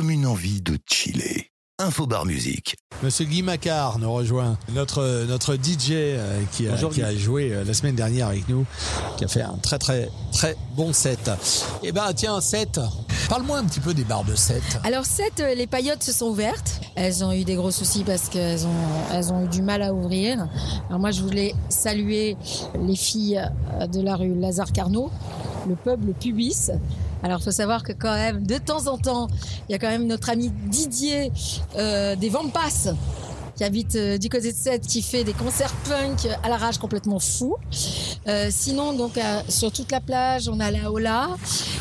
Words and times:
comme 0.00 0.10
une 0.10 0.24
envie 0.24 0.62
de 0.62 0.78
chiller. 0.90 1.50
Info 1.78 2.06
Bar 2.06 2.24
Musique. 2.24 2.74
Monsieur 3.02 3.26
Guy 3.26 3.42
Macquart 3.42 3.98
nous 3.98 4.10
rejoint, 4.10 4.56
notre, 4.72 5.26
notre 5.26 5.56
DJ 5.56 5.90
euh, 5.90 6.40
qui, 6.52 6.66
a, 6.66 6.70
Bonjour, 6.70 6.90
qui 6.90 7.02
a 7.02 7.14
joué 7.14 7.52
euh, 7.52 7.64
la 7.64 7.74
semaine 7.74 7.96
dernière 7.96 8.28
avec 8.28 8.48
nous, 8.48 8.64
qui 9.18 9.24
a 9.26 9.28
fait 9.28 9.42
un 9.42 9.58
très 9.62 9.78
très 9.78 10.08
très 10.32 10.56
bon 10.74 10.94
set. 10.94 11.30
Eh 11.82 11.92
ben 11.92 12.14
tiens, 12.14 12.40
set, 12.40 12.80
parle-moi 13.28 13.58
un 13.58 13.64
petit 13.64 13.80
peu 13.80 13.92
des 13.92 14.04
bars 14.04 14.24
de 14.24 14.34
set. 14.34 14.62
Alors 14.84 15.04
7, 15.04 15.42
les 15.54 15.66
paillotes 15.66 16.02
se 16.02 16.12
sont 16.12 16.28
ouvertes. 16.28 16.80
Elles 16.94 17.22
ont 17.22 17.32
eu 17.32 17.44
des 17.44 17.56
gros 17.56 17.70
soucis 17.70 18.04
parce 18.04 18.30
qu'elles 18.30 18.66
ont, 18.66 19.12
elles 19.12 19.32
ont 19.34 19.44
eu 19.44 19.48
du 19.48 19.60
mal 19.60 19.82
à 19.82 19.92
ouvrir. 19.92 20.48
Alors 20.88 20.98
moi, 20.98 21.10
je 21.10 21.20
voulais 21.20 21.54
saluer 21.68 22.38
les 22.80 22.96
filles 22.96 23.42
euh, 23.80 23.86
de 23.86 24.00
la 24.00 24.16
rue 24.16 24.34
Lazare 24.34 24.72
Carnot, 24.72 25.10
le 25.68 25.74
pub, 25.76 26.06
le 26.06 26.12
pubis. 26.12 26.70
Alors, 27.22 27.42
faut 27.42 27.50
savoir 27.50 27.82
que 27.82 27.92
quand 27.92 28.14
même, 28.14 28.46
de 28.46 28.58
temps 28.58 28.86
en 28.86 28.96
temps, 28.96 29.28
il 29.68 29.72
y 29.72 29.74
a 29.74 29.78
quand 29.78 29.90
même 29.90 30.06
notre 30.06 30.30
ami 30.30 30.50
Didier 30.66 31.32
euh, 31.76 32.16
des 32.16 32.28
Vampas 32.28 32.94
qui 33.56 33.64
habite 33.64 33.94
euh, 33.96 34.16
du 34.16 34.30
côté 34.30 34.52
de 34.52 34.56
Sète, 34.56 34.86
qui 34.86 35.02
fait 35.02 35.22
des 35.22 35.34
concerts 35.34 35.74
punk 35.86 36.26
à 36.42 36.48
la 36.48 36.56
rage 36.56 36.78
complètement 36.78 37.18
fou. 37.18 37.56
Euh, 38.26 38.48
sinon, 38.50 38.94
donc 38.94 39.18
euh, 39.18 39.40
sur 39.50 39.70
toute 39.70 39.92
la 39.92 40.00
plage, 40.00 40.48
on 40.48 40.60
a 40.60 40.70
la 40.70 40.90
Ola, 40.90 41.28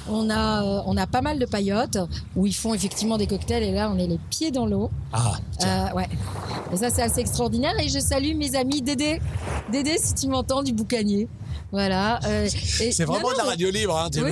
on 0.09 0.29
a 0.29 0.63
euh, 0.63 0.81
on 0.85 0.97
a 0.97 1.07
pas 1.07 1.21
mal 1.21 1.39
de 1.39 1.45
paillotes 1.45 1.97
où 2.35 2.45
ils 2.45 2.55
font 2.55 2.73
effectivement 2.73 3.17
des 3.17 3.27
cocktails 3.27 3.63
et 3.63 3.71
là 3.71 3.89
on 3.93 3.97
est 3.97 4.07
les 4.07 4.19
pieds 4.29 4.51
dans 4.51 4.65
l'eau. 4.65 4.91
Ah. 5.13 5.35
Euh, 5.63 5.95
ouais. 5.95 6.09
Et 6.73 6.77
ça 6.77 6.89
c'est 6.89 7.01
assez 7.01 7.21
extraordinaire 7.21 7.79
et 7.79 7.87
je 7.87 7.99
salue 7.99 8.35
mes 8.35 8.57
amis 8.57 8.81
Dédé, 8.81 9.21
Dédé 9.71 9.97
si 9.97 10.13
tu 10.15 10.27
m'entends 10.27 10.63
du 10.63 10.73
boucanier. 10.73 11.29
Voilà. 11.71 12.19
euh, 12.25 12.47
c'est 12.49 13.03
vraiment 13.05 13.27
non, 13.29 13.33
de 13.33 13.37
la 13.37 13.43
radio 13.43 13.69
libre. 13.69 13.97
Hein, 13.97 14.09
Oui. 14.15 14.31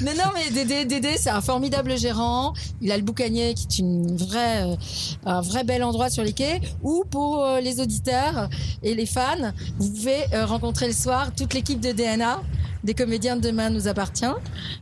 mais 0.00 0.14
non, 0.14 0.24
mais 0.34 0.50
Dédé, 0.50 0.84
Dédé, 0.84 1.16
c'est 1.18 1.30
un 1.30 1.40
formidable 1.40 1.96
gérant. 1.96 2.52
Il 2.80 2.90
a 2.90 2.96
le 2.96 3.02
boucanier 3.02 3.54
qui 3.54 3.66
est 3.66 3.78
une 3.78 4.16
vraie, 4.16 4.64
euh, 4.64 4.76
un 5.24 5.40
vrai 5.40 5.62
bel 5.64 5.82
endroit 5.84 6.10
sur 6.10 6.24
les 6.24 6.32
quais. 6.32 6.60
Ou 6.82 7.04
pour 7.08 7.44
euh, 7.44 7.60
les 7.60 7.80
auditeurs 7.80 8.48
et 8.82 8.94
les 8.94 9.06
fans, 9.06 9.52
vous 9.78 9.90
pouvez 9.90 10.24
euh, 10.32 10.46
rencontrer 10.46 10.86
le 10.88 10.92
soir 10.94 11.30
toute 11.36 11.54
l'équipe 11.54 11.80
de 11.80 11.92
DNA, 11.92 12.40
des 12.84 12.94
comédiens 12.94 13.36
de 13.36 13.40
demain 13.40 13.70
nous 13.70 13.88
appartient, 13.88 14.24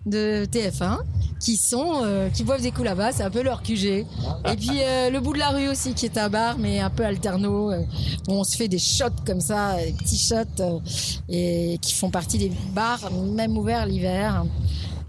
de 0.05 0.45
TF1, 0.45 0.99
qui 1.41 1.57
sont, 1.57 2.03
euh, 2.03 2.29
qui 2.29 2.45
boivent 2.45 2.63
des 2.63 2.71
coups 2.71 2.85
là-bas. 2.85 3.13
C'est 3.13 3.23
un 3.23 3.31
peu 3.31 3.43
leur 3.43 3.63
QG. 3.63 3.85
Et 3.85 4.05
puis 4.59 4.83
euh, 4.83 5.11
le 5.11 5.21
bout 5.21 5.33
de 5.33 5.39
la 5.39 5.51
rue 5.51 5.69
aussi, 5.69 5.95
qui 5.95 6.07
est 6.07 6.19
un 6.19 6.29
bar, 6.29 6.59
mais 6.59 6.81
un 6.81 6.91
peu 6.91 7.05
alterno, 7.05 7.73
euh, 7.73 7.83
où 8.29 8.33
on 8.33 8.45
se 8.45 8.57
fait 8.57 8.69
des 8.69 8.79
shots 8.79 9.25
comme 9.25 9.41
ça, 9.41 9.77
des 9.77 9.93
petits 9.93 10.19
shots, 10.19 10.61
euh, 10.61 10.79
et 11.29 11.79
qui 11.81 11.95
font 11.95 12.11
partie 12.11 12.39
des 12.39 12.53
bars, 12.75 13.11
même 13.13 13.57
ouverts 13.57 13.87
l'hiver. 13.87 14.45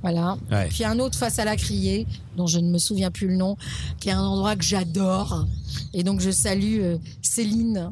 Voilà. 0.03 0.37
Ouais. 0.51 0.67
Puis 0.67 0.83
un 0.83 0.99
autre 0.99 1.17
face 1.17 1.39
à 1.39 1.45
la 1.45 1.55
criée, 1.55 2.05
dont 2.35 2.45
je 2.45 2.59
ne 2.59 2.69
me 2.69 2.77
souviens 2.77 3.09
plus 3.09 3.27
le 3.27 3.35
nom, 3.35 3.55
qui 3.99 4.09
est 4.09 4.11
un 4.11 4.21
endroit 4.21 4.55
que 4.57 4.63
j'adore. 4.63 5.47
Et 5.93 6.03
donc 6.03 6.19
je 6.19 6.29
salue 6.29 6.81
euh, 6.81 6.97
Céline. 7.21 7.91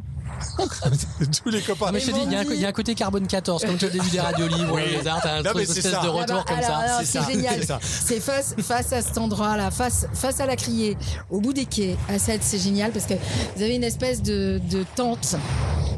Tous 1.43 1.49
les 1.49 1.61
copains. 1.61 1.91
Mais 1.91 1.99
je 1.99 2.07
te 2.07 2.11
dis, 2.11 2.21
il 2.25 2.31
y, 2.31 2.35
a 2.35 2.39
un 2.39 2.45
co- 2.45 2.51
il 2.53 2.59
y 2.59 2.65
a 2.65 2.69
un 2.69 2.71
côté 2.71 2.95
carbone 2.95 3.27
14, 3.27 3.63
comme 3.65 3.77
tu 3.77 3.85
as 3.85 3.89
début 3.89 4.09
des 4.09 4.19
radios 4.19 4.47
libres, 4.47 4.73
Oui. 4.75 4.81
les 4.99 5.07
arts, 5.07 5.19
t'as 5.21 5.35
un 5.39 5.41
Non, 5.43 5.51
truc 5.51 5.63
espèce 5.63 5.83
ça. 5.83 5.89
de 5.91 5.95
Ah 6.07 6.09
retour 6.09 6.35
bah, 6.37 6.43
comme 6.47 6.57
alors, 6.57 6.69
ça. 6.69 7.01
c'est 7.03 7.31
génial. 7.31 7.59
C'est 7.81 8.19
face, 8.19 8.55
face 8.59 8.93
à 8.93 9.01
cet 9.01 9.17
endroit-là, 9.17 9.71
face, 9.71 10.07
face 10.13 10.39
à 10.39 10.45
la 10.45 10.55
criée, 10.55 10.97
au 11.29 11.39
bout 11.41 11.53
des 11.53 11.65
quais, 11.65 11.95
à 12.09 12.17
cette, 12.19 12.43
c'est 12.43 12.59
génial 12.59 12.91
parce 12.91 13.05
que 13.05 13.13
vous 13.55 13.61
avez 13.63 13.75
une 13.75 13.83
espèce 13.83 14.21
de, 14.21 14.59
de 14.69 14.83
tente, 14.95 15.35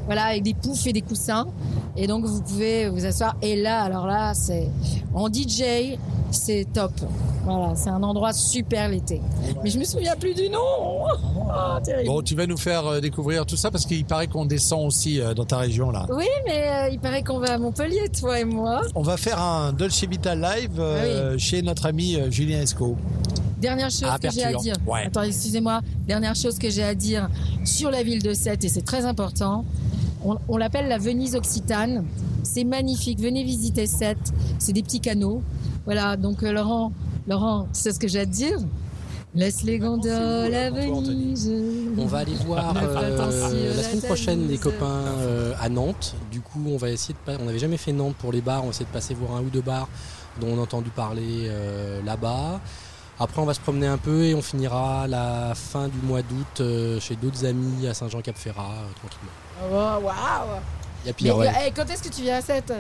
voilà, 0.06 0.26
avec 0.26 0.44
des 0.44 0.54
poufs 0.54 0.86
et 0.88 0.94
des 0.94 1.02
coussins. 1.02 1.48
Et 1.95 2.08
donc 2.08 2.26
vous 2.26 2.42
pouvez 2.42 2.89
vous 2.89 3.06
asseoir. 3.06 3.36
Et 3.42 3.56
là, 3.61 3.84
alors 3.84 4.08
là, 4.08 4.34
c'est 4.34 4.67
en 5.14 5.28
DJ, 5.31 5.98
c'est 6.36 6.66
top. 6.73 6.92
Voilà, 7.45 7.76
c'est 7.76 7.89
un 7.89 8.02
endroit 8.03 8.34
super 8.34 8.89
l'été. 8.89 9.22
Mais 9.64 9.70
je 9.70 9.78
me 9.78 9.84
souviens 9.84 10.16
plus 10.16 10.34
du 10.34 10.50
nom. 10.50 10.59
Ah, 11.52 11.80
terrible. 11.84 12.08
Bon, 12.08 12.22
tu 12.22 12.36
vas 12.36 12.45
nous 12.48 12.58
faire 12.58 12.86
euh, 12.88 13.00
découvrir 13.02 13.45
tout 13.45 13.58
ça 13.58 13.70
parce 13.70 13.86
qu'il 13.86 14.06
paraît 14.06 14.28
qu'on 14.28 14.45
descend 14.45 14.86
aussi 14.86 15.20
euh, 15.20 15.34
dans 15.34 15.45
ta 15.45 15.58
région 15.58 15.92
là. 15.92 16.06
Oui, 16.09 16.26
mais 16.45 16.67
euh, 16.67 16.89
il 16.92 17.00
paraît 17.00 17.23
qu'on 17.23 17.39
va 17.39 17.54
à 17.54 17.58
Montpellier, 17.58 18.10
toi 18.10 18.39
et 18.39 18.45
moi. 18.45 18.82
On 18.95 19.02
va 19.02 19.17
faire 19.17 19.39
un 19.42 19.73
Dolce 19.73 20.04
Vita 20.05 20.36
live 20.36 20.80
euh, 20.80 21.38
chez 21.38 21.61
notre 21.61 21.86
ami 21.86 22.17
Julien 22.32 22.61
Esco. 22.61 22.95
Dernière 23.60 23.89
chose 23.89 24.10
À 24.11 24.17
que 24.20 24.30
j'ai 24.30 24.44
à 24.44 24.54
dire. 24.54 24.76
Ouais. 24.86 25.05
Attends, 25.05 25.23
excusez-moi. 25.23 25.82
Dernière 26.08 26.36
chose 26.36 26.58
que 26.60 26.70
j'ai 26.70 26.83
à 26.83 26.95
dire 26.95 27.30
sur 27.65 27.92
la 27.92 28.04
ville 28.04 28.21
de 28.21 28.33
Sète, 28.33 28.64
et 28.65 28.70
c'est 28.70 28.82
très 28.82 29.05
important. 29.05 29.64
On, 30.26 30.38
on 30.48 30.58
l'appelle 30.58 30.88
la 30.88 30.98
Venise 30.98 31.36
occitane. 31.36 32.05
C'est 32.43 32.64
magnifique. 32.64 33.20
Venez 33.20 33.43
visiter 33.43 33.87
Sète. 33.87 34.31
C'est 34.59 34.73
des 34.73 34.83
petits 34.83 34.99
canaux. 34.99 35.42
Voilà. 35.86 36.15
Donc, 36.17 36.43
euh, 36.43 36.52
Laurent, 36.52 36.92
Laurent, 37.27 37.67
tu 37.73 37.80
sais 37.80 37.92
ce 37.92 37.99
que 37.99 38.08
j'ai 38.08 38.20
à 38.21 38.26
te 38.26 38.31
dire? 38.31 38.59
Laisse 39.36 39.64
les 39.64 39.80
gondoles 39.80 40.53
à 40.53 40.70
Venise. 40.70 41.52
On 41.98 42.05
va 42.05 42.20
aller 42.20 42.36
voir 42.45 42.76
euh, 42.77 42.93
la 43.17 43.76
la 43.76 43.83
semaine 43.83 44.02
prochaine 44.03 44.48
les 44.48 44.59
copains 44.59 44.86
euh, 45.17 45.53
à 45.59 45.70
Nantes. 45.70 46.14
Du 46.32 46.39
coup, 46.39 46.61
on 46.67 46.77
va 46.77 46.92
essayer 46.92 47.15
de 47.15 47.20
pas- 47.20 47.42
on 47.42 47.45
n'avait 47.45 47.58
jamais 47.58 47.77
fait 47.77 47.93
Nantes 47.93 48.14
pour 48.20 48.32
les 48.32 48.42
bars, 48.42 48.59
on 48.61 48.65
va 48.65 48.70
essayer 48.70 48.86
de 48.86 48.92
passer 48.92 49.15
voir 49.15 49.37
un 49.37 49.42
ou 49.42 49.49
deux 49.49 49.61
bars 49.61 49.87
dont 50.39 50.49
on 50.49 50.59
a 50.59 50.61
entendu 50.61 50.92
parler 50.92 51.48
euh, 51.48 51.99
là-bas. 52.05 52.59
Après, 53.20 53.42
on 53.42 53.45
va 53.45 53.55
se 53.55 53.59
promener 53.59 53.87
un 53.87 53.98
peu 53.98 54.23
et 54.23 54.36
on 54.36 54.42
finira 54.43 55.08
la 55.08 55.53
fin 55.55 55.87
du 55.87 55.98
mois 56.03 56.21
d'août 56.21 56.61
euh, 56.61 56.99
chez 56.99 57.15
d'autres 57.15 57.43
amis 57.45 57.87
à 57.87 57.95
Saint-Jean-Cap-Ferrat, 57.95 58.61
euh, 58.61 58.93
tranquillement. 58.99 59.32
Oh, 60.02 60.05
waouh! 60.05 60.59
Il 61.03 61.08
y 61.08 61.09
a 61.09 61.11
Mais, 61.11 61.14
pire, 61.14 61.37
ouais. 61.37 61.52
eh, 61.67 61.71
quand 61.71 61.89
est-ce 61.89 62.03
que 62.03 62.14
tu 62.14 62.21
viens 62.21 62.37
à 62.37 62.41
Sète? 62.41 62.73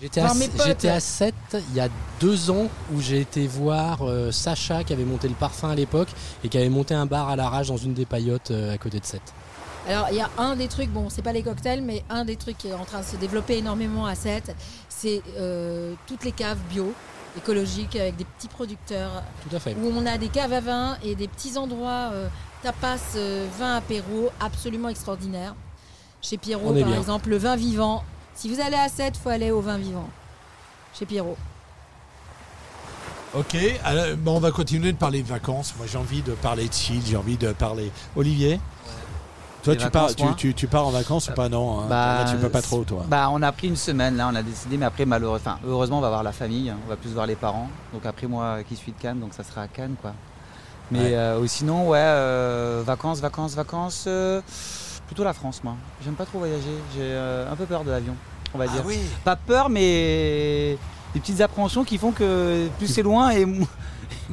J'étais 0.00 0.20
à, 0.20 0.24
Voir 0.24 0.34
mes 0.36 0.48
potes. 0.48 0.66
j'étais 0.66 0.88
à 0.90 1.00
7 1.00 1.34
il 1.70 1.74
y 1.74 1.80
a 1.80 1.88
deux 2.20 2.50
ans 2.50 2.68
où 2.92 3.00
j'ai 3.00 3.20
été 3.20 3.46
voir 3.46 4.02
euh, 4.02 4.30
Sacha 4.30 4.84
qui 4.84 4.92
avait 4.92 5.06
monté 5.06 5.26
le 5.26 5.34
parfum 5.34 5.70
à 5.70 5.74
l'époque 5.74 6.08
et 6.44 6.50
qui 6.50 6.58
avait 6.58 6.68
monté 6.68 6.92
un 6.92 7.06
bar 7.06 7.30
à 7.30 7.36
la 7.36 7.48
rage 7.48 7.68
dans 7.68 7.78
une 7.78 7.94
des 7.94 8.04
paillotes 8.04 8.50
euh, 8.50 8.74
à 8.74 8.78
côté 8.78 9.00
de 9.00 9.06
7. 9.06 9.22
Alors, 9.88 10.08
il 10.10 10.16
y 10.16 10.20
a 10.20 10.28
un 10.36 10.54
des 10.54 10.68
trucs, 10.68 10.90
bon, 10.90 11.08
c'est 11.08 11.22
pas 11.22 11.32
les 11.32 11.42
cocktails, 11.42 11.80
mais 11.80 12.04
un 12.10 12.26
des 12.26 12.36
trucs 12.36 12.58
qui 12.58 12.68
est 12.68 12.74
en 12.74 12.84
train 12.84 13.00
de 13.00 13.04
se 13.06 13.16
développer 13.16 13.56
énormément 13.56 14.04
à 14.04 14.14
Sète, 14.16 14.54
c'est 14.90 15.22
euh, 15.38 15.94
toutes 16.06 16.24
les 16.24 16.32
caves 16.32 16.58
bio, 16.68 16.92
écologiques, 17.38 17.96
avec 17.96 18.16
des 18.16 18.24
petits 18.24 18.48
producteurs, 18.48 19.22
Tout 19.48 19.56
à 19.56 19.60
fait. 19.60 19.74
où 19.80 19.92
on 19.96 20.04
a 20.04 20.18
des 20.18 20.28
caves 20.28 20.52
à 20.52 20.60
vin 20.60 20.98
et 21.04 21.14
des 21.14 21.28
petits 21.28 21.56
endroits 21.56 22.10
tapas, 22.62 22.98
vin 23.58 23.76
apéro, 23.76 24.30
absolument 24.40 24.88
extraordinaires. 24.90 25.54
Chez 26.22 26.36
Pierrot, 26.38 26.66
par 26.66 26.74
bien. 26.74 26.96
exemple, 26.98 27.28
le 27.30 27.36
vin 27.38 27.56
vivant. 27.56 28.02
Si 28.34 28.52
vous 28.52 28.60
allez 28.60 28.76
à 28.76 28.88
Sète, 28.88 29.14
il 29.16 29.20
faut 29.22 29.28
aller 29.28 29.50
au 29.50 29.60
vin 29.60 29.78
vivant. 29.78 30.08
Chez 30.98 31.06
Pierrot. 31.06 31.36
Ok, 33.34 33.56
alors, 33.84 34.16
bon, 34.16 34.36
on 34.36 34.40
va 34.40 34.50
continuer 34.50 34.92
de 34.92 34.96
parler 34.96 35.22
de 35.22 35.28
vacances. 35.28 35.74
Moi, 35.76 35.86
j'ai 35.90 35.98
envie 35.98 36.22
de 36.22 36.32
parler 36.32 36.68
de 36.68 36.72
chill, 36.72 37.02
j'ai 37.04 37.16
envie 37.16 37.36
de 37.36 37.52
parler. 37.52 37.90
Olivier 38.16 38.58
Toi, 39.62 39.76
tu 39.76 39.90
pars, 39.90 40.08
vacances, 40.08 40.16
tu, 40.16 40.48
tu- 40.48 40.54
tu 40.54 40.66
pars 40.68 40.86
en 40.86 40.90
vacances 40.90 41.28
ou 41.28 41.32
pas? 41.32 41.48
Non, 41.48 41.80
hein, 41.80 41.86
Bah, 41.88 42.24
là, 42.24 42.30
tu 42.32 42.38
peux 42.38 42.48
pas 42.48 42.62
trop, 42.62 42.82
toi. 42.84 43.04
Bah, 43.06 43.28
on 43.32 43.42
a 43.42 43.52
pris 43.52 43.68
une 43.68 43.76
semaine, 43.76 44.16
là, 44.16 44.28
on 44.32 44.34
a 44.34 44.42
décidé, 44.42 44.78
mais 44.78 44.86
après, 44.86 45.04
malheureusement, 45.04 45.52
enfin, 45.54 45.60
heureusement, 45.66 45.98
on 45.98 46.02
va 46.02 46.08
voir 46.08 46.22
la 46.22 46.32
famille, 46.32 46.72
on 46.86 46.88
va 46.88 46.96
plus 46.96 47.10
voir 47.10 47.26
les 47.26 47.34
parents. 47.36 47.68
Donc 47.92 48.06
après, 48.06 48.26
moi 48.26 48.58
qui 48.66 48.74
suis 48.76 48.92
de 48.92 48.98
Cannes, 48.98 49.20
donc 49.20 49.34
ça 49.34 49.44
sera 49.44 49.62
à 49.62 49.68
Cannes, 49.68 49.96
quoi. 50.00 50.12
Mais 50.90 51.00
Ouais. 51.00 51.14
euh, 51.16 51.46
sinon, 51.46 51.88
ouais, 51.88 51.98
euh, 52.00 52.82
vacances, 52.86 53.18
vacances, 53.20 53.54
vacances, 53.54 54.04
euh, 54.06 54.40
plutôt 55.06 55.24
la 55.24 55.32
France, 55.32 55.62
moi. 55.64 55.74
J'aime 56.04 56.14
pas 56.14 56.26
trop 56.26 56.38
voyager, 56.38 56.62
j'ai 56.94 57.02
euh, 57.02 57.50
un 57.50 57.56
peu 57.56 57.64
peur 57.66 57.84
de 57.84 57.90
l'avion, 57.90 58.14
on 58.54 58.58
va 58.58 58.66
dire. 58.66 58.80
Ah 58.82 58.86
oui 58.86 58.98
Pas 59.24 59.36
peur, 59.36 59.68
mais 59.68 60.76
des 61.14 61.20
petites 61.20 61.40
appréhensions 61.40 61.84
qui 61.84 61.98
font 61.98 62.12
que 62.12 62.68
plus 62.78 62.86
c'est 62.88 63.02
loin 63.02 63.30
et 63.30 63.46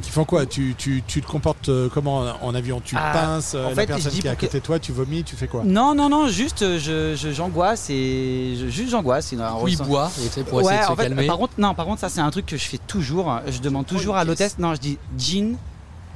Qui 0.02 0.10
font 0.10 0.26
quoi? 0.26 0.46
Tu, 0.48 0.74
tu, 0.76 1.04
tu 1.06 1.22
te 1.22 1.28
comportes 1.28 1.70
euh, 1.70 1.88
comment? 1.92 2.26
En, 2.42 2.56
avion 2.56 2.82
Tu 2.84 2.96
Ah, 2.98 3.12
pinces 3.14 3.54
euh, 3.54 3.66
en 3.66 3.70
la 3.70 3.76
fait, 3.76 3.86
personne 3.86 4.12
qui 4.12 4.26
est 4.26 4.30
à 4.30 4.36
côté 4.36 4.60
de 4.60 4.66
toi, 4.66 4.80
tu 4.80 4.92
vomis, 4.92 5.24
tu 5.24 5.36
fais 5.36 5.48
quoi? 5.48 5.62
Non, 5.64 5.94
non, 5.94 6.10
non, 6.10 6.28
juste 6.28 6.64
euh, 6.64 6.80
je, 6.80 7.16
je- 7.16 7.32
j'angoisse 7.32 7.90
et 7.92 8.56
je, 8.60 8.68
juste 8.70 8.90
j'angoisse. 8.90 9.32
Oui, 9.32 9.38
il 9.38 9.44
ressent- 9.82 10.10
sais, 10.32 10.44
pour 10.44 10.62
essayer 10.62 10.78
de 10.78 10.82
Ouais, 10.82 10.88
se 10.88 10.96
fait, 10.96 11.04
calmer. 11.04 11.28
par 11.28 11.38
contre, 11.38 11.54
non, 11.60 11.76
par 11.76 11.86
contre, 11.86 12.02
ça 12.02 12.10
c'est 12.10 12.22
un 12.22 12.32
truc 12.32 12.46
que 12.48 12.58
je 12.58 12.64
fais 12.66 12.80
toujours. 12.80 13.40
Je 13.48 13.60
demande 13.60 13.86
toujours 13.86 14.16
à 14.16 14.24
l'hôtesse. 14.24 14.58
Non, 14.58 14.74
je 14.74 14.80
dis 14.80 14.98
gin, 15.18 15.56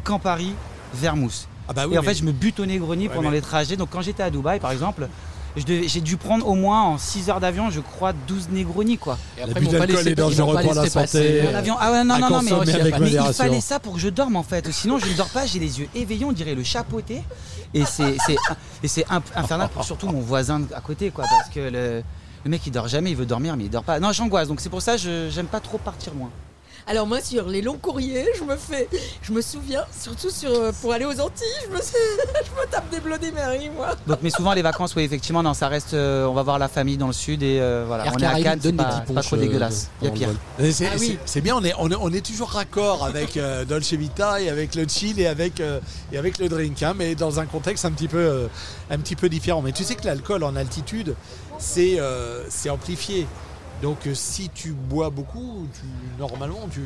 Campari, 0.04 0.54
vermouth. 0.96 1.48
Ah 1.68 1.74
bah 1.74 1.84
oui, 1.88 1.96
et 1.96 1.98
en 1.98 2.02
mais- 2.02 2.08
fait, 2.08 2.14
je 2.16 2.24
me 2.24 2.32
bute 2.32 2.60
au 2.60 2.66
Negroni 2.66 3.08
Ouais, 3.08 3.14
pendant 3.16 3.30
mais- 3.30 3.36
les 3.38 3.42
trajets. 3.42 3.76
Donc, 3.78 3.90
quand 3.92 4.02
j'étais 4.02 4.24
à 4.24 4.30
Dubaï, 4.30 4.60
par 4.60 4.72
exemple, 4.72 5.08
j'ai 5.56 6.02
dû 6.02 6.18
prendre 6.18 6.48
au 6.48 6.54
moins 6.54 6.84
en 6.84 6.98
6 6.98 7.30
heures 7.30 7.40
d'avion, 7.40 7.70
je 7.72 7.80
crois, 7.80 8.14
12 8.28 8.50
Negroni, 8.52 8.98
quoi. 8.98 9.18
Et 9.38 9.42
L'abus 9.42 9.52
après, 9.52 9.62
ils 9.62 9.66
m'ont 9.66 9.72
pas 9.72 9.78
d'alcool 9.80 9.96
laissé- 9.98 10.10
est 10.12 10.16
dangereux 10.16 10.34
ils 10.36 10.46
m'ont 10.46 10.54
pas 10.54 10.62
pour 10.62 10.74
la 10.76 10.82
laissé 10.84 10.94
santé. 10.94 11.18
Euh, 11.18 11.46
euh, 11.46 11.72
ah 11.80 11.92
ouais, 11.92 12.04
non, 12.04 12.20
non, 12.20 12.30
non, 12.30 12.42
mais, 12.44 12.52
avec 12.52 13.00
mais 13.00 13.12
il 13.12 13.34
fallait 13.34 13.62
ça 13.62 13.80
pour 13.80 13.94
que 13.94 14.00
je 14.00 14.10
dorme 14.10 14.36
en 14.36 14.44
fait. 14.44 14.72
Sinon, 14.72 14.98
je 15.00 15.08
ne 15.08 15.14
dors 15.16 15.30
pas, 15.30 15.46
j'ai 15.46 15.60
les 15.60 15.80
yeux 15.80 15.88
éveillés, 15.96 16.26
on 16.26 16.32
dirait 16.32 16.56
le 16.56 16.64
chapeauté. 16.64 17.22
Et 17.74 17.84
c'est 17.86 19.06
infernal 19.36 19.70
pour 19.74 19.84
surtout 19.84 20.08
mon 20.08 20.22
voisin 20.22 20.62
à 20.76 20.82
côté, 20.82 21.10
quoi. 21.12 21.26
Parce 21.30 21.50
que 21.50 21.60
le, 21.60 22.04
le 22.44 22.50
mec, 22.50 22.62
il 22.66 22.72
dort 22.72 22.88
jamais, 22.88 23.12
il 23.12 23.18
veut 23.18 23.26
dormir, 23.26 23.58
mais 23.58 23.66
il 23.66 23.70
dort 23.70 23.84
pas. 23.84 24.00
Non, 24.00 24.12
j'angoisse, 24.12 24.48
donc 24.48 24.62
c'est 24.62 24.70
pour 24.70 24.82
ça 24.82 24.94
que 24.94 25.00
je 25.00 25.30
j'aime 25.30 25.48
pas 25.48 25.60
trop 25.60 25.78
partir 25.78 26.14
loin. 26.14 26.30
Alors 26.90 27.06
moi 27.06 27.20
sur 27.20 27.48
les 27.50 27.62
longs 27.62 27.78
courriers, 27.78 28.26
je 28.38 28.44
me 28.46 28.56
fais, 28.56 28.88
je 29.22 29.34
me 29.34 29.42
souviens, 29.42 29.84
surtout 29.92 30.30
sur 30.30 30.50
euh, 30.52 30.72
pour 30.82 30.94
aller 30.94 31.04
aux 31.04 31.20
Antilles, 31.20 31.46
je 31.66 31.74
me, 31.74 31.78
je 31.82 32.52
me 32.62 32.72
tape 32.72 32.90
des 32.90 33.02
Bloody 33.02 33.32
Mary 33.34 33.70
moi. 33.76 33.90
Donc, 34.08 34.20
mais 34.22 34.30
souvent 34.30 34.54
les 34.54 34.62
vacances, 34.62 34.96
oui, 34.96 35.04
effectivement, 35.04 35.44
non, 35.44 35.54
ça 35.54 35.68
reste. 35.68 35.94
euh, 35.94 36.26
on 36.28 36.34
va 36.34 36.44
voir 36.44 36.58
la 36.60 36.70
famille 36.70 36.96
dans 36.96 37.08
le 37.08 37.14
sud 37.14 37.44
et 37.44 37.60
euh, 37.60 37.84
voilà. 37.86 38.06
Air 38.06 38.14
on 38.16 38.20
est 38.22 38.26
à 38.26 38.42
Cannes, 38.42 38.60
c'est 38.62 38.72
donne 38.72 38.78
des 38.78 38.84
pas, 38.84 38.90
petits 39.02 39.04
c'est 39.08 39.14
pas 39.16 39.22
trop 39.22 39.36
euh, 39.36 39.40
dégueulasse. 39.40 39.90
Il 40.02 40.06
y 40.06 40.08
a 40.08 40.12
pendant 40.12 40.26
pire. 40.60 40.72
C'est 40.72 40.86
Ah 40.88 40.96
oui. 40.98 41.20
c'est- 41.26 41.42
bien, 41.42 41.58
on 41.58 41.64
est, 41.66 41.74
on, 41.78 41.92
est, 41.92 41.96
on 42.00 42.10
est 42.14 42.26
toujours 42.26 42.52
raccord 42.52 43.04
avec 43.04 43.36
euh, 43.36 43.66
Dolce 43.66 43.92
Vita 43.92 44.40
et 44.40 44.50
avec 44.50 44.74
le 44.74 44.88
chill 44.88 45.20
et 45.20 45.28
avec, 45.28 45.60
euh, 45.60 45.82
et 46.14 46.18
avec 46.18 46.38
le 46.40 46.48
drink, 46.48 46.82
hein, 46.84 46.94
mais 46.98 47.16
dans 47.16 47.42
un 47.42 47.48
contexte 47.48 47.84
un 47.84 47.92
petit 47.92 48.08
peu, 48.08 48.18
euh, 48.18 48.48
un 48.90 48.98
petit 49.00 49.18
peu 49.18 49.28
différent. 49.28 49.62
Mais 49.62 49.74
tu 49.74 49.84
sais 49.84 49.96
que 49.96 50.06
l'alcool 50.06 50.42
en 50.46 50.56
altitude, 50.56 51.16
c'est 51.60 52.00
euh, 52.00 52.44
c'est 52.50 52.70
amplifié. 52.70 53.28
Donc 53.82 54.08
euh, 54.08 54.16
si 54.16 54.50
tu 54.50 54.72
bois 54.72 55.10
beaucoup, 55.10 55.68
tu, 55.74 55.86
normalement 56.20 56.68
tu... 56.72 56.82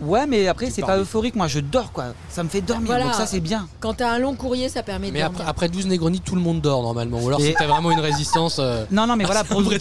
Ouais, 0.00 0.26
mais 0.26 0.48
après, 0.48 0.70
c'est 0.70 0.82
pas 0.82 0.98
euphorique. 0.98 1.34
Moi, 1.36 1.46
je 1.48 1.60
dors, 1.60 1.92
quoi. 1.92 2.06
Ça 2.28 2.42
me 2.42 2.48
fait 2.48 2.60
dormir. 2.60 2.86
Voilà. 2.86 3.04
Donc, 3.04 3.14
ça, 3.14 3.26
c'est 3.26 3.40
bien. 3.40 3.68
Quand 3.80 3.94
t'as 3.94 4.10
un 4.10 4.18
long 4.18 4.34
courrier, 4.34 4.68
ça 4.68 4.82
permet 4.82 5.08
de 5.08 5.12
Mais 5.12 5.20
dormir. 5.20 5.40
après, 5.40 5.50
après 5.50 5.68
12 5.68 5.86
Negroni, 5.86 6.20
tout 6.20 6.34
le 6.34 6.40
monde 6.40 6.60
dort 6.60 6.82
normalement. 6.82 7.20
Ou 7.20 7.28
alors 7.28 7.40
Et- 7.40 7.44
c'était 7.44 7.66
vraiment 7.66 7.90
une 7.90 8.00
résistance. 8.00 8.58
euh, 8.58 8.84
Non, 8.90 9.06
non, 9.06 9.16
mais 9.16 9.24
Ah, 9.24 9.28
voilà, 9.28 9.44
pour 9.44 9.62
dire, 9.62 9.80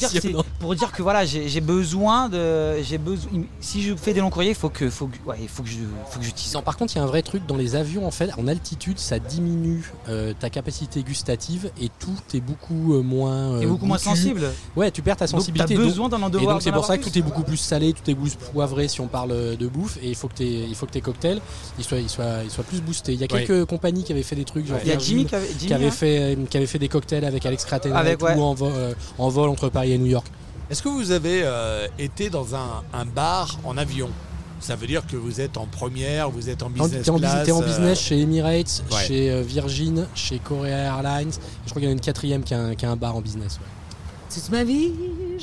pour 0.60 0.76
que 0.92 1.02
voilà, 1.02 1.26
j'ai 1.26 1.62
besoin 1.62 2.30
de, 2.30 2.82
j'ai 2.84 2.98
besoin. 2.98 3.30
Si 3.60 3.82
je 3.82 3.96
fais 3.96 4.14
des 4.14 4.20
longs 4.22 4.30
courriers, 4.30 4.52
il 4.52 4.56
faut 4.56 4.70
que, 4.70 4.90
faut 4.90 5.08
que, 5.08 5.18
ouais, 5.30 5.38
faut 5.48 5.64
que 5.64 5.70
je, 5.70 5.78
faut 6.10 6.20
que 6.20 6.26
j'utilise. 6.26 6.54
Non, 6.54 6.62
par 6.62 6.78
contre, 6.78 6.94
il 6.94 6.98
y 6.98 7.02
a 7.02 7.04
un 7.04 7.08
vrai 7.08 7.22
truc 7.22 7.46
dans 7.48 7.58
les 7.58 7.76
avions 7.76 8.06
en 8.06 8.12
fait. 8.12 8.30
En 8.38 8.48
altitude, 8.48 9.00
ça 9.00 9.20
diminue 9.20 9.92
euh, 10.10 10.34
ta 10.40 10.50
capacité 10.50 11.02
gustative 11.04 11.72
et 11.82 11.90
tout 12.00 12.12
est 12.36 12.40
beaucoup 12.42 12.94
euh, 12.94 13.02
moins. 13.02 13.60
T'es 13.60 13.66
euh, 13.66 13.70
beaucoup 13.70 13.86
moins 13.86 13.98
sensible. 13.98 14.52
Ouais, 14.76 14.92
tu 14.92 15.02
perds 15.02 15.18
ta 15.18 15.26
Donc, 15.26 15.32
t'as 15.32 15.38
sensibilité. 15.40 15.76
donc- 15.76 15.86
besoin 15.86 16.10
d'en 16.10 16.22
en 16.22 16.28
Et 16.30 16.46
donc 16.46 16.62
c'est 16.62 16.72
pour 16.72 16.86
ça 16.86 16.98
que 16.98 17.04
tout 17.04 17.18
est 17.18 17.22
beaucoup 17.22 17.44
plus 17.44 17.58
salé, 17.58 17.94
tout 17.94 18.10
est 18.10 18.16
plus 18.16 18.36
poivré 18.36 18.88
si 18.88 19.02
on 19.02 19.08
parle 19.08 19.58
de 19.58 19.68
bouffe 19.68 19.98
et 20.04 20.10
il 20.10 20.16
faut 20.16 20.28
que 20.28 20.36
tes, 20.36 20.46
il 20.66 20.76
faut 20.76 20.86
que 20.86 20.92
tes 20.92 21.02
cocktails 21.02 21.40
ils 21.80 21.84
soient, 21.84 22.00
ils 22.00 22.10
soient, 22.10 22.44
ils 22.44 22.50
soient 22.52 22.64
plus 22.64 22.82
boostés. 22.82 23.14
Il 23.14 23.20
y 23.22 23.24
a 23.24 23.28
Ouais. 23.34 23.46
quelques 23.46 23.66
compagnies 23.66 24.04
qui 24.04 24.12
avaient 24.12 24.24
fait 24.24 24.36
des 24.36 24.44
trucs, 24.46 24.68
genre 24.68 24.78
Il 24.84 24.90
y 24.90 24.92
a 24.92 24.98
Jimmy 25.00 25.26
qui 25.26 25.36
avait, 25.36 25.48
Jimmy, 25.48 25.68
qui 25.68 25.74
avait 25.74 25.88
hein. 25.88 25.92
fait, 25.92 26.38
qui 26.50 26.58
avait 26.58 26.66
fait 26.68 26.80
des 26.80 26.90
cocktails 26.90 27.26
avec 27.26 27.46
Alex 27.46 27.66
Cratena 27.66 27.98
Avec, 27.98 28.14
et 28.16 28.18
tout 28.18 28.26
ouais. 28.26 28.34
en, 28.34 28.54
vo- 28.54 28.68
euh, 28.70 28.94
en 29.18 29.30
vol 29.30 29.50
entre 29.50 29.70
Paris 29.70 29.94
et 29.94 29.98
New 29.98 30.06
York. 30.08 30.28
Est-ce 30.70 30.82
que 30.84 30.90
vous 30.90 31.12
avez 31.12 31.42
euh, 31.44 31.88
été 32.00 32.30
dans 32.30 32.56
un, 32.56 32.84
un 32.94 33.06
bar 33.06 33.60
en 33.64 33.78
avion? 33.78 34.10
Ça 34.60 34.78
veut 34.78 34.88
dire 34.88 35.06
que 35.06 35.18
vous 35.18 35.42
êtes 35.42 35.58
en 35.58 35.66
première, 35.66 36.30
vous 36.30 36.50
êtes 36.50 36.64
en 36.64 36.70
business 36.70 37.04
t'es 37.04 37.10
en 37.10 37.18
class. 37.18 37.46
t'es 37.46 37.52
en 37.52 37.62
euh, 37.62 37.66
business 37.66 38.00
chez 38.00 38.22
Emirates, 38.22 38.82
ouais. 38.94 39.06
chez 39.06 39.30
euh, 39.30 39.42
Virgin, 39.42 40.08
chez 40.16 40.40
Korea 40.40 40.78
Airlines. 40.78 41.32
Je 41.66 41.70
crois 41.70 41.82
qu'il 41.82 41.84
y 41.84 41.88
en 41.88 41.90
a 41.90 41.94
une 41.94 42.00
quatrième 42.00 42.44
qui 42.44 42.54
a 42.54 42.60
un, 42.62 42.76
qui 42.76 42.86
a 42.86 42.92
un 42.92 42.96
bar 42.96 43.14
en 43.16 43.22
business. 43.22 43.56
ouais. 43.60 43.68
Toute 44.34 44.50
ma 44.52 44.64
vie, 44.64 44.92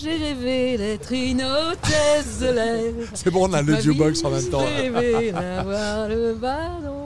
j'ai 0.03 0.17
rêvé 0.17 0.77
d'être 0.79 1.13
une 1.13 1.43
hôtesse 1.43 2.41
de 2.41 2.47
l'air. 2.51 2.93
C'est 3.15 3.31
bon, 3.31 3.49
on 3.49 3.53
a 3.53 3.63
le 3.63 3.81
jukebox 3.81 4.25
en 4.25 4.31
même 4.31 4.45
temps. 4.49 4.65
J'ai 4.77 4.89
rêvé 4.89 5.33
d'avoir 5.33 6.09
le 6.09 6.35
ballon. 6.35 7.05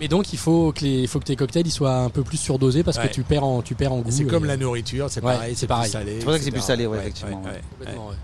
Et 0.00 0.08
donc 0.08 0.32
il 0.32 0.38
faut 0.38 0.72
que, 0.72 0.80
les, 0.84 1.06
faut 1.06 1.20
que 1.20 1.24
tes 1.24 1.36
cocktails 1.36 1.66
ils 1.66 1.70
soient 1.70 1.94
un 1.98 2.10
peu 2.10 2.24
plus 2.24 2.36
surdosés 2.36 2.82
parce 2.82 2.96
Ouais. 2.98 3.06
que 3.08 3.12
tu 3.14 3.22
perds 3.22 3.44
en, 3.44 3.62
tu 3.62 3.74
perds 3.76 3.92
en 3.92 3.98
goût. 4.00 4.10
C'est 4.10 4.24
comme 4.24 4.44
la 4.46 4.56
nourriture, 4.56 5.06
c'est 5.08 5.22
Ouais, 5.22 5.32
pareil, 5.34 5.54
c'est 5.54 5.60
c'est 5.60 5.66
pareil. 5.68 5.84
plus 5.84 5.92
salé. 5.92 6.16
C'est 6.18 6.24
pour 6.24 6.32
ça 6.32 6.38
que 6.38 6.44
c'est 6.44 6.50
plus 6.50 6.60
salé, 6.60 6.86
ouais, 6.86 6.98
effectivement, 6.98 7.42
ouais. 7.44 7.60
Complètement, 7.78 8.08
ouais. 8.08 8.14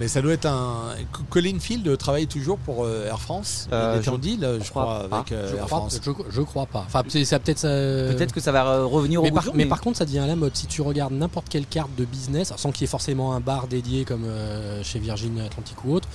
Mais 0.00 0.08
ça 0.08 0.20
doit 0.20 0.32
être 0.32 0.46
un. 0.46 0.94
Colin 1.30 1.58
Field 1.60 1.96
travaille 1.98 2.26
toujours 2.26 2.58
pour 2.58 2.84
euh, 2.84 3.06
Air 3.06 3.20
France? 3.20 3.68
Euh, 3.72 3.92
Il 3.96 4.00
est 4.00 4.02
je- 4.02 4.10
en 4.10 4.18
deal, 4.18 4.58
je 4.60 4.68
crois 4.70 5.06
avec 5.10 5.30
euh, 5.30 5.48
Je 5.50 5.56
Air 5.56 5.66
crois, 5.66 5.78
France. 5.78 6.00
je, 6.02 6.10
je 6.30 6.42
crois 6.42 6.66
pas. 6.66 6.82
Enfin, 6.86 7.02
c'est- 7.08 7.24
ça 7.24 7.38
peut-être. 7.38 7.60
ça- 7.60 7.68
Peut-être 7.68 8.32
que 8.32 8.40
ça 8.40 8.50
va 8.50 8.66
euh, 8.66 8.84
revenir 8.86 9.20
au 9.20 9.22
mais 9.22 9.30
bout 9.30 9.36
par, 9.36 9.44
jour, 9.44 9.54
mais 9.56 9.66
par 9.66 9.80
contre, 9.80 9.98
ça 9.98 10.04
devient 10.04 10.18
à 10.18 10.26
la 10.26 10.34
mode. 10.34 10.56
Si 10.56 10.66
tu 10.66 10.82
regardes 10.82 11.12
n'importe 11.12 11.48
quelle 11.48 11.66
carte 11.66 11.94
de 11.96 12.04
business, 12.04 12.52
sans 12.56 12.72
qu'il 12.72 12.82
y 12.82 12.84
ait 12.84 12.88
forcément 12.88 13.34
un 13.34 13.40
bar 13.40 13.68
dédié 13.68 14.04
comme 14.04 14.24
euh, 14.24 14.82
chez 14.82 14.98
Virgin 14.98 15.38
Atlantic 15.40 15.84
ou 15.84 15.92
autre, 15.94 16.08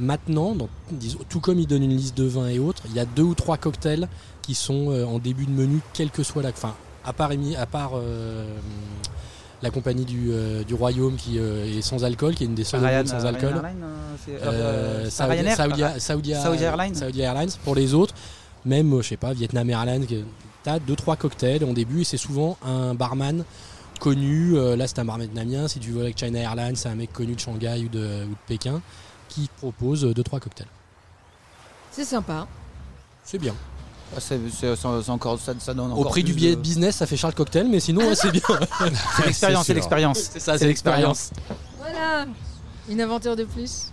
maintenant, 0.00 0.54
donc, 0.54 0.70
disons, 0.90 1.18
tout 1.28 1.40
comme 1.40 1.58
ils 1.58 1.66
donnent 1.66 1.84
une 1.84 1.96
liste 1.96 2.16
de 2.16 2.24
vins 2.24 2.48
et 2.48 2.58
autres, 2.58 2.84
il 2.88 2.94
y 2.94 3.00
a 3.00 3.04
deux 3.04 3.22
ou 3.22 3.34
trois 3.34 3.58
cocktails 3.58 4.08
qui 4.40 4.54
sont 4.54 4.90
euh, 4.90 5.04
en 5.04 5.18
début 5.18 5.44
de 5.44 5.50
menu, 5.52 5.80
quelle 5.92 6.10
que 6.10 6.22
soit 6.22 6.42
la. 6.42 6.48
Enfin, 6.50 6.74
à 7.04 7.12
part, 7.12 7.30
à 7.58 7.66
part 7.66 7.90
euh, 7.96 8.46
la 9.62 9.70
compagnie 9.70 10.04
du, 10.04 10.28
euh, 10.30 10.62
du 10.64 10.74
Royaume 10.74 11.16
qui 11.16 11.38
euh, 11.38 11.64
est 11.78 11.80
sans 11.82 12.04
alcool, 12.04 12.34
qui 12.34 12.44
est 12.44 12.46
une 12.46 12.54
des 12.54 12.64
seules 12.64 12.84
Ryan, 12.84 13.06
sans 13.06 13.24
alcool. 13.24 13.54
Ryan 13.54 13.56
Airlines, 13.64 13.82
euh, 13.84 14.16
c'est- 14.24 14.30
Euh, 14.32 14.50
euh, 14.50 15.10
Saudi, 15.10 15.50
Saudi- 15.56 16.00
Saudi- 16.00 16.34
Saudi 16.34 16.62
Airlines. 16.64 16.94
Saudi 16.94 17.20
Airlines. 17.22 17.50
Pour 17.64 17.74
les 17.74 17.94
autres, 17.94 18.14
même, 18.64 18.92
euh, 18.92 19.02
je 19.02 19.08
sais 19.08 19.16
pas, 19.16 19.32
Vietnam 19.32 19.68
Airlines, 19.70 20.06
t'as 20.62 20.78
deux 20.78 20.96
trois 20.96 21.16
cocktails 21.16 21.64
en 21.64 21.72
début 21.72 22.02
et 22.02 22.04
c'est 22.04 22.16
souvent 22.16 22.58
un 22.64 22.94
barman 22.94 23.44
connu. 24.00 24.56
euh, 24.58 24.76
là, 24.76 24.86
c'est 24.86 24.98
un 24.98 25.04
barman 25.04 25.26
vietnamien. 25.26 25.68
Si 25.68 25.78
tu 25.78 25.90
veux 25.90 26.02
avec 26.02 26.18
China 26.18 26.38
Airlines, 26.38 26.76
c'est 26.76 26.88
un 26.90 26.94
mec 26.94 27.12
connu 27.12 27.34
de 27.34 27.40
Shanghai 27.40 27.82
ou 27.84 27.88
de, 27.88 28.24
ou 28.24 28.30
de 28.30 28.36
Pékin 28.46 28.82
qui 29.28 29.48
propose 29.58 30.04
euh, 30.04 30.12
deux 30.14 30.22
trois 30.22 30.38
cocktails. 30.40 30.68
C'est 31.90 32.04
sympa. 32.04 32.46
C'est 33.24 33.38
bien. 33.38 33.54
Ah, 34.14 34.20
c'est- 34.20 34.38
c'est- 34.50 34.76
c'est 34.76 35.10
encore 35.10 35.38
ça, 35.40 35.52
ça 35.58 35.74
donne 35.74 35.90
Au 35.90 35.94
encore 35.96 36.10
prix 36.12 36.22
du 36.24 36.32
billet 36.32 36.54
de- 36.56 36.60
business, 36.60 36.96
ça 36.96 37.06
fait 37.06 37.16
Charles 37.16 37.34
Cocktail, 37.34 37.68
mais 37.68 37.80
sinon, 37.80 38.02
ouais, 38.06 38.14
c'est 38.14 38.30
bien. 38.30 38.40
C'est 39.16 39.26
l'expérience, 39.26 39.66
c'est 39.66 39.74
l'expérience. 39.74 40.18
c'est 40.32 40.40
ça, 40.40 40.56
c'est 40.58 40.66
l'expérience. 40.66 41.30
Voilà, 41.80 42.26
une 42.88 43.00
aventure 43.00 43.34
de 43.36 43.44
plus. 43.44 43.92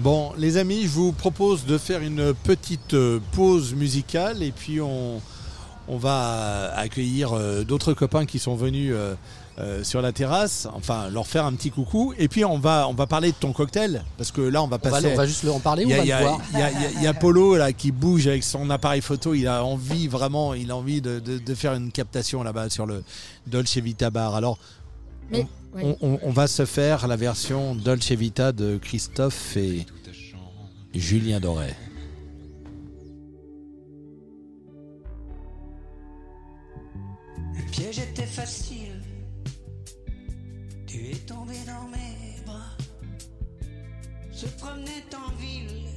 Bon, 0.00 0.32
les 0.36 0.56
amis, 0.56 0.82
je 0.82 0.88
vous 0.88 1.12
propose 1.12 1.64
de 1.66 1.78
faire 1.78 2.00
une 2.00 2.34
petite 2.34 2.94
euh, 2.94 3.20
pause 3.32 3.74
musicale 3.74 4.42
et 4.42 4.50
puis 4.50 4.80
on, 4.80 5.20
on 5.88 5.96
va 5.98 6.72
accueillir 6.76 7.32
euh, 7.32 7.64
d'autres 7.64 7.92
copains 7.94 8.24
qui 8.26 8.38
sont 8.38 8.54
venus 8.54 8.92
euh, 8.94 9.14
euh, 9.58 9.84
sur 9.84 10.02
la 10.02 10.12
terrasse, 10.12 10.66
enfin 10.74 11.08
leur 11.10 11.26
faire 11.28 11.44
un 11.44 11.52
petit 11.52 11.70
coucou 11.70 12.12
et 12.18 12.26
puis 12.26 12.44
on 12.44 12.58
va, 12.58 12.88
on 12.88 12.94
va 12.94 13.06
parler 13.06 13.30
de 13.30 13.36
ton 13.36 13.52
cocktail 13.52 14.02
parce 14.16 14.32
que 14.32 14.40
là 14.40 14.62
on 14.62 14.66
va 14.66 14.78
On 14.82 14.84
va, 14.88 14.90
passer. 14.90 15.12
on 15.12 15.16
va 15.16 15.26
juste 15.26 15.44
le- 15.44 15.52
en 15.52 15.60
parler 15.60 15.84
il 15.84 15.86
ou 15.86 15.90
y 15.90 16.04
y 16.04 16.06
le 16.08 16.12
a- 16.14 16.20
voir 16.22 16.40
il 16.96 17.02
y 17.02 17.06
a- 17.06 17.14
Polo 17.14 17.56
là 17.56 17.72
qui 17.72 17.92
bouge 17.92 18.26
avec 18.26 18.42
son 18.42 18.68
appareil 18.70 19.00
photo. 19.00 19.32
Il 19.34 19.46
a 19.46 19.62
envie 19.64 20.08
vraiment, 20.08 20.54
il 20.54 20.70
a 20.72 20.76
envie 20.76 21.00
de, 21.00 21.20
de- 21.20 21.38
de 21.38 21.54
faire 21.54 21.74
une 21.74 21.92
captation 21.92 22.42
là-bas 22.42 22.68
sur 22.70 22.86
le 22.86 23.04
Dolce 23.46 23.76
Vita 23.76 24.10
Bar. 24.10 24.34
Alors 24.34 24.58
Mais 25.30 25.38
ouais. 25.38 25.46
on, 25.82 25.96
on- 26.00 26.18
on 26.22 26.30
va 26.30 26.48
se 26.48 26.64
faire 26.64 27.06
la 27.06 27.14
version 27.16 27.76
Dolce 27.76 28.10
Vita 28.10 28.50
de 28.50 28.76
Christophe 28.78 29.56
et 29.56 29.86
Julien 30.94 31.38
Doré. 31.40 31.74
Le 38.14 38.20
piège 38.20 38.26
était 38.26 38.26
facile. 38.26 39.02
Tu 40.86 41.10
es 41.10 41.16
tombé 41.26 41.56
dans 41.66 41.88
mes 41.88 42.44
bras. 42.46 42.76
Se 44.32 44.46
promenait 44.46 45.04
en 45.14 45.30
ville. 45.36 45.88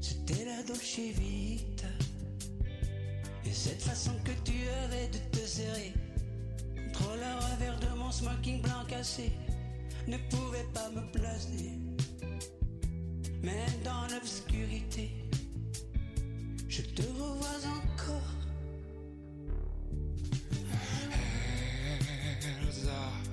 C'était 0.00 0.44
la 0.44 0.62
Dolce 0.64 0.98
Vita. 0.98 1.88
Et 3.44 3.52
cette 3.52 3.82
façon 3.82 4.12
que 4.24 4.32
tu 4.44 4.68
avais 4.84 5.08
de 5.08 5.18
te 5.38 5.46
serrer. 5.46 5.94
Contre 6.92 7.16
le 7.16 7.54
revers 7.54 7.80
de 7.80 7.98
mon 7.98 8.10
smoking 8.10 8.60
blanc 8.60 8.84
cassé. 8.88 9.32
Ne 10.06 10.18
pouvait 10.30 10.68
pas 10.74 10.90
me 10.90 11.10
placer. 11.12 11.78
Même 13.42 13.82
dans 13.84 14.06
l'obscurité. 14.14 15.10
Je 16.68 16.82
te 16.82 17.02
revois 17.02 17.60
encore. 17.64 18.37
bizarre 22.88 23.27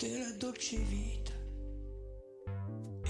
c'était 0.00 0.18
la. 0.18 0.28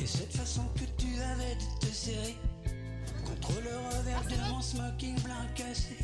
Et 0.00 0.06
cette 0.06 0.32
façon 0.32 0.62
que 0.74 0.84
tu 0.96 1.20
avais 1.20 1.54
de 1.56 1.86
te 1.86 1.92
serrer 1.92 2.36
contre 3.24 3.52
le 3.60 3.76
revers 3.76 4.24
de 4.24 4.52
mon 4.52 4.60
smoking 4.60 5.20
blanc 5.22 5.46
cassé, 5.54 5.96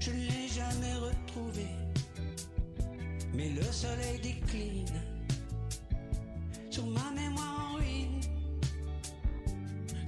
je 0.00 0.10
ne 0.10 0.16
l'ai 0.16 0.48
jamais 0.48 0.94
retrouvé. 0.94 1.66
Mais 3.34 3.50
le 3.50 3.62
soleil 3.62 4.18
décline 4.20 5.00
sur 6.70 6.86
ma 6.86 7.10
mémoire 7.12 7.72
en 7.72 7.76
ruine. 7.76 8.20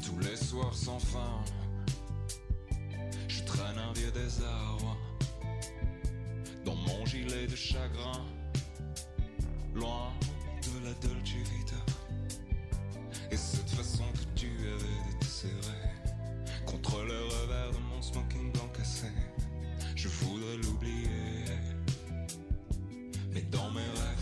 Tous 0.05 0.19
les 0.21 0.37
soirs 0.37 0.75
sans 0.75 0.99
fin, 0.99 1.45
je 3.29 3.43
traîne 3.43 3.79
un 3.79 3.93
vieux 3.93 4.11
désarroi 4.13 4.97
dans 6.65 6.75
mon 6.75 7.05
gilet 7.07 7.47
de 7.47 7.55
chagrin, 7.55 8.25
loin 9.77 10.13
de 10.63 10.87
la 10.87 10.93
Dolce 10.95 11.35
Vita. 11.51 11.77
Et 13.31 13.37
cette 13.37 13.71
façon 13.71 14.05
que 14.15 14.41
tu 14.41 14.47
avais 14.47 15.13
de 15.13 15.19
te 15.21 15.25
serrer 15.25 15.91
contre 16.65 17.03
le 17.03 17.25
revers 17.25 17.73
de 17.73 17.79
mon 17.79 18.03
smoking 18.03 18.53
blanc 18.53 18.69
cassé, 18.77 19.09
je 19.95 20.09
voudrais 20.09 20.57
l'oublier. 20.57 21.45
Mais 23.33 23.43
dans 23.43 23.71
mes 23.71 23.81
rêves 23.81 24.16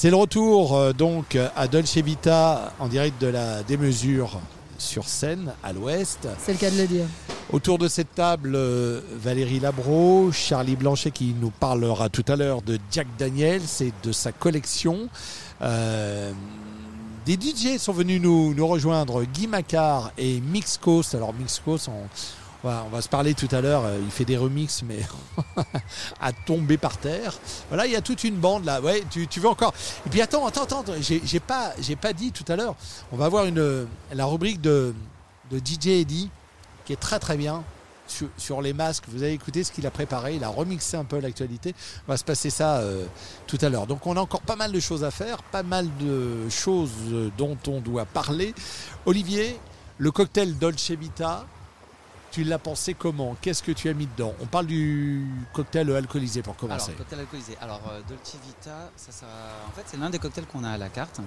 C'est 0.00 0.10
le 0.10 0.16
retour 0.16 0.76
euh, 0.76 0.92
donc 0.92 1.36
à 1.56 1.66
Dolce 1.66 1.96
Vita 1.96 2.72
en 2.78 2.86
direct 2.86 3.20
de 3.20 3.26
la 3.26 3.64
démesure 3.64 4.38
sur 4.78 5.08
scène 5.08 5.52
à 5.64 5.72
l'ouest. 5.72 6.28
C'est 6.38 6.52
le 6.52 6.58
cas 6.58 6.70
de 6.70 6.76
le 6.76 6.86
dire. 6.86 7.06
Autour 7.50 7.78
de 7.78 7.88
cette 7.88 8.14
table, 8.14 8.52
euh, 8.54 9.00
Valérie 9.20 9.58
Labro, 9.58 10.30
Charlie 10.30 10.76
Blanchet 10.76 11.10
qui 11.10 11.34
nous 11.40 11.50
parlera 11.50 12.10
tout 12.10 12.24
à 12.28 12.36
l'heure 12.36 12.62
de 12.62 12.78
Jack 12.92 13.08
Daniels 13.18 13.64
et 13.80 13.92
de 14.04 14.12
sa 14.12 14.30
collection. 14.30 15.08
Euh, 15.62 16.30
des 17.26 17.34
DJ 17.34 17.78
sont 17.78 17.92
venus 17.92 18.22
nous, 18.22 18.54
nous 18.54 18.66
rejoindre, 18.68 19.24
Guy 19.24 19.48
Macquart 19.48 20.12
et 20.16 20.40
Mix 20.40 20.78
Coast. 20.78 21.16
Alors 21.16 21.34
Mix 21.34 21.58
Coast, 21.64 21.88
on, 21.88 22.04
on 22.04 22.47
on 22.86 22.88
va 22.88 23.02
se 23.02 23.08
parler 23.08 23.34
tout 23.34 23.48
à 23.52 23.60
l'heure, 23.60 23.84
euh, 23.84 23.98
il 24.02 24.10
fait 24.10 24.24
des 24.24 24.36
remixes 24.36 24.82
mais 24.82 25.00
à 26.20 26.32
tomber 26.32 26.76
par 26.76 26.96
terre. 26.96 27.38
Voilà, 27.68 27.86
il 27.86 27.92
y 27.92 27.96
a 27.96 28.00
toute 28.00 28.24
une 28.24 28.36
bande 28.36 28.64
là. 28.64 28.80
Ouais, 28.80 29.02
tu, 29.10 29.40
veux 29.40 29.48
encore? 29.48 29.74
Et 30.06 30.10
puis 30.10 30.20
attends, 30.20 30.46
attends, 30.46 30.64
attends, 30.64 30.84
j'ai 31.00 31.40
pas, 31.40 31.72
pas 32.00 32.12
dit 32.12 32.32
tout 32.32 32.44
à 32.48 32.56
l'heure. 32.56 32.74
On 33.12 33.16
va 33.16 33.26
avoir 33.26 33.44
la 34.12 34.26
rubrique 34.26 34.60
de, 34.60 34.94
DJ 35.52 35.88
Eddie 35.88 36.30
qui 36.84 36.92
est 36.92 36.96
très 36.96 37.18
très 37.18 37.36
bien 37.36 37.62
sur, 38.06 38.28
sur 38.36 38.60
les 38.62 38.72
masques. 38.72 39.04
Vous 39.08 39.22
avez 39.22 39.32
écouté 39.32 39.64
ce 39.64 39.72
qu'il 39.72 39.86
a 39.86 39.90
préparé, 39.90 40.36
il 40.36 40.44
a 40.44 40.48
remixé 40.48 40.96
un 40.96 41.04
peu 41.04 41.18
l'actualité. 41.20 41.74
On 42.06 42.12
va 42.12 42.16
se 42.16 42.24
passer 42.24 42.50
ça 42.50 42.78
euh, 42.78 43.04
tout 43.46 43.58
à 43.60 43.68
l'heure. 43.68 43.86
Donc 43.86 44.06
on 44.06 44.16
a 44.16 44.20
encore 44.20 44.42
pas 44.42 44.56
mal 44.56 44.72
de 44.72 44.80
choses 44.80 45.04
à 45.04 45.10
faire, 45.10 45.42
pas 45.42 45.62
mal 45.62 45.88
de 46.00 46.48
choses 46.48 46.90
euh, 47.10 47.30
dont 47.38 47.56
on 47.66 47.80
doit 47.80 48.04
parler. 48.04 48.54
Olivier, 49.06 49.58
le 49.98 50.10
cocktail 50.10 50.56
Dolce 50.58 50.90
Vita, 50.92 51.46
tu 52.30 52.44
l'as 52.44 52.58
pensé 52.58 52.94
comment? 52.94 53.36
Qu'est-ce 53.40 53.62
que 53.62 53.72
tu 53.72 53.88
as 53.88 53.94
mis 53.94 54.06
dedans? 54.06 54.34
On 54.40 54.46
parle 54.46 54.66
du 54.66 55.26
cocktail 55.52 55.90
alcoolisé 55.90 56.42
pour 56.42 56.52
Alors, 56.52 56.60
commencer. 56.60 56.92
cocktail 56.92 57.20
alcoolisé. 57.20 57.56
Alors, 57.60 57.80
euh, 57.90 58.00
Dolce 58.08 58.36
Vita, 58.44 58.90
ça, 58.96 59.12
ça- 59.12 59.26
en 59.68 59.72
fait, 59.72 59.82
c'est 59.86 59.96
l'un 59.96 60.10
des 60.10 60.18
cocktails 60.18 60.46
qu'on 60.46 60.64
a 60.64 60.70
à 60.70 60.78
la 60.78 60.88
carte, 60.88 61.20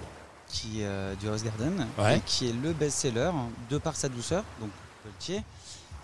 qui 0.48 0.80
euh, 0.84 1.16
du 1.16 1.28
House 1.28 1.44
Garden, 1.44 1.88
Ouais. 1.98 2.18
et 2.18 2.22
qui 2.26 2.50
est 2.50 2.54
le 2.54 2.74
best-seller 2.74 3.32
de 3.70 3.78
par 3.78 3.96
sa 3.96 4.10
douceur, 4.10 4.44
donc 4.60 4.70
Dolce, 5.04 5.42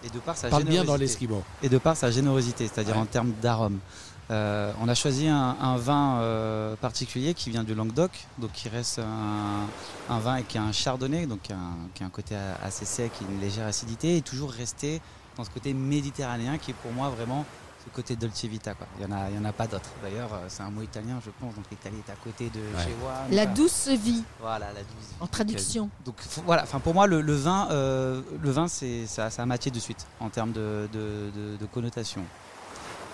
et 0.03 0.09
de 0.09 0.19
par 0.19 0.35
sa 0.37 0.49
Parle 0.49 0.63
bien 0.63 0.71
générosité. 0.83 0.91
dans 0.93 0.97
l'esquimau. 0.97 1.43
et 1.63 1.69
de 1.69 1.77
par 1.77 1.95
sa 1.97 2.09
générosité, 2.11 2.67
c'est-à-dire 2.67 2.95
Ouais. 2.95 3.01
en 3.01 3.05
termes 3.05 3.33
d'arôme. 3.41 3.79
Euh, 4.29 4.73
on 4.81 4.89
a 4.89 4.93
choisi 4.95 5.27
un, 5.27 5.55
un 5.61 5.77
vin 5.77 6.17
euh, 6.19 6.75
particulier 6.75 7.33
qui 7.33 7.49
vient 7.49 7.63
du 7.63 7.73
Languedoc, 7.73 8.11
donc 8.39 8.51
qui 8.51 8.67
reste 8.67 8.99
un, 8.99 10.13
un 10.13 10.19
vin 10.19 10.41
qui 10.41 10.57
a 10.57 10.63
un 10.63 10.73
chardonnay, 10.73 11.25
donc 11.27 11.43
qui 11.43 11.53
a 11.53 11.55
un, 11.55 11.75
qui 11.93 12.03
a 12.03 12.05
un 12.07 12.09
côté 12.09 12.35
assez 12.63 12.83
sec, 12.85 13.11
et 13.21 13.31
une 13.33 13.39
légère 13.39 13.67
acidité, 13.67 14.17
et 14.17 14.21
toujours 14.21 14.51
rester 14.51 15.01
dans 15.37 15.43
ce 15.45 15.49
côté 15.49 15.73
méditerranéen 15.73 16.57
qui 16.57 16.71
est 16.71 16.73
pour 16.73 16.91
moi 16.91 17.09
vraiment 17.09 17.45
ce 17.85 17.89
côté 17.95 18.17
dolce 18.17 18.43
vita. 18.43 18.73
Quoi. 18.73 18.85
Il 18.99 19.05
n'y 19.07 19.13
en, 19.13 19.15
a- 19.17 19.29
il 19.29 19.35
y 19.37 19.39
en 19.39 19.45
a 19.45 19.53
pas 19.53 19.65
d'autre. 19.67 19.89
D'ailleurs, 20.03 20.33
euh, 20.33 20.45
c'est 20.49 20.63
un 20.63 20.71
mot 20.71 20.81
italien, 20.81 21.21
je 21.23 21.29
pense, 21.39 21.55
donc 21.55 21.63
l'Italie 21.71 22.03
est 22.05 22.11
à 22.11 22.15
côté 22.15 22.49
de 22.49 22.59
Ouais. 22.59 22.83
chez 22.83 22.93
moi. 22.99 23.13
La 23.31 23.43
Enfin, 23.43 23.53
douce 23.53 23.87
vie, 23.87 24.23
Voilà, 24.41 24.65
la 24.73 24.81
douce. 24.81 25.07
en 25.21 25.27
traduction. 25.27 25.89
Donc 26.03 26.15
voilà, 26.45 26.63
enfin 26.63 26.79
pour 26.81 26.93
moi 26.93 27.07
le, 27.07 27.21
le 27.21 27.33
vin, 27.35 27.69
euh, 27.71 28.21
le 28.41 28.51
vin 28.51 28.67
c'est 28.67 29.05
ça, 29.05 29.29
ça 29.29 29.43
a 29.43 29.45
matché 29.45 29.71
de 29.71 29.79
suite 29.79 30.05
en 30.19 30.27
termes 30.29 30.51
de, 30.51 30.89
de, 30.91 31.29
de- 31.33 31.57
de 31.57 31.65
connotation. 31.67 32.23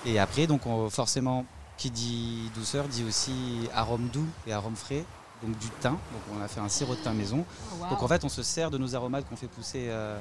Et 0.06 0.20
après 0.20 0.48
donc 0.48 0.66
on- 0.66 0.90
forcément 0.90 1.46
qui 1.78 1.90
dit 1.90 2.50
douceur 2.56 2.88
dit 2.88 3.04
aussi 3.04 3.34
arôme 3.74 4.08
doux 4.08 4.28
et 4.46 4.54
arôme 4.54 4.76
frais, 4.76 5.04
donc 5.42 5.58
du 5.58 5.68
thym. 5.82 5.92
Donc 5.92 6.22
on 6.38 6.42
a 6.42 6.48
fait 6.48 6.60
un 6.60 6.70
sirop 6.70 6.96
de 6.96 7.00
thym 7.02 7.14
maison. 7.14 7.46
Donc 7.90 8.04
en 8.04 8.08
fait 8.08 8.24
on 8.24 8.30
se 8.30 8.44
sert 8.44 8.70
de 8.72 8.78
nos 8.78 8.96
aromates 8.96 9.28
qu'on 9.28 9.36
fait 9.36 9.48
pousser 9.48 9.88
euh, 9.90 10.18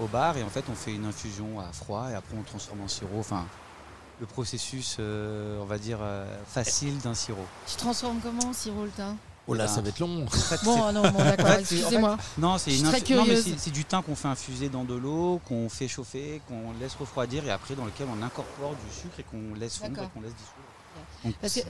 au 0.00 0.06
bar 0.06 0.36
et 0.36 0.42
en 0.42 0.48
fait 0.48 0.64
on 0.70 0.74
fait 0.74 0.94
une 0.94 1.04
infusion 1.04 1.60
à 1.60 1.72
froid 1.72 2.08
et 2.10 2.14
après 2.14 2.36
on 2.38 2.42
transforme 2.42 2.80
en 2.82 2.88
sirop. 2.88 3.18
Enfin 3.20 3.44
le 4.20 4.26
processus, 4.26 4.96
euh, 5.00 5.60
on 5.60 5.64
va 5.64 5.76
dire 5.78 5.98
euh, 6.00 6.24
facile 6.46 6.96
d'un 6.98 7.14
sirop. 7.14 7.44
Tu 7.66 7.76
transformes 7.76 8.20
comment, 8.22 8.52
sirop 8.52 8.84
le 8.84 8.90
thym? 8.90 9.16
Oh 9.46 9.52
là, 9.54 9.66
Ben, 9.66 9.72
ça 9.72 9.80
va 9.82 9.88
être 9.90 9.98
long. 9.98 10.24
Bon, 10.64 10.92
non, 10.92 11.02
bon, 11.02 11.18
d'accord, 11.18 11.52
excusez-moi. 11.58 12.16
Non, 12.38 12.56
c'est 12.56 12.76
une 12.76 12.84
non, 12.84 13.24
mais 13.26 13.36
c'est 13.36 13.58
c'est 13.58 13.70
du 13.70 13.84
thym 13.84 14.02
qu'on 14.02 14.16
fait 14.16 14.28
infuser 14.28 14.68
dans 14.70 14.84
de 14.84 14.94
l'eau, 14.94 15.40
qu'on 15.46 15.68
fait 15.68 15.86
chauffer, 15.88 16.40
qu'on 16.48 16.72
laisse 16.80 16.94
refroidir 16.94 17.44
et 17.46 17.50
après 17.50 17.74
dans 17.74 17.84
lequel 17.84 18.06
on 18.10 18.22
incorpore 18.22 18.70
du 18.70 18.94
sucre 18.94 19.20
et 19.20 19.22
qu'on 19.22 19.54
laisse 19.54 19.76
fondre 19.76 20.02
et 20.02 20.08
qu'on 20.14 20.22
laisse 20.22 20.32
dissoudre. 20.34 21.24
Donc, 21.24 21.34
Parce 21.40 21.54
que 21.54 21.60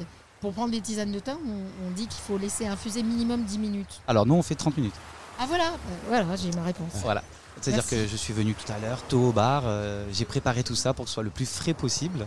pour 0.40 0.52
prendre 0.52 0.70
des 0.70 0.80
tisanes 0.80 1.10
de 1.10 1.18
thym, 1.18 1.38
on, 1.46 1.88
on 1.88 1.90
dit 1.90 2.06
qu'il 2.06 2.20
faut 2.20 2.38
laisser 2.38 2.66
infuser 2.66 3.02
minimum 3.02 3.42
10 3.44 3.58
minutes. 3.58 4.00
Alors 4.06 4.24
nous 4.26 4.34
on 4.34 4.42
fait 4.42 4.54
30 4.54 4.76
minutes. 4.76 4.94
Ah 5.40 5.46
voilà, 5.48 5.68
euh, 5.70 5.76
voilà, 6.08 6.36
j'ai 6.36 6.52
ma 6.52 6.62
réponse. 6.62 6.92
Voilà. 7.02 7.24
C'est-à-dire 7.60 7.82
Merci. 7.90 8.06
que 8.06 8.10
je 8.10 8.16
suis 8.16 8.32
venu 8.32 8.54
tout 8.54 8.70
à 8.72 8.78
l'heure, 8.78 9.02
tôt 9.08 9.28
au 9.28 9.32
bar, 9.32 9.62
euh, 9.66 10.06
j'ai 10.12 10.24
préparé 10.24 10.62
tout 10.62 10.74
ça 10.74 10.92
pour 10.92 11.04
que 11.06 11.08
ce 11.08 11.14
soit 11.14 11.22
le 11.22 11.30
plus 11.30 11.46
frais 11.48 11.74
possible. 11.74 12.26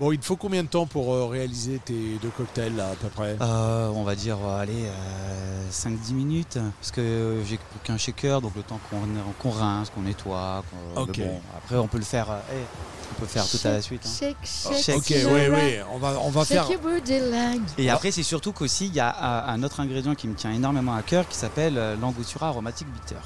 Bon, 0.00 0.12
il 0.12 0.18
te 0.20 0.24
faut 0.26 0.36
combien 0.36 0.62
de 0.62 0.68
temps 0.68 0.86
pour 0.86 1.12
euh, 1.12 1.26
réaliser 1.26 1.80
tes 1.84 2.18
deux 2.22 2.30
cocktails 2.30 2.76
là, 2.76 2.90
à 2.90 2.94
peu 2.94 3.08
près? 3.08 3.36
Euh, 3.40 3.88
on 3.88 4.04
va 4.04 4.14
dire, 4.14 4.38
euh, 4.44 4.60
allez, 4.60 4.84
euh, 4.86 5.62
5-10 5.72 6.12
minutes, 6.14 6.58
parce 6.80 6.92
que 6.92 7.40
j'ai 7.44 7.58
qu'un 7.82 7.96
shaker, 7.96 8.40
donc 8.40 8.52
le 8.54 8.62
temps 8.62 8.78
qu'on 8.90 8.98
qu'on 9.40 9.50
rince, 9.50 9.90
qu'on 9.90 10.02
nettoie. 10.02 10.62
qu'on- 10.94 11.02
Ok. 11.02 11.18
mais 11.18 11.24
bon, 11.24 11.40
après 11.56 11.76
on 11.76 11.88
peut 11.88 11.98
le 11.98 12.04
faire, 12.04 12.30
euh, 12.30 12.36
hey, 12.54 12.62
on 13.10 13.14
peut 13.14 13.22
le 13.22 13.26
faire 13.26 13.44
tout 13.48 13.58
à 13.64 13.70
la 13.70 13.82
suite. 13.82 14.02
hein. 14.06 14.10
Shake, 14.20 14.36
shake, 14.44 14.82
Shake. 14.84 14.96
Ok, 14.98 15.10
your 15.10 15.32
oui, 15.32 15.40
oui, 15.52 15.74
on 15.92 15.98
va, 15.98 16.14
on 16.22 16.30
va 16.30 16.44
faire. 16.44 16.62
Shake 16.68 16.80
your 16.80 16.92
booty 16.92 17.18
line. 17.18 17.64
Et 17.76 17.90
après, 17.90 18.12
c'est 18.12 18.22
surtout 18.22 18.52
qu'aussi, 18.52 18.86
il 18.86 18.94
y 18.94 19.00
a 19.00 19.08
euh, 19.48 19.52
un 19.52 19.62
autre 19.64 19.80
ingrédient 19.80 20.14
qui 20.14 20.28
me 20.28 20.34
tient 20.34 20.52
énormément 20.52 20.94
à 20.94 21.02
cœur 21.02 21.26
qui 21.26 21.36
s'appelle 21.36 21.76
euh, 21.76 21.96
l'angostura 22.00 22.48
aromatique 22.48 22.86
bitter. 22.92 23.16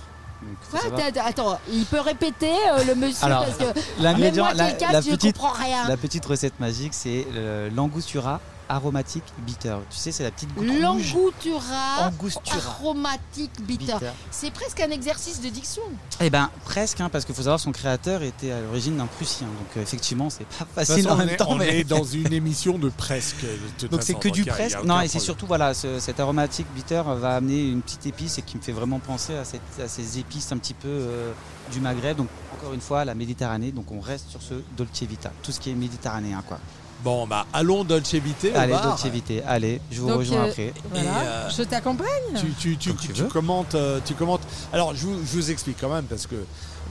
Quoi, 0.70 0.80
attends, 1.25 1.58
il 1.70 1.84
peut 1.84 2.00
répéter 2.00 2.52
euh, 2.70 2.84
le 2.84 2.94
monsieur 2.94 3.25
Alors, 3.26 3.44
parce 3.46 3.56
que 3.58 4.02
même 4.02 4.34
moi 4.37 4.54
la, 4.54 4.70
la 4.92 5.00
je 5.00 5.11
petite, 5.11 5.37
comprends 5.38 5.52
rien. 5.52 5.88
la 5.88 5.96
petite 5.96 6.25
recette 6.25 6.58
magique, 6.61 6.94
c'est 6.94 7.26
euh, 7.34 7.68
l'angostura 7.75 8.40
aromatique 8.75 9.25
bitter. 9.47 9.76
Tu 9.91 9.97
sais, 9.97 10.12
c'est 10.12 10.23
la 10.25 10.31
petite 10.31 10.52
goutte. 10.55 10.67
L'angoutura 10.81 12.11
aromatique 12.50 13.50
bitter. 13.62 13.93
bitter. 13.95 14.11
C'est 14.31 14.50
presque 14.52 14.81
un 14.81 14.91
exercice 14.91 15.41
de 15.41 15.49
diction. 15.49 15.83
Eh 16.21 16.31
ben 16.31 16.50
presque, 16.64 17.00
hein, 17.00 17.09
parce 17.11 17.25
qu'il 17.25 17.35
faut 17.35 17.43
savoir 17.43 17.61
son 17.61 17.73
créateur 17.73 18.23
était 18.23 18.52
à 18.52 18.61
l'origine 18.61 18.97
d'un 18.97 19.07
Prussien. 19.07 19.47
Donc 19.47 19.76
euh, 19.76 19.83
effectivement, 19.83 20.31
c'est 20.31 20.47
pas 20.47 20.67
facile 20.75 21.05
façon, 21.05 21.14
en 21.14 21.17
même 21.17 21.29
est, 21.31 21.37
temps. 21.37 21.47
on 21.50 21.57
mais- 21.57 21.81
est 21.81 21.85
dans 21.85 22.05
une 22.05 22.33
émission 22.33 22.79
de 22.79 22.88
presque. 22.88 23.43
de 23.43 23.49
toute 23.79 23.91
Donc 23.91 24.02
c'est 24.02 24.14
que 24.14 24.29
du 24.29 24.45
presque. 24.45 24.83
Non, 24.85 25.00
et 25.00 25.09
c'est 25.09 25.19
surtout 25.21 25.47
voilà, 25.47 25.75
ce- 25.75 26.00
cet 26.00 26.21
aromatique 26.21 26.67
bitter 26.75 27.02
va 27.07 27.37
amener 27.37 27.69
une 27.69 27.83
petite 27.83 28.07
épice 28.07 28.38
et 28.38 28.43
qui 28.43 28.57
me 28.57 28.62
fait 28.62 28.73
vraiment 28.73 28.99
penser 28.99 29.35
à, 29.37 29.45
cette- 29.45 29.61
à 29.83 29.88
ces 29.88 30.19
épices 30.19 30.50
un 30.52 30.59
petit 30.59 30.75
peu 30.75 30.88
euh, 30.88 31.33
du 31.73 31.81
Maghreb. 31.81 32.17
Donc 32.17 32.29
encore 32.59 32.73
une 32.75 32.81
fois, 32.81 33.05
la 33.05 33.14
Méditerranée. 33.14 33.73
Donc 33.73 33.91
on 33.93 34.00
reste 34.00 34.29
sur 34.31 34.43
ce 34.43 34.55
dolce 34.76 35.02
vita, 35.02 35.31
tout 35.43 35.52
ce 35.52 35.61
qui 35.61 35.71
est 35.71 35.75
méditerranéen 35.75 36.43
quoi. 36.47 36.59
Bon, 37.02 37.26
bah, 37.26 37.47
allons 37.52 37.82
Dolce 37.85 38.14
Vita 38.14 38.49
au 38.54 38.59
Allez, 38.61 38.73
bar. 38.73 38.82
Dolce 38.87 39.06
Vita, 39.06 39.35
allez, 39.49 39.80
je 39.90 40.00
vous 40.00 40.09
Donc, 40.09 40.18
rejoins 40.18 40.44
euh, 40.44 40.49
après. 40.50 40.73
Voilà. 40.90 41.09
euh, 41.21 41.50
Je 41.50 41.62
t'accompagne. 41.64 42.06
Tu, 42.37 42.47
tu, 42.52 42.76
tu, 42.76 42.94
tu- 42.94 43.06
tu 43.09 43.12
tu 43.12 43.23
veux. 43.23 43.28
commentes, 43.28 43.75
euh, 43.75 43.99
tu 44.04 44.14
commentes. 44.14 44.42
Alors, 44.73 44.94
je 44.94 45.06
vous, 45.06 45.18
je 45.18 45.32
vous 45.37 45.50
explique 45.50 45.78
quand 45.80 45.88
même 45.92 46.04
parce 46.04 46.26
que 46.28 46.37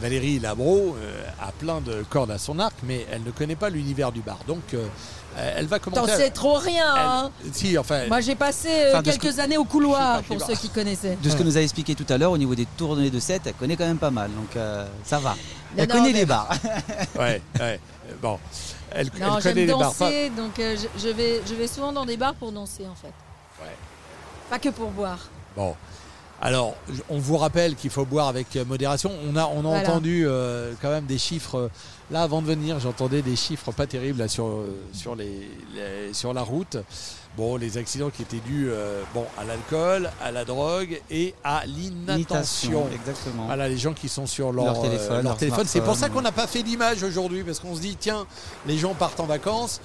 Valérie 0.01 0.39
Labro 0.39 0.95
euh, 0.99 1.23
a 1.41 1.51
plein 1.53 1.79
de 1.79 2.03
cordes 2.09 2.31
à 2.31 2.37
son 2.37 2.59
arc, 2.59 2.73
mais 2.83 3.05
elle 3.11 3.23
ne 3.23 3.31
connaît 3.31 3.55
pas 3.55 3.69
l'univers 3.69 4.11
du 4.11 4.19
bar. 4.19 4.39
Donc, 4.47 4.73
euh, 4.73 4.85
elle 5.55 5.67
va 5.67 5.79
T'en 5.79 5.91
commenter. 5.91 6.11
sais 6.17 6.29
trop 6.31 6.55
rien. 6.55 6.83
elle- 6.93 7.01
hein. 7.07 7.31
Si, 7.53 7.77
enfin. 7.77 8.07
Moi, 8.09 8.19
j'ai 8.19 8.35
passé 8.35 8.67
euh, 8.69 8.89
Enfin, 8.91 9.03
quelques 9.03 9.33
que- 9.33 9.39
années 9.39 9.57
au 9.57 9.63
couloir 9.63 10.23
pour 10.23 10.35
qui 10.37 10.43
ceux 10.45 10.55
qui 10.59 10.67
connaissaient. 10.67 11.17
De 11.23 11.29
ce 11.29 11.37
que 11.37 11.43
nous 11.43 11.57
a 11.57 11.61
expliqué 11.61 11.95
tout 11.95 12.05
à 12.09 12.17
l'heure 12.17 12.31
au 12.31 12.37
niveau 12.37 12.53
des 12.55 12.65
tournées 12.77 13.09
de 13.11 13.19
set, 13.21 13.43
elle 13.45 13.53
connaît 13.53 13.77
quand 13.77 13.87
même 13.87 13.97
pas 13.97 14.11
mal, 14.11 14.29
donc 14.31 14.57
euh, 14.57 14.85
ça 15.05 15.19
va. 15.19 15.37
Elle 15.77 15.87
Non, 15.87 15.95
connaît 15.95 16.11
mais- 16.11 16.19
les 16.19 16.25
bars. 16.25 16.49
Ouais, 17.17 17.41
ouais. 17.61 17.79
Bon. 18.21 18.37
Elle, 18.93 19.07
Non, 19.19 19.37
elle 19.37 19.41
j'aime 19.41 19.53
connaît 19.53 19.65
les 19.65 19.71
bars. 19.73 19.79
pas- 19.95 20.05
danser, 20.05 20.29
donc 20.31 20.59
euh, 20.59 20.75
je, 20.77 20.99
je 21.01 21.09
vais, 21.09 21.41
je 21.45 21.55
vais 21.55 21.67
souvent 21.67 21.91
dans 21.93 22.05
des 22.05 22.17
bars 22.17 22.33
pour 22.35 22.51
danser 22.51 22.85
en 22.87 22.95
fait. 22.95 23.13
Ouais. 23.61 23.75
Pas 24.49 24.59
que 24.59 24.69
pour 24.69 24.89
boire. 24.91 25.19
Bon. 25.55 25.75
Alors, 26.43 26.75
on 27.09 27.19
vous 27.19 27.37
rappelle 27.37 27.75
qu'il 27.75 27.91
faut 27.91 28.03
boire 28.05 28.27
avec 28.27 28.55
modération. 28.67 29.11
On 29.29 29.35
a, 29.35 29.45
on 29.45 29.59
a 29.59 29.61
Voilà. 29.61 29.89
entendu 29.89 30.23
euh, 30.25 30.73
quand 30.81 30.89
même 30.89 31.05
des 31.05 31.19
chiffres. 31.19 31.69
Là, 32.09 32.23
avant 32.23 32.41
de 32.41 32.47
venir, 32.47 32.79
j'entendais 32.79 33.21
des 33.21 33.35
chiffres 33.35 33.71
pas 33.71 33.85
terribles 33.85 34.17
là, 34.19 34.27
sur, 34.27 34.47
euh, 34.47 34.75
sur, 34.91 35.15
les, 35.15 35.47
les- 35.75 36.13
sur 36.13 36.33
la 36.33 36.41
route. 36.41 36.77
Bon, 37.37 37.55
les 37.55 37.77
accidents 37.77 38.09
qui 38.09 38.23
étaient 38.23 38.41
dus 38.45 38.67
euh, 38.69 39.03
bon, 39.13 39.23
à 39.39 39.45
l'alcool, 39.45 40.09
à 40.21 40.31
la 40.31 40.43
drogue 40.43 40.99
et 41.11 41.33
à 41.43 41.63
l'inattention. 41.65 42.87
Exactement. 42.93 43.45
Voilà, 43.45 43.69
les 43.69 43.77
gens 43.77 43.93
qui 43.93 44.09
sont 44.09 44.25
sur 44.25 44.51
leur, 44.51 44.65
Leur 44.65 44.79
euh, 44.79 44.81
téléphone, 44.81 45.13
leur 45.13 45.23
leur 45.23 45.37
téléphone. 45.37 45.65
C'est 45.67 45.79
pour 45.81 45.95
ça 45.95 46.09
qu'on 46.09 46.21
n'a 46.21 46.33
pas 46.33 46.47
fait 46.47 46.63
d'image 46.63 47.03
aujourd'hui, 47.03 47.43
parce 47.43 47.59
qu'on 47.59 47.75
se 47.75 47.81
dit, 47.81 47.95
tiens, 47.97 48.25
les 48.67 48.77
gens 48.77 48.93
partent 48.95 49.19
en 49.21 49.25
vacances, 49.27 49.79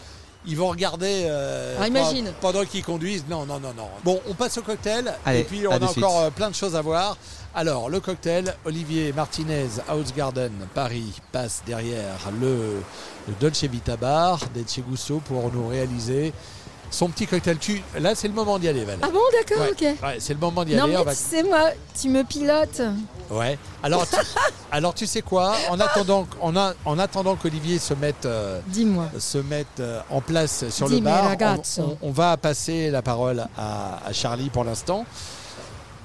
ils 0.47 0.57
vont 0.57 0.69
regarder 0.69 1.25
euh, 1.29 1.77
imagine. 1.87 2.33
pendant 2.41 2.65
qu'ils 2.65 2.85
conduisent. 2.85 3.25
Non, 3.29 3.47
non, 3.47 3.59
non, 3.61 3.75
non. 3.77 3.89
Bon, 4.05 4.21
on 4.29 4.35
passe 4.35 4.59
au 4.59 4.63
cocktail, 4.63 5.13
Allez, 5.25 5.41
et 5.41 5.45
puis 5.45 5.67
on 5.67 5.73
a 5.73 5.89
suite. 5.89 6.05
encore 6.05 6.21
euh, 6.21 6.31
plein 6.31 6.51
de 6.51 6.55
choses 6.55 6.77
à 6.77 6.83
voir. 6.83 7.17
Alors, 7.55 7.89
le 7.89 8.01
cocktail, 8.01 8.55
Olivier 8.67 9.13
Martinez, 9.13 9.69
House 9.89 10.13
Garden, 10.15 10.53
Paris, 10.75 11.21
passe 11.33 11.63
derrière 11.67 12.19
le, 12.41 12.83
le 13.27 13.35
Dolce 13.41 13.65
Vita 13.65 13.97
Bar 13.97 14.41
d'Etche 14.55 14.81
Gusso 14.81 15.21
pour 15.27 15.51
nous 15.53 15.67
réaliser 15.69 16.33
son 16.91 17.09
petit 17.09 17.27
cocktail. 17.27 17.59
Tu, 17.59 17.83
là, 17.99 18.15
c'est 18.15 18.29
le 18.29 18.35
moment 18.35 18.59
d'y 18.59 18.69
aller, 18.69 18.85
Val. 18.85 18.99
Ah 19.03 19.09
bon, 19.13 19.21
d'accord, 19.33 19.65
Ouais. 19.65 19.73
ok. 19.73 20.03
Ouais, 20.03 20.17
c'est 20.19 20.35
le 20.35 20.41
moment 20.41 20.65
d'y 20.65 20.75
Non 20.75 20.85
aller. 20.85 20.93
mais 20.95 20.99
on 20.99 21.05
va- 21.05 21.15
tu 21.15 21.21
sais 21.21 21.43
moi, 21.43 21.71
tu 22.01 22.09
me 22.09 22.23
pilotes. 22.25 22.83
Ouais. 23.31 23.59
Alors, 23.83 24.07
tu, 24.09 24.17
alors 24.73 24.95
tu 24.95 25.07
sais 25.07 25.23
quoi? 25.23 25.55
En 25.69 25.79
attendant, 25.81 26.27
en, 26.41 26.57
a- 26.57 26.75
en 26.85 26.99
attendant 26.99 27.35
qu'Olivier 27.37 27.79
se 27.79 27.95
mette, 27.95 28.25
euh, 28.27 28.61
se 29.19 29.39
mette 29.39 29.81
euh, 29.81 30.01
en 30.11 30.21
place 30.21 30.69
sur 30.71 30.89
Dis, 30.89 30.97
le 30.97 31.01
bar, 31.01 31.37
on, 31.79 31.83
on- 31.83 31.99
on 32.03 32.11
va 32.13 32.37
passer 32.37 32.91
la 32.91 33.03
parole 33.03 33.47
à, 33.59 34.01
à 34.07 34.13
Charlie 34.13 34.49
pour 34.51 34.65
l'instant. 34.65 35.05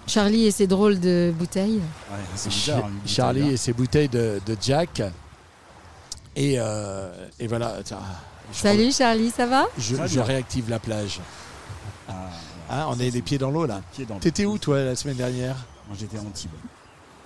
Charlie 0.07 0.47
et 0.47 0.51
ses 0.51 0.67
drôles 0.67 0.99
de 0.99 1.31
bouteilles. 1.37 1.79
Ouais, 2.11 2.17
c'est 2.35 2.49
bizarre. 2.49 2.79
une 2.79 2.83
bouteille, 2.95 3.13
Charlie 3.15 3.41
hein. 3.43 3.49
et 3.51 3.57
ses 3.57 3.71
bouteilles 3.73 4.09
de, 4.09 4.41
de 4.45 4.57
Jack. 4.59 5.01
Et, 6.35 6.55
euh, 6.57 7.11
et 7.39 7.47
voilà. 7.47 7.75
tiens, 7.83 7.99
Salut 8.51 8.91
Charlie, 8.91 9.31
ça 9.31 9.45
va 9.45 9.65
Je, 9.77 10.19
réactive 10.19 10.69
la 10.69 10.79
plage. 10.79 11.19
Ah, 12.07 12.13
Hein, 12.73 12.85
on 12.89 12.97
est 12.99 13.09
les 13.09 13.21
pieds 13.21 13.37
dans 13.37 13.51
l'eau 13.51 13.65
là. 13.65 13.81
pied 13.93 14.05
dans 14.05 14.15
le- 14.15 14.21
T'étais 14.21 14.45
où 14.45 14.57
toi 14.57 14.81
la 14.81 14.95
semaine 14.95 15.17
dernière 15.17 15.55
Moi 15.89 15.97
j'étais 15.99 16.17
à 16.17 16.21
Antibes. 16.21 16.49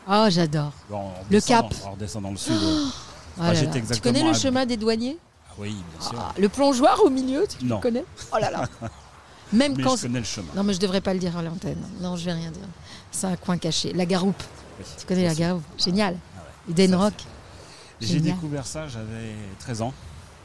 Oh 0.09 0.25
j'adore. 0.29 0.71
Bon, 0.89 0.97
en 0.97 1.13
Le 1.29 1.37
redescendant- 1.37 1.69
Cap. 1.69 1.77
En 1.85 1.91
redescendant 1.91 2.31
le 2.31 2.37
sud. 2.37 2.53
là 3.37 3.53
j'étais 3.53 3.79
là. 3.79 3.85
Tu 3.93 4.01
connais 4.01 4.23
le 4.23 4.29
à- 4.31 4.33
chemin 4.33 4.65
des 4.65 4.75
douaniers 4.77 5.17
ah 5.47 5.53
oui, 5.59 5.75
bien 5.91 6.07
sûr. 6.09 6.17
Ah, 6.19 6.33
Le 6.39 6.49
plongeoir 6.49 6.99
au 7.03 7.09
milieu, 7.11 7.45
tu 7.47 7.63
Non. 7.65 7.75
le 7.75 7.81
connais 7.81 8.05
Oh 8.33 8.37
là 8.39 8.49
là. 8.49 8.67
Même 9.53 9.75
Mais 9.77 9.83
quand 9.83 9.95
je 9.97 10.01
connais 10.03 10.19
le 10.19 10.25
chemin. 10.25 10.47
Non, 10.55 10.63
mais 10.63 10.73
je 10.73 10.79
devrais 10.79 11.01
pas 11.01 11.13
le 11.13 11.19
dire 11.19 11.37
à 11.37 11.43
l'antenne. 11.43 11.77
Non, 12.01 12.15
je 12.15 12.25
vais 12.25 12.33
rien 12.33 12.49
dire. 12.49 12.65
C'est 13.11 13.27
un 13.27 13.35
coin 13.35 13.57
caché. 13.59 13.93
La 13.93 14.05
Garoupe. 14.07 14.41
Oui, 14.79 14.85
Tu 14.99 15.05
connais 15.05 15.25
la 15.27 15.35
Garoupe 15.35 15.63
Génial. 15.77 16.17
Ah 16.35 16.41
ouais. 16.67 16.71
Eden 16.73 16.91
Ça, 16.91 16.97
Rock. 16.97 17.13
J'ai 18.01 18.19
découvert 18.19 18.65
ça, 18.65 18.87
j'avais 18.87 19.35
13 19.59 19.83
ans. 19.83 19.93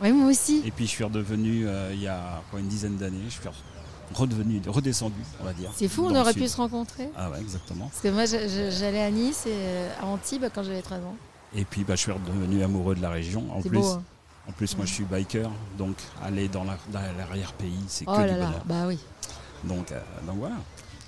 Oui, 0.01 0.13
moi 0.13 0.31
aussi. 0.31 0.63
Et 0.65 0.71
puis 0.71 0.87
je 0.87 0.91
suis 0.91 1.05
redevenu 1.05 1.67
euh, 1.67 1.91
il 1.93 2.01
y 2.01 2.09
a 2.09 2.43
quoi, 2.51 2.61
une 2.61 2.69
dizaine 2.69 2.97
d'années. 2.97 3.21
Je 3.27 3.31
suis 3.31 3.41
redevenu, 4.15 4.61
redescendu, 4.67 5.21
on 5.41 5.45
va 5.45 5.53
dire. 5.53 5.71
C'est 5.77 5.89
fou, 5.89 6.07
on 6.07 6.15
aurait 6.15 6.35
pu 6.35 6.49
se 6.49 6.57
rencontrer. 6.57 7.09
Ah 7.17 7.31
ouais, 7.31 7.41
exactement. 7.41 7.87
Parce 7.89 8.01
que 8.03 8.09
moi, 8.09 8.25
j'allais 8.27 9.03
à 9.03 9.11
Nice 9.11 9.45
et 9.47 9.51
euh, 9.53 9.93
à 10.01 10.07
Antibes 10.07 10.47
quand 10.55 10.63
j'avais 10.63 10.83
13 10.83 11.05
ans. 11.05 11.17
Et 11.55 11.65
puis 11.65 11.85
bah, 11.85 11.95
je 11.97 12.01
suis 12.01 12.13
redevenu 12.13 12.63
amoureux 12.63 12.95
de 12.95 13.03
la 13.03 13.11
région. 13.11 13.45
En 13.53 13.61
plus, 13.61 13.79
beau. 13.81 13.87
hein. 13.87 14.03
en 14.49 14.53
plus, 14.53 14.77
moi 14.77 14.87
je 14.87 14.93
suis 14.95 15.05
biker, 15.05 15.51
donc 15.77 15.97
aller 16.23 16.49
dans 16.49 16.65
la- 16.65 16.79
dans 16.93 17.01
l'arrière-pays, 17.19 17.85
c'est 17.89 18.05
Oh 18.09 18.13
que 18.17 18.21
là 18.21 18.35
du 18.35 18.41
là. 18.41 18.53
Bah 18.65 18.87
oui. 18.87 18.99
Donc, 19.65 19.91
euh, 19.93 20.01
donc 20.27 20.37
voilà. 20.39 20.57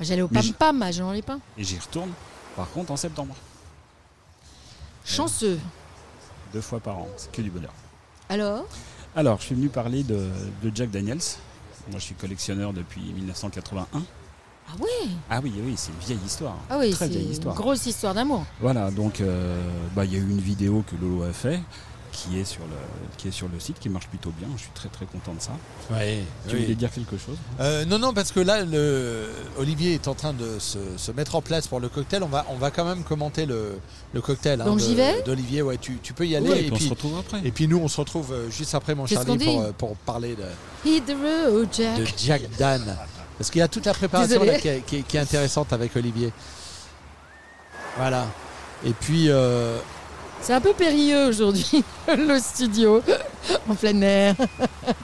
J'allais 0.00 0.22
au 0.22 0.28
Pam 0.28 0.42
Pam 0.58 0.82
à 0.82 0.90
Jean-les-Pins. 0.90 1.38
Et 1.56 1.62
j'y 1.64 1.78
retourne, 1.78 2.10
par 2.56 2.68
contre, 2.70 2.90
en 2.92 2.96
septembre. 2.96 3.34
Chanceux. 5.04 5.58
Deux 6.52 6.60
fois 6.60 6.80
par 6.80 6.98
an, 6.98 7.08
c'est 7.16 7.30
que 7.32 7.40
du 7.42 7.50
bonheur. 7.50 7.72
Alors 8.32 8.64
Alors, 9.14 9.38
je 9.40 9.44
suis 9.44 9.54
venu 9.54 9.68
parler 9.68 10.02
de, 10.04 10.14
de 10.62 10.72
Jack 10.74 10.90
Daniels. 10.90 11.18
Moi, 11.90 11.98
je 11.98 12.04
suis 12.04 12.14
collectionneur 12.14 12.72
depuis 12.72 13.02
1981. 13.02 13.86
Ah 13.92 14.72
ouais 14.80 14.88
Ah 15.28 15.40
oui, 15.44 15.52
oui, 15.62 15.74
c'est 15.76 15.90
une 15.92 15.98
vieille 15.98 16.24
histoire. 16.26 16.56
Ah 16.70 16.78
oui, 16.78 16.92
Très 16.92 17.08
vieille 17.08 17.24
une 17.26 17.32
histoire. 17.32 17.54
grosse 17.54 17.84
histoire 17.84 18.14
d'amour. 18.14 18.46
Voilà, 18.58 18.90
donc 18.90 19.20
euh, 19.20 19.60
bah, 19.94 20.06
il 20.06 20.14
y 20.14 20.16
a 20.16 20.18
eu 20.18 20.30
une 20.30 20.40
vidéo 20.40 20.82
que 20.90 20.96
Lolo 20.96 21.24
a 21.24 21.32
fait 21.34 21.60
qui 22.12 22.38
est 22.38 22.44
sur 22.44 22.60
le, 22.60 22.76
qui 23.16 23.28
est 23.28 23.32
sur 23.32 23.48
le 23.52 23.58
site, 23.58 23.78
qui 23.80 23.88
marche 23.88 24.06
plutôt 24.06 24.30
bien. 24.38 24.46
Je 24.56 24.62
suis 24.62 24.70
très 24.74 24.90
très 24.90 25.06
content 25.06 25.32
de 25.32 25.40
ça. 25.40 25.52
Oui. 25.90 26.18
Tu 26.46 26.56
voulais 26.58 26.74
dire 26.74 26.90
quelque 26.92 27.16
chose? 27.16 27.36
Euh, 27.58 27.86
non, 27.86 27.98
non, 27.98 28.12
parce 28.12 28.30
que 28.32 28.40
là, 28.40 28.64
le... 28.64 29.30
Olivier 29.58 29.94
est 29.94 30.06
en 30.08 30.14
train 30.14 30.34
de 30.34 30.58
se, 30.58 30.78
se 30.98 31.10
mettre 31.12 31.34
en 31.36 31.40
place 31.40 31.66
pour 31.66 31.80
le 31.80 31.88
cocktail. 31.88 32.22
On 32.22 32.26
va, 32.28 32.44
on 32.50 32.56
va 32.56 32.70
quand 32.70 32.84
même 32.84 33.02
commenter 33.02 33.46
le, 33.46 33.78
le 34.12 34.20
cocktail. 34.20 34.60
hein, 34.60 34.66
Donc 34.66 34.78
j'y 34.78 34.94
vais? 34.94 35.22
D'Olivier, 35.22 35.62
ouais, 35.62 35.78
tu, 35.78 35.98
tu 36.02 36.12
peux 36.12 36.26
y 36.26 36.36
aller. 36.36 36.50
Ouais, 36.50 36.64
et, 36.64 36.70
puis 36.70 36.74
on 36.74 36.78
se 36.84 36.90
retrouve 36.90 37.18
après. 37.18 37.40
et 37.44 37.50
puis 37.50 37.66
nous, 37.66 37.78
on 37.78 37.88
se 37.88 37.96
retrouve 37.98 38.32
euh, 38.32 38.50
juste 38.50 38.74
après, 38.74 38.94
mon 38.94 39.06
Charlie, 39.06 39.38
pour, 39.44 39.60
euh, 39.62 39.72
pour 39.72 39.96
parler 39.96 40.36
de, 40.36 40.44
Hit 40.88 41.06
the 41.06 41.16
road, 41.16 41.68
Jack. 41.72 41.96
de 41.98 42.06
Jack 42.18 42.42
Dan. 42.58 42.96
Parce 43.38 43.50
qu'il 43.50 43.60
y 43.60 43.62
a 43.62 43.68
toute 43.68 43.86
la 43.86 43.94
préparation 43.94 44.44
là, 44.44 44.58
qui, 44.58 44.68
est, 44.68 44.80
qui 44.86 44.96
est- 44.98 45.02
qui 45.02 45.16
est 45.16 45.20
intéressante 45.20 45.72
avec 45.72 45.96
Olivier. 45.96 46.30
Voilà. 47.96 48.26
Et 48.84 48.92
puis, 48.92 49.26
euh, 49.30 49.78
C'est 50.42 50.54
un 50.54 50.60
peu 50.60 50.72
périlleux 50.72 51.28
aujourd'hui, 51.28 51.84
le 52.08 52.36
studio, 52.40 53.00
en 53.68 53.76
plein 53.76 54.00
air. 54.02 54.34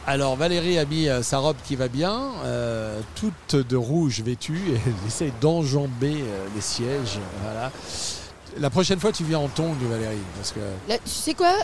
alors 0.04 0.34
Valérie 0.34 0.78
a 0.78 0.84
mis 0.84 1.08
euh, 1.08 1.22
sa 1.22 1.38
robe 1.38 1.56
qui 1.64 1.76
va 1.76 1.86
bien, 1.86 2.32
euh, 2.44 2.98
toute 3.14 3.54
de 3.54 3.76
rouge 3.76 4.20
vêtue, 4.20 4.60
et 4.68 4.80
elle 4.84 5.06
essaye 5.06 5.32
d'enjamber 5.40 6.22
euh, 6.22 6.46
les 6.56 6.60
sièges. 6.60 7.20
Voilà. 7.44 7.70
La 8.58 8.68
prochaine 8.68 8.98
fois, 8.98 9.12
tu 9.12 9.22
viens 9.22 9.38
en 9.38 9.46
tongs, 9.46 9.76
Valérie. 9.80 10.16
Parce 10.36 10.50
que... 10.50 10.58
Là, 10.88 10.98
tu 10.98 11.10
sais 11.10 11.34
quoi? 11.34 11.54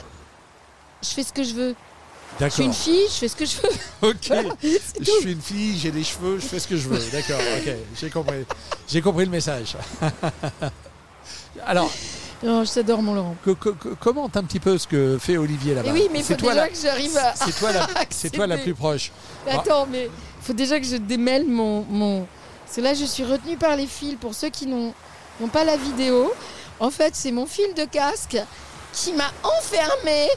Je 1.02 1.08
fais 1.08 1.24
ce 1.24 1.32
que 1.32 1.42
je 1.42 1.54
veux. 1.54 1.74
Je 2.40 2.48
suis 2.48 2.64
une 2.64 2.72
fille, 2.72 3.06
je 3.08 3.14
fais 3.14 3.28
ce 3.28 3.36
que 3.36 3.44
je 3.44 3.56
veux. 3.56 3.70
Ok. 4.08 4.32
Je 4.62 5.10
suis 5.20 5.32
une 5.32 5.40
fille, 5.40 5.78
j'ai 5.78 5.90
des 5.90 6.04
cheveux, 6.04 6.38
je 6.38 6.46
fais 6.46 6.60
ce 6.60 6.68
que 6.68 6.76
je 6.76 6.88
veux. 6.88 7.00
D'accord, 7.10 7.40
ok, 7.58 7.74
j'ai 8.00 8.10
compris. 8.10 8.44
J'ai 8.86 9.02
compris 9.02 9.24
le 9.24 9.30
message. 9.32 9.76
Alors, 11.66 11.90
Non, 12.44 12.64
je 12.64 12.72
t'adore, 12.72 13.00
mon 13.02 13.14
Laurent. 13.14 13.36
co- 13.44 13.54
co- 13.54 13.72
co- 13.74 13.94
commente 13.98 14.36
un 14.36 14.44
petit 14.44 14.60
peu 14.60 14.76
ce 14.78 14.86
que 14.86 15.16
fait 15.18 15.36
Olivier 15.38 15.74
là-bas. 15.74 15.88
Et 15.88 15.92
oui, 15.92 16.08
mais 16.12 16.18
il 16.20 16.24
C'est 16.24 16.34
faut 16.34 16.40
toi 16.40 16.52
déjà 16.52 16.64
la- 16.64 16.68
que 16.68 16.76
j'arrive 16.76 17.16
à. 17.16 17.34
C'est 17.34 17.58
toi, 17.58 17.72
la... 17.72 17.88
c'est 18.10 18.30
toi 18.30 18.46
la 18.46 18.54
accéder. 18.54 18.72
plus 18.72 18.78
proche. 18.78 19.12
Mais 19.46 19.52
attends, 19.52 19.86
mais 19.90 20.04
il 20.04 20.44
faut 20.46 20.52
déjà 20.52 20.78
que 20.78 20.86
je 20.86 20.96
démêle 20.96 21.46
mon, 21.48 21.82
mon. 21.88 22.26
Parce 22.64 22.76
que 22.76 22.80
là, 22.82 22.94
je 22.94 23.04
suis 23.04 23.24
retenue 23.24 23.56
par 23.56 23.76
les 23.76 23.86
fils. 23.86 24.16
Pour 24.16 24.34
ceux 24.34 24.50
qui 24.50 24.66
n'ont 24.66 24.92
n'ont 25.40 25.48
pas 25.48 25.64
la 25.64 25.76
vidéo, 25.76 26.32
en 26.80 26.90
fait, 26.90 27.16
c'est 27.16 27.32
mon 27.32 27.46
fil 27.46 27.72
de 27.74 27.84
casque 27.86 28.36
qui 28.92 29.12
m'a 29.14 29.30
enfermé, 29.42 30.28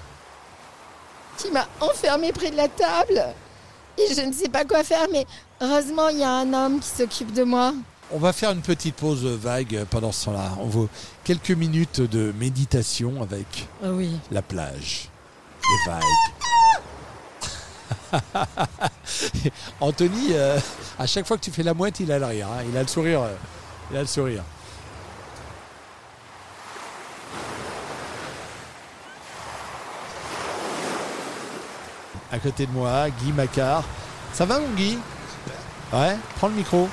qui 1.38 1.52
m'a 1.52 1.68
enfermé 1.82 2.32
près 2.32 2.50
de 2.52 2.56
la 2.58 2.68
table. 2.68 3.24
Et 3.98 4.14
je 4.14 4.22
ne 4.22 4.32
sais 4.32 4.50
pas 4.50 4.64
quoi 4.64 4.84
faire, 4.84 5.08
mais 5.12 5.26
heureusement, 5.62 6.10
il 6.10 6.20
y 6.20 6.24
a 6.24 6.30
un 6.32 6.54
homme 6.54 6.80
qui 6.80 6.90
s'occupe 6.90 7.34
de 7.34 7.44
moi. 7.44 7.74
On 8.12 8.20
va 8.20 8.32
faire 8.32 8.52
une 8.52 8.62
petite 8.62 8.96
pause 8.96 9.26
vague 9.26 9.84
pendant 9.90 10.12
ce 10.14 10.26
temps-là. 10.26 10.52
On 10.62 10.68
vaut 10.68 10.88
quelques 11.24 11.52
minutes 11.52 12.00
de 12.00 12.34
méditation 12.40 13.22
avec 13.22 13.68
Ah 13.84 13.90
oui. 13.92 14.18
la 14.32 14.42
plage, 14.42 15.10
les 15.64 15.92
vagues. 15.92 16.04
Anthony, 19.82 20.28
euh, 20.32 20.58
à 20.98 21.06
chaque 21.06 21.28
fois 21.28 21.38
que 21.38 21.44
tu 21.44 21.52
fais 21.52 21.64
la 21.64 21.74
mouette, 21.74 22.00
il 22.00 22.10
a 22.12 22.20
le 22.20 22.26
rire. 22.26 22.48
hein. 22.48 22.64
Il 22.70 22.78
a 22.78 22.82
le 22.82 22.88
sourire. 22.88 23.22
euh, 23.24 23.36
il 23.92 23.98
a 23.98 24.02
le 24.02 24.08
sourire. 24.08 24.44
À 32.32 32.40
côté 32.40 32.66
de 32.66 32.72
moi, 32.72 33.10
Guy 33.10 33.32
Macquart. 33.32 33.84
Ça 34.34 34.46
va 34.46 34.60
mon 34.60 34.70
Guy? 34.76 34.98
Ouais, 35.94 36.18
prends 36.36 36.50
le 36.50 36.56
micro. 36.56 36.90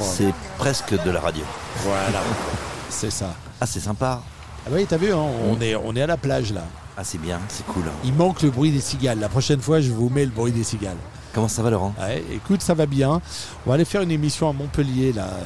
C'est 0.00 0.34
presque 0.58 0.94
de 1.04 1.10
la 1.10 1.20
radio. 1.20 1.44
Voilà. 1.78 2.20
C'est 2.88 3.10
ça. 3.10 3.34
Ah, 3.60 3.66
c'est 3.66 3.80
sympa. 3.80 4.20
Ah 4.66 4.70
oui, 4.72 4.86
t'as 4.88 4.96
vu, 4.96 5.12
hein, 5.12 5.18
on, 5.50 5.60
est, 5.60 5.74
on 5.74 5.94
est 5.96 6.02
à 6.02 6.06
la 6.06 6.16
plage 6.16 6.52
là. 6.52 6.62
Ah, 6.96 7.02
c'est 7.02 7.18
bien, 7.18 7.40
c'est 7.48 7.66
cool. 7.66 7.82
Il 8.04 8.14
manque 8.14 8.42
le 8.42 8.50
bruit 8.50 8.70
des 8.70 8.80
cigales. 8.80 9.18
La 9.18 9.28
prochaine 9.28 9.60
fois, 9.60 9.80
je 9.80 9.90
vous 9.90 10.08
mets 10.08 10.24
le 10.24 10.30
bruit 10.30 10.52
des 10.52 10.62
cigales. 10.62 10.96
Comment 11.32 11.48
ça 11.48 11.62
va, 11.62 11.70
Laurent? 11.70 11.92
Ouais, 12.00 12.22
écoute, 12.32 12.62
ça 12.62 12.74
va 12.74 12.86
bien. 12.86 13.20
On 13.66 13.70
va 13.70 13.74
aller 13.74 13.84
faire 13.84 14.02
une 14.02 14.12
émission 14.12 14.48
à 14.48 14.52
Montpellier 14.52 15.12
là, 15.12 15.24
euh, 15.24 15.44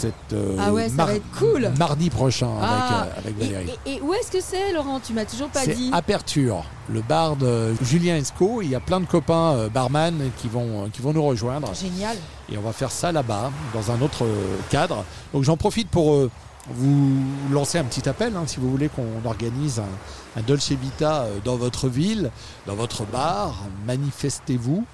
cette, 0.00 0.14
euh, 0.32 0.56
Ah 0.58 0.72
ouais, 0.72 0.88
ça 0.88 1.04
va 1.04 1.14
être 1.14 1.30
cool. 1.38 1.70
mardi 1.78 2.08
prochain 2.10 2.48
Ah, 2.60 2.64
avec, 2.64 2.92
euh, 2.92 3.18
avec 3.18 3.38
Valérie. 3.38 3.70
et- 3.86 3.92
et 3.96 4.00
où 4.00 4.14
est-ce 4.14 4.30
que 4.30 4.40
c'est, 4.40 4.72
Laurent 4.72 5.00
Tu 5.04 5.12
m'as 5.12 5.24
toujours 5.24 5.48
pas 5.48 5.60
C'est 5.60 5.74
dit. 5.74 5.90
Aperture, 5.92 6.64
le 6.88 7.02
bar 7.02 7.36
de 7.36 7.74
Julien 7.82 8.16
Esco. 8.16 8.62
Il 8.62 8.70
y 8.70 8.74
a 8.74 8.80
plein 8.80 9.00
de 9.00 9.06
copains 9.06 9.52
euh, 9.54 9.68
barman 9.68 10.30
qui 10.38 10.48
vont, 10.48 10.88
qui 10.92 11.02
vont 11.02 11.12
nous 11.12 11.24
rejoindre. 11.24 11.68
Génial. 11.74 12.16
Et 12.50 12.56
on 12.58 12.62
va 12.62 12.72
faire 12.72 12.90
ça 12.90 13.12
là-bas, 13.12 13.50
dans 13.74 13.90
un 13.90 14.00
autre 14.02 14.24
cadre. 14.70 15.04
Donc 15.32 15.44
j'en 15.44 15.56
profite 15.56 15.88
pour 15.88 16.28
vous 16.68 17.10
lancer 17.52 17.78
un 17.78 17.84
petit 17.84 18.08
appel, 18.08 18.34
hein, 18.36 18.44
si 18.46 18.58
vous 18.60 18.70
voulez 18.70 18.88
qu'on 18.88 19.28
organise 19.28 19.78
un, 19.80 20.40
un 20.40 20.42
Dolce 20.42 20.72
Vita 20.72 21.26
dans 21.44 21.56
votre 21.56 21.88
ville, 21.88 22.30
dans 22.66 22.74
votre 22.74 23.04
bar. 23.04 23.54
Manifestez-vous. 23.86 24.84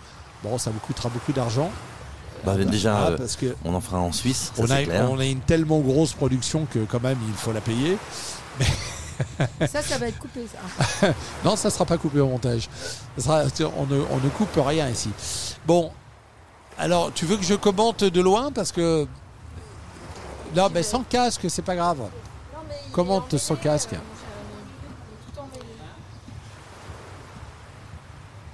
Bon, 0.43 0.59
ça 0.59 0.71
vous 0.71 0.79
coûtera 0.81 1.09
beaucoup 1.09 1.33
d'argent. 1.33 1.71
Bah, 2.45 2.55
déjà, 2.57 2.97
Ah, 2.97 3.07
euh, 3.11 3.17
parce 3.17 3.35
que 3.37 3.57
on 3.65 3.75
en 3.75 3.81
fera 3.81 3.99
en 3.99 4.13
Suisse, 4.13 4.53
ça 4.55 4.63
on 4.63 4.71
a, 4.71 4.83
clair. 4.85 5.11
on 5.11 5.19
a 5.19 5.25
une 5.25 5.41
tellement 5.41 5.81
grosse 5.81 6.13
production 6.13 6.67
que 6.73 6.81
quand 6.85 7.03
même 7.03 7.19
il 7.29 7.35
faut 7.35 7.53
la 7.53 7.61
payer. 7.61 7.99
Ça, 9.67 9.81
ça 9.81 9.97
va 9.97 10.09
être 10.09 10.19
coupé, 10.19 10.41
ça. 11.01 11.09
Non, 11.45 11.57
ça 11.57 11.69
ne 11.69 11.73
sera 11.73 11.87
pas 11.87 11.97
coupé 11.97 12.21
au 12.21 12.29
montage. 12.29 12.69
Ça 13.17 13.49
sera- 13.49 13.71
on, 13.79 13.87
ne, 13.87 13.99
on 14.11 14.19
ne 14.19 14.29
coupe 14.29 14.51
rien 14.57 14.89
ici. 14.91 15.09
Bon, 15.67 15.91
alors 16.79 17.11
tu 17.15 17.25
veux 17.25 17.39
que 17.39 17.43
je 17.43 17.55
commente 17.55 18.05
de 18.05 18.21
loin? 18.21 18.53
Parce 18.53 18.73
que 18.73 19.07
non, 20.55 20.69
mais 20.73 20.83
sans 20.83 21.03
casque, 21.03 21.47
c'est 21.49 21.63
pas 21.63 21.75
grave. 21.77 21.99
Commente 22.93 23.39
sans 23.39 23.57
casque. 23.57 23.95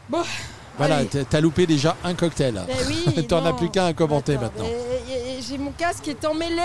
Bon, 0.08 0.22
Voilà, 0.78 1.04
t'as- 1.04 1.40
loupé 1.40 1.66
déjà 1.66 1.96
un 2.02 2.14
cocktail. 2.14 2.62
Eh 2.68 2.86
oui, 2.86 3.26
T'en 3.28 3.44
as 3.44 3.52
plus 3.52 3.70
qu'un 3.70 3.86
à 3.86 3.92
commenter 3.92 4.34
Attends, 4.34 4.42
maintenant. 4.44 4.64
J'ai 5.46 5.58
mon 5.58 5.72
casque 5.72 6.02
qui 6.04 6.10
est 6.10 6.24
emmêlé. 6.24 6.62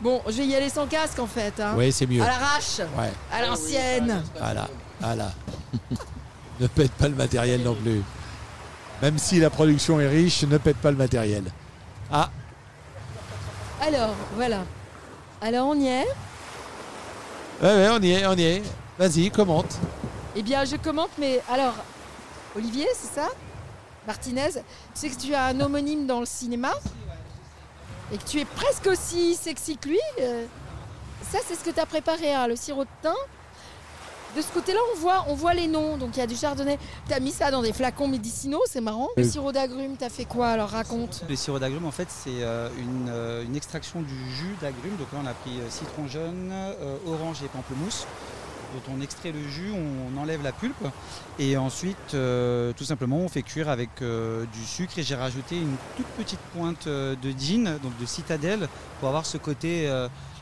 Bon, 0.00 0.22
je 0.28 0.32
vais 0.38 0.46
y 0.46 0.54
aller 0.54 0.68
sans 0.70 0.86
casque 0.86 1.18
en 1.18 1.26
fait. 1.26 1.52
hein. 1.60 1.74
Oui, 1.76 1.90
c'est 1.92 2.06
mieux. 2.06 2.22
À 2.22 2.26
l'arrache, 2.26 2.78
Ouais, 2.96 3.12
à 3.32 3.44
l'ancienne. 3.46 4.22
voilà, 4.38 4.68
voilà. 5.00 5.32
ne 6.60 6.66
pète 6.68 6.92
pas 6.92 7.08
le 7.08 7.14
matériel 7.16 7.62
non 7.62 7.74
plus. 7.74 8.02
Même 9.02 9.18
si 9.18 9.38
la 9.40 9.50
production 9.50 10.00
est 10.00 10.08
riche, 10.08 10.42
ne 10.44 10.56
pète 10.58 10.76
pas 10.78 10.90
le 10.90 10.96
matériel. 10.96 11.44
Ah, 12.10 12.30
Alors, 13.80 14.14
voilà. 14.36 14.60
Alors, 15.40 15.68
on 15.68 15.74
y 15.78 15.86
est? 15.86 16.06
ouais, 17.62 17.68
ouais, 17.74 17.88
on 17.92 18.00
y 18.00 18.10
est, 18.12 18.26
on 18.26 18.34
y 18.34 18.42
est. 18.42 18.62
Vas-y, 18.98 19.30
commente. 19.30 19.76
Eh 20.34 20.42
bien, 20.42 20.64
je 20.64 20.76
commente, 20.76 21.10
mais 21.18 21.40
alors, 21.52 21.74
Olivier, 22.56 22.86
c'est 22.94 23.14
ça 23.20 23.28
Martinez, 24.06 24.50
tu 24.52 24.60
sais 24.94 25.10
que 25.10 25.16
tu 25.20 25.34
as 25.34 25.46
un 25.46 25.60
homonyme 25.60 26.06
dans 26.06 26.20
le 26.20 26.26
cinéma 26.26 26.70
et 28.12 28.16
que 28.16 28.24
tu 28.24 28.40
es 28.40 28.44
presque 28.46 28.86
aussi 28.86 29.34
sexy 29.34 29.76
que 29.76 29.88
lui. 29.90 29.98
euh, 30.20 30.46
ça, 31.30 31.38
c'est 31.46 31.54
ce 31.56 31.62
que 31.64 31.70
tu 31.70 31.78
as 31.80 31.84
préparé, 31.84 32.32
hein, 32.32 32.46
le 32.46 32.56
sirop 32.56 32.84
de 32.84 32.88
thym. 33.02 33.12
De 34.36 34.40
ce 34.40 34.48
côté-là, 34.52 34.78
on 34.94 34.98
voit, 34.98 35.24
on 35.28 35.34
voit 35.34 35.52
les 35.52 35.66
noms. 35.66 35.96
Donc, 35.98 36.10
il 36.16 36.20
y 36.20 36.22
a 36.22 36.26
du 36.26 36.36
chardonnay. 36.36 36.78
Tu 37.06 37.12
as 37.12 37.20
mis 37.20 37.32
ça 37.32 37.50
dans 37.50 37.60
des 37.60 37.72
flacons 37.72 38.08
médicinaux, 38.08 38.62
c'est 38.66 38.80
marrant. 38.80 39.08
Le 39.16 39.24
sirop 39.24 39.52
d'agrumes, 39.52 39.96
tu 39.98 40.04
as 40.04 40.10
fait 40.10 40.24
quoi 40.26 40.48
Alors, 40.48 40.70
raconte. 40.70 41.24
Le 41.28 41.36
sirop 41.36 41.58
d'agrumes, 41.58 41.86
en 41.86 41.90
fait, 41.90 42.08
c'est 42.10 42.42
euh, 42.42 42.68
une, 42.78 43.08
euh, 43.10 43.44
une 43.44 43.56
extraction 43.56 44.00
du 44.00 44.14
jus 44.34 44.54
d'agrumes. 44.62 44.96
Donc 44.96 45.08
là, 45.12 45.18
on 45.22 45.26
a 45.26 45.32
pris 45.34 45.58
citron 45.70 46.06
jaune, 46.08 46.52
orange 47.06 47.42
et 47.42 47.48
pamplemousse. 47.48 48.06
Dont 48.74 48.94
on 48.96 49.00
extrait 49.00 49.32
le 49.32 49.42
jus, 49.48 49.72
on 49.72 50.20
enlève 50.20 50.42
la 50.42 50.52
pulpe. 50.52 50.86
Et 51.38 51.56
ensuite, 51.56 52.14
euh, 52.14 52.72
tout 52.76 52.84
simplement, 52.84 53.18
on 53.18 53.28
fait 53.28 53.42
cuire 53.42 53.68
avec 53.68 54.02
euh, 54.02 54.44
du 54.52 54.64
sucre. 54.64 54.98
Et 54.98 55.02
j'ai 55.02 55.14
rajouté 55.14 55.56
une 55.56 55.76
toute 55.96 56.06
petite 56.18 56.40
pointe 56.54 56.86
euh, 56.86 57.14
de 57.22 57.30
gin, 57.30 57.78
donc 57.82 57.96
de 57.98 58.06
citadelle, 58.06 58.68
pour 59.00 59.08
avoir 59.08 59.24
ce 59.24 59.38
côté 59.38 59.90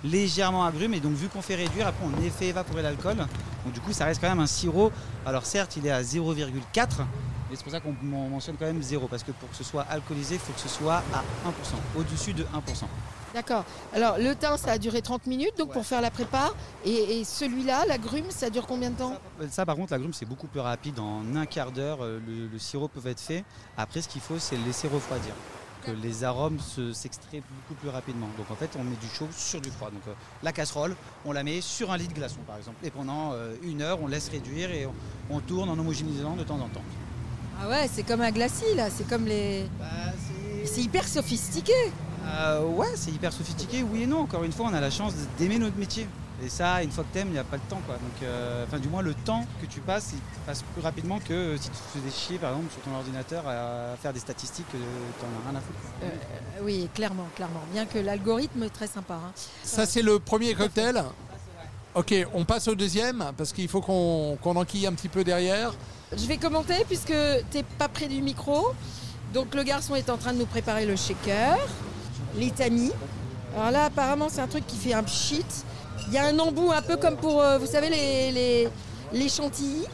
légèrement 0.03 0.65
agrume. 0.65 0.95
Et 0.95 1.01
donc, 1.01 1.13
vu 1.13 1.29
qu'on 1.29 1.43
fait 1.43 1.55
réduire, 1.55 1.87
après, 1.87 2.05
on 2.05 2.31
fait 2.31 2.47
évaporer 2.47 2.83
l'alcool. 2.83 3.17
Donc, 3.17 3.73
du 3.73 3.81
coup, 3.81 3.93
ça 3.93 4.07
reste 4.07 4.21
quand 4.21 4.29
même 4.29 4.41
un 4.41 4.47
sirop. 4.47 4.91
Alors, 5.25 5.47
certes, 5.47 5.77
il 5.77 5.87
est 5.87 5.91
à 5.91 6.03
0,4. 6.03 7.03
Mais 7.51 7.57
c'est 7.57 7.63
pour 7.63 7.73
ça 7.73 7.81
qu'on 7.81 7.95
men- 8.03 8.29
mentionne 8.31 8.57
quand 8.59 8.67
même 8.67 8.83
0, 8.83 9.07
parce 9.09 9.23
que 9.23 9.33
pour 9.33 9.49
que 9.51 9.57
ce 9.57 9.65
soit 9.65 9.83
alcoolisé, 9.83 10.35
il 10.35 10.41
faut 10.41 10.53
que 10.53 10.61
ce 10.61 10.69
soit 10.69 11.03
à 11.15 11.23
1%, 11.49 11.77
au-dessus 11.99 12.33
de 12.33 12.43
1%. 12.45 12.87
D'accord. 13.35 13.65
Alors, 13.93 14.17
le 14.19 14.35
thym, 14.35 14.57
ça 14.57 14.73
a 14.73 14.79
duré 14.79 15.03
30 15.03 15.27
minutes, 15.27 15.59
donc 15.59 15.73
pour 15.73 15.85
faire 15.85 16.01
la 16.01 16.11
prépa. 16.11 16.53
Et, 16.85 17.21
et 17.21 17.25
celui-là, 17.25 17.85
l'agrume, 17.87 18.31
ça 18.31 18.49
dure 18.51 18.67
combien 18.67 18.91
de 18.91 18.97
temps? 18.97 19.13
Ça, 19.41 19.49
ça, 19.51 19.67
par 19.67 19.77
contre, 19.77 19.93
l'agrume, 19.93 20.15
c'est 20.15 20.25
beaucoup 20.25 20.47
plus 20.47 20.61
rapide. 20.61 20.99
En 20.99 21.23
un 21.37 21.45
quart 21.45 21.71
d'heure, 21.71 21.99
euh, 22.03 22.19
le, 22.27 22.47
le 22.49 22.59
sirop 22.59 22.89
peut 22.89 23.07
être 23.09 23.21
fait. 23.21 23.45
Après, 23.77 24.01
ce 24.01 24.09
qu'il 24.09 24.23
faut, 24.23 24.39
c'est 24.39 24.57
le 24.57 24.65
laisser 24.65 24.89
refroidir. 24.89 25.35
Que 25.85 25.91
les 25.93 26.25
arômes 26.25 26.59
se- 26.59 26.93
s'extraient 26.95 27.43
beaucoup 27.69 27.79
plus 27.79 27.91
rapidement. 27.91 28.29
Donc, 28.39 28.51
en 28.51 28.55
fait, 28.57 28.71
on 28.79 28.83
met 28.83 28.97
du 28.97 29.07
chaud 29.15 29.29
sur 29.37 29.61
du 29.61 29.71
froid. 29.71 29.91
Donc, 29.91 30.03
euh, 30.09 30.13
la 30.43 30.53
casserole, 30.53 30.97
on 31.27 31.33
la 31.33 31.45
met 31.45 31.61
sur 31.61 31.93
un 31.93 31.97
lit 31.99 32.09
de 32.09 32.15
glaçon, 32.15 32.41
par 32.47 32.57
exemple. 32.57 32.79
Et 32.85 32.91
pendant 32.91 33.33
euh, 33.35 33.55
une 33.63 33.83
heure, 33.83 34.01
on 34.01 34.07
laisse 34.07 34.31
réduire 34.31 34.71
et 34.71 34.87
on, 34.87 35.37
on 35.37 35.41
tourne 35.41 35.69
en 35.69 35.79
homogénéisant 35.79 36.37
de 36.37 36.43
temps 36.45 36.55
en 36.59 36.69
temps. 36.69 36.83
Ah 37.63 37.69
ouais, 37.69 37.89
c'est 37.93 38.03
comme 38.03 38.21
un 38.21 38.31
glacis, 38.31 38.75
là. 38.77 38.89
C'est 38.91 39.09
comme 39.09 39.25
les... 39.27 39.67
C'est 40.65 40.83
hyper 40.83 41.07
sophistiqué. 41.07 41.73
Euh, 42.27 42.63
ouais, 42.65 42.89
c'est 42.97 43.11
hyper 43.13 43.33
sophistiqué, 43.33 43.83
oui 43.83 44.03
et 44.03 44.07
non. 44.07 44.21
Encore 44.23 44.45
une 44.45 44.53
fois, 44.53 44.67
on 44.71 44.75
a 44.75 44.81
la 44.81 44.91
chance 44.91 45.15
d'aimer 45.39 45.59
notre 45.59 45.77
métier. 45.79 46.07
Et 46.45 46.51
ça, 46.51 46.83
une 46.83 46.91
fois 46.91 47.03
que 47.05 47.15
t'aimes, 47.15 47.29
il 47.29 47.33
n'y 47.33 47.39
a 47.39 47.45
pas 47.45 47.57
le 47.57 47.63
temps. 47.71 47.81
Quoi. 47.87 47.95
Donc, 47.95 48.23
euh, 48.23 48.65
enfin, 48.67 48.79
du 48.79 48.89
moins, 48.89 49.01
le 49.01 49.15
temps 49.15 49.47
que 49.63 49.67
tu 49.67 49.81
passes, 49.81 50.11
il 50.13 50.19
passe 50.45 50.63
plus 50.75 50.83
rapidement 50.83 51.19
que 51.19 51.57
si 51.57 51.71
tu 51.71 51.77
te 51.77 51.99
faisais 51.99 52.11
chier, 52.15 52.37
par 52.39 52.51
exemple, 52.51 52.71
sur 52.73 52.83
ton 52.83 52.95
ordinateur 52.95 53.45
à 53.49 53.97
faire 54.03 54.13
des 54.13 54.21
statistiques 54.21 54.67
que 54.71 54.77
t'en 54.77 55.27
as 55.27 55.51
rien 55.51 55.59
à 55.59 55.63
foutre. 55.63 55.79
Euh, 56.03 56.09
oui, 56.63 56.91
clairement, 56.95 57.27
clairement. 57.37 57.63
Bien 57.73 57.87
que 57.87 57.99
l'algorithme 57.99 58.65
est 58.65 58.71
très 58.75 58.87
sympa. 58.87 59.15
hein. 59.15 59.33
Ça, 59.63 59.87
c'est 59.87 60.03
le 60.03 60.19
premier 60.19 60.53
cocktail. 60.55 61.05
Ok, 61.97 62.15
on 62.35 62.45
passe 62.45 62.69
au 62.69 62.75
deuxième 62.75 63.33
parce 63.39 63.55
qu'il 63.55 63.69
faut 63.69 63.81
qu'on 63.81 64.37
enquille 64.45 64.87
un 64.87 64.93
petit 64.93 65.09
peu 65.09 65.25
derrière. 65.25 65.73
Je 66.13 66.27
vais 66.27 66.37
commenter 66.37 66.85
puisque 66.87 67.15
t'es 67.51 67.63
pas 67.79 67.89
près 67.89 68.07
du 68.07 68.21
micro. 68.21 68.67
Donc 69.33 69.55
le 69.55 69.63
garçon 69.63 69.95
est 69.95 70.11
en 70.11 70.19
train 70.19 70.35
de 70.35 70.39
nous 70.39 70.45
préparer 70.45 70.85
le 70.85 70.95
shaker, 70.95 71.57
les 72.37 72.51
tamis. 72.51 72.93
Alors 73.57 73.71
là, 73.71 73.85
apparemment, 73.85 74.29
c'est 74.29 74.43
un 74.43 74.47
truc 74.47 74.67
qui 74.67 74.77
fait 74.77 74.93
un 74.93 75.03
pchit. 75.05 75.47
Il 76.09 76.13
y 76.13 76.19
a 76.19 76.27
un 76.27 76.39
embout 76.39 76.71
un 76.71 76.83
peu 76.83 76.99
comme 76.99 77.17
pour, 77.17 77.41
euh, 77.41 77.57
vous 77.57 77.67
savez, 77.67 77.89
les, 77.89 78.69
les, 79.15 79.29
chantilly. 79.31 79.87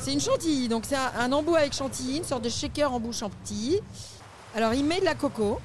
C'est 0.00 0.12
une 0.12 0.20
chantilly, 0.20 0.68
donc 0.68 0.84
c'est 0.86 0.94
un, 0.94 1.10
un 1.18 1.32
embout 1.32 1.56
avec 1.56 1.72
chantilly, 1.72 2.18
une 2.18 2.24
sorte 2.24 2.44
de 2.44 2.48
shaker 2.48 2.92
embout 2.92 3.12
chantilly. 3.12 3.80
Alors 4.54 4.74
il 4.74 4.84
met 4.84 5.00
de 5.00 5.06
la 5.06 5.16
coco, 5.16 5.58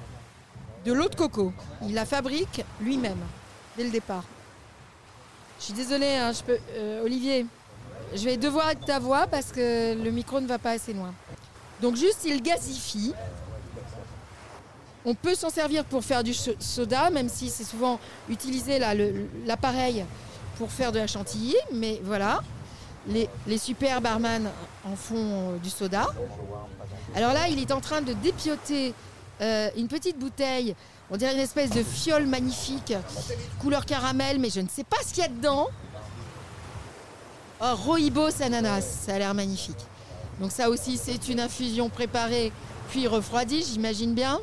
de 0.86 0.92
l'eau 0.92 1.08
de 1.08 1.16
coco. 1.16 1.54
Il 1.84 1.94
la 1.94 2.08
fabrique 2.08 2.66
lui-même, 2.82 3.20
dès 3.78 3.84
le 3.84 3.92
départ. 3.92 4.24
Je 5.60 5.66
suis 5.66 5.74
désolée, 5.74 6.16
hein, 6.16 6.32
euh, 6.76 7.04
Olivier, 7.04 7.46
je 8.16 8.24
vais 8.24 8.38
devoir 8.38 8.70
être 8.70 8.86
ta 8.86 9.00
voix 9.00 9.28
parce 9.28 9.52
que 9.52 9.94
le 10.02 10.12
micro 10.12 10.40
ne 10.40 10.48
va 10.48 10.58
pas 10.58 10.72
assez 10.72 10.94
loin. 10.94 11.14
Donc 11.82 11.96
juste, 11.96 12.22
il 12.26 12.42
gazifie. 12.42 13.14
On 15.06 15.16
peut 15.16 15.36
s'en 15.36 15.50
servir 15.50 15.86
pour 15.86 16.04
faire 16.04 16.24
du 16.24 16.34
so- 16.34 16.56
soda, 16.60 17.10
même 17.10 17.30
si 17.30 17.50
c'est 17.50 17.64
souvent 17.64 18.00
utilisé 18.30 18.80
l'appareil 19.46 20.06
pour 20.58 20.72
faire 20.72 20.92
de 20.92 21.00
la 21.00 21.08
chantilly. 21.08 21.56
Mais 21.74 22.00
voilà, 22.04 22.42
les, 23.08 23.30
les 23.48 23.58
super 23.58 24.02
barman 24.02 24.50
en 24.86 24.96
font 24.96 25.16
euh, 25.54 25.58
du 25.58 25.70
soda. 25.70 26.08
Alors 27.16 27.34
là, 27.34 27.48
il 27.50 27.60
est 27.60 27.72
en 27.72 27.82
train 27.82 28.02
de 28.02 28.14
dépioter 28.14 28.94
euh, 29.42 29.70
une 29.78 29.88
petite 29.88 30.18
bouteille. 30.18 30.76
On 31.12 31.18
dirait 31.18 31.34
une 31.34 31.40
espèce 31.40 31.72
de 31.72 31.82
fiole 31.84 32.28
magnifique, 32.28 32.94
couleur 33.60 33.86
caramel, 33.86 34.40
mais 34.40 34.50
je 34.50 34.60
ne 34.62 34.68
sais 34.68 34.84
pas 34.84 34.98
ce 35.06 35.14
qu'il 35.14 35.24
y 35.24 35.26
a 35.26 35.30
dedans. 35.30 35.68
Oh, 37.62 37.76
Rooibos 37.76 38.42
ananas, 38.42 38.82
ça 39.06 39.16
a 39.16 39.20
l'air 39.20 39.34
magnifique. 39.34 39.80
Donc 40.40 40.52
ça 40.52 40.70
aussi, 40.70 40.98
c'est 40.98 41.28
une 41.28 41.40
infusion 41.40 41.90
préparée 41.90 42.52
puis 42.90 43.08
refroidie, 43.08 43.64
j'imagine 43.64 44.14
bien. 44.14 44.40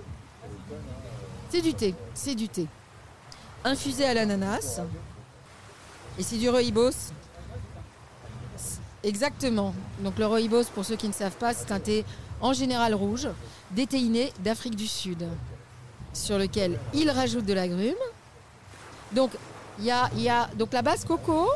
C'est 1.50 1.62
du 1.62 1.72
thé, 1.74 1.94
c'est 2.14 2.34
du 2.34 2.48
thé. 2.48 2.66
Infusé 3.64 4.04
à 4.04 4.14
l'ananas. 4.14 4.80
Et 6.18 6.22
c'est 6.22 6.36
du 6.36 6.48
rooibos. 6.50 6.90
C'est- 8.56 8.80
Exactement. 9.04 9.72
Donc 10.00 10.18
le 10.18 10.26
rooibos, 10.26 10.64
pour 10.74 10.84
ceux 10.84 10.96
qui 10.96 11.08
ne 11.08 11.12
savent 11.12 11.36
pas, 11.36 11.54
c'est 11.54 11.70
un 11.72 11.80
thé 11.80 12.04
en 12.40 12.52
général 12.52 12.94
rouge, 12.94 13.28
déthéiné 13.70 14.32
d'Afrique 14.40 14.76
du 14.76 14.86
Sud, 14.86 15.26
sur 16.16 16.38
lequel 16.38 16.78
il 16.94 17.10
rajoute 17.10 17.44
de 17.44 17.52
l'agrume. 17.52 17.94
Donc 19.12 19.30
il 19.78 19.84
y 19.84 19.90
a, 19.90 20.48
donc 20.56 20.72
la 20.72 20.82
base 20.82 21.04
coco, 21.04 21.48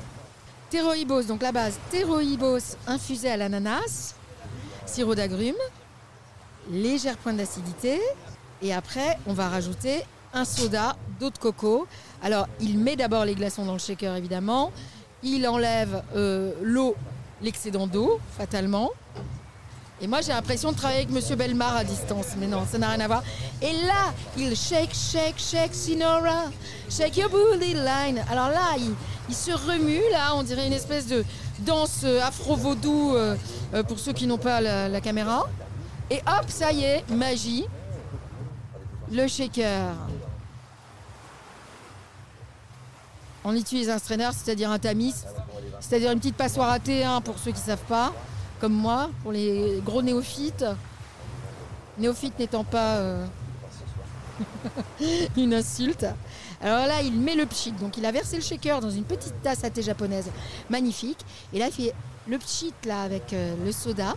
thé 0.69 0.81
rooibos, 0.81 1.23
donc 1.25 1.43
la 1.43 1.53
base 1.53 1.79
thé 1.91 2.05
rooibos 2.05 2.77
infusé 2.87 3.31
à 3.31 3.37
l'ananas, 3.37 4.15
sirop 4.87 5.15
d'agrumes, 5.15 5.55
légère 6.71 7.17
pointe 7.17 7.37
d'acidité. 7.37 8.01
Et 8.63 8.75
après, 8.75 9.19
on 9.27 9.33
va 9.33 9.49
rajouter 9.49 10.05
un 10.35 10.45
soda 10.45 10.97
d'eau 11.19 11.31
de 11.31 11.39
coco. 11.39 11.87
Alors, 12.23 12.47
il 12.61 12.79
met 12.79 12.95
d'abord 12.95 13.25
les 13.25 13.35
glaçons 13.35 13.65
dans 13.65 13.73
le 13.73 13.79
shaker, 13.79 14.15
évidemment. 14.17 14.71
il 15.23 15.47
enlève 15.49 16.03
euh, 16.15 16.53
l'eau, 16.63 16.95
l'excédent 17.43 17.87
d'eau, 17.87 18.21
fatalement. 18.37 18.91
Et 20.03 20.07
moi, 20.07 20.23
j'ai 20.23 20.33
l'impression 20.33 20.73
de 20.73 20.77
travailler 20.77 21.01
avec 21.01 21.11
Monsieur 21.11 21.37
Belmar 21.37 21.77
à 21.77 21.85
distance, 21.85 22.29
mais 22.39 22.47
non, 22.47 22.65
ça 22.71 22.79
n'a 22.79 22.89
rien 22.89 23.01
à 23.01 23.07
voir. 23.07 23.23
Et 23.61 23.73
là, 23.73 24.15
il 24.39 24.57
shake, 24.57 24.95
shake, 24.95 25.39
shake, 25.39 25.75
Sinora, 25.75 26.51
shake 26.89 27.19
your 27.19 27.29
booty 27.29 27.75
line. 27.75 28.25
Alors 28.31 28.49
là, 28.49 28.77
il, 28.79 29.35
se 29.35 29.51
remue, 29.51 30.01
là, 30.11 30.35
on 30.37 30.43
dirait 30.43 30.67
une 30.67 30.73
espèce 30.73 31.07
de 31.07 31.23
danse 31.61 32.01
euh, 32.05 32.23
afro-vaudou 32.23 33.15
euh, 33.15 33.37
euh, 33.75 33.83
pour 33.83 33.99
ceux 33.99 34.15
qui 34.15 34.27
n'ont 34.27 34.39
pas 34.39 34.63
la, 34.63 34.89
la 34.89 35.01
caméra. 35.03 35.47
Et 36.11 36.17
hop, 36.27 36.47
ça 36.49 36.73
y 36.73 36.83
est, 36.83 37.09
magie. 37.11 37.67
Le 39.13 39.29
shaker. 39.29 39.95
On 43.45 43.55
utilise 43.55 43.91
un 43.91 43.99
strainer, 43.99 44.31
c'est-à-dire 44.33 44.71
un 44.71 44.79
tamis, 44.79 45.15
c'est-à-dire 45.79 46.11
une 46.11 46.19
petite 46.19 46.37
passoire 46.37 46.71
à 46.71 46.79
thé 46.79 47.05
hein, 47.05 47.21
pour 47.21 47.39
ceux 47.39 47.53
qui 47.53 47.61
ne 47.61 47.67
savent 47.67 47.87
pas, 47.89 48.13
comme 48.61 48.75
moi, 48.75 49.11
pour 49.23 49.33
les 49.33 49.81
gros 49.85 50.03
néophytes. 50.03 50.65
Néophyte 51.99 52.39
n'étant 52.39 52.65
pas 52.65 52.97
euh, 52.97 53.27
une 55.37 55.55
insulte. 55.55 56.07
Alors 56.61 56.87
là, 56.87 57.03
il 57.03 57.13
met 57.19 57.35
le 57.35 57.47
pchit. 57.47 57.73
Donc 57.73 57.97
il 57.97 58.05
a 58.07 58.13
versé 58.13 58.37
le 58.37 58.43
shaker 58.43 58.81
dans 58.81 58.91
une 58.91 59.05
petite 59.05 59.41
tasse 59.43 59.65
à 59.65 59.71
thé 59.71 59.83
japonaise 59.83 60.31
magnifique. 60.69 61.19
Et 61.53 61.59
là, 61.59 61.67
il 61.69 61.73
fait 61.73 61.95
le 62.29 62.39
pchit 62.39 62.73
là 62.85 63.03
avec 63.03 63.33
euh, 63.33 63.55
le 63.65 63.73
soda 63.73 64.15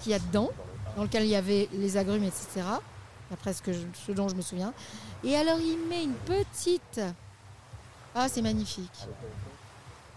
qu'il 0.00 0.12
y 0.12 0.14
a 0.14 0.18
dedans, 0.18 0.50
dans 0.96 1.02
lequel 1.04 1.24
il 1.24 1.30
y 1.30 1.36
avait 1.36 1.68
les 1.72 1.96
agrumes, 1.96 2.24
etc. 2.24 2.46
D'après 3.30 3.52
ce, 3.52 3.62
que 3.62 3.72
je- 3.72 3.78
ce 4.06 4.12
dont 4.12 4.28
je 4.28 4.34
me 4.34 4.42
souviens. 4.42 4.72
Et 5.24 5.34
alors 5.36 5.58
il 5.58 5.78
met 5.88 6.04
une 6.04 6.14
petite. 6.14 7.00
Ah, 8.14 8.28
c'est 8.28 8.42
magnifique. 8.42 9.06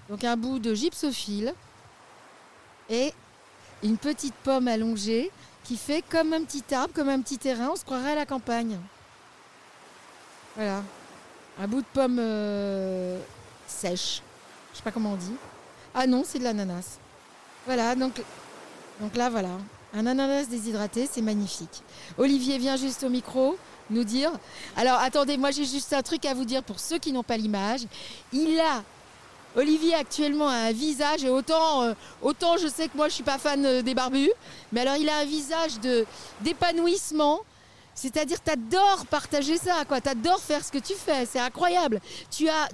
Donc 0.10 0.24
un 0.24 0.36
bout 0.38 0.60
de 0.60 0.74
gypsophile 0.74 1.54
et 2.90 3.14
une 3.84 3.98
petite 3.98 4.36
pomme 4.44 4.68
allongée 4.68 5.32
qui 5.64 5.78
fait 5.78 6.04
comme 6.10 6.34
un 6.34 6.44
petit 6.44 6.64
arbre, 6.74 6.94
comme 6.94 7.10
un 7.10 7.22
petit 7.22 7.38
terrain. 7.38 7.70
On 7.72 7.76
se 7.76 7.86
croirait 7.86 8.12
à 8.12 8.16
la 8.16 8.26
campagne. 8.26 8.78
Voilà. 10.56 10.84
Un 11.60 11.68
bout 11.68 11.82
de 11.82 11.88
pomme 11.94 12.18
euh, 12.20 13.20
sèche. 13.68 14.22
Je 14.72 14.78
sais 14.78 14.84
pas 14.84 14.92
comment 14.92 15.14
on 15.14 15.18
dit. 15.18 15.36
Ah 15.94 16.08
non, 16.08 16.24
c'est 16.26 16.40
de 16.40 16.44
l'ananas. 16.44 16.98
Voilà, 17.66 17.96
donc, 17.96 18.22
donc 19.00 19.16
là, 19.16 19.30
voilà. 19.30 19.58
Un 19.94 20.06
ananas 20.06 20.46
déshydraté, 20.46 21.08
c'est 21.12 21.22
magnifique. 21.22 21.84
Olivier 22.18 22.58
vient 22.58 22.78
juste 22.78 23.04
au 23.04 23.10
micro 23.10 23.58
nous 23.90 24.04
dire. 24.04 24.32
Alors 24.78 25.00
attendez, 25.00 25.38
moi 25.38 25.52
j'ai 25.52 25.66
juste 25.66 25.92
un 25.94 26.02
truc 26.02 26.26
à 26.26 26.34
vous 26.34 26.46
dire 26.46 26.64
pour 26.64 26.80
ceux 26.80 26.98
qui 26.98 27.12
n'ont 27.12 27.24
pas 27.24 27.38
l'image. 27.38 27.82
Il 28.32 28.60
a 28.60 28.84
Olivier 29.56 29.94
actuellement 29.96 30.48
a 30.48 30.54
un 30.56 30.72
visage 30.72 31.24
et 31.24 31.30
autant, 31.30 31.84
euh, 31.84 31.94
autant 32.22 32.58
je 32.58 32.68
sais 32.68 32.88
que 32.88 32.96
moi 32.96 33.10
je 33.10 33.14
suis 33.16 33.24
pas 33.24 33.38
fan 33.38 33.66
euh, 33.66 33.82
des 33.82 33.94
barbus, 33.94 34.32
mais 34.72 34.82
alors 34.82 34.96
il 34.96 35.10
a 35.10 35.18
un 35.18 35.26
visage 35.26 35.80
de 35.82 36.06
d'épanouissement. 36.42 37.40
C'est-à-dire, 37.94 38.40
t'adores 38.40 39.06
partager 39.10 39.58
ça, 39.58 39.84
quoi. 39.86 40.00
T'adores 40.00 40.40
faire 40.40 40.64
ce 40.64 40.72
que 40.72 40.78
tu 40.78 40.94
fais. 40.94 41.26
C'est 41.26 41.40
incroyable. 41.42 42.00
Tu 42.32 42.48
as, 42.48 42.70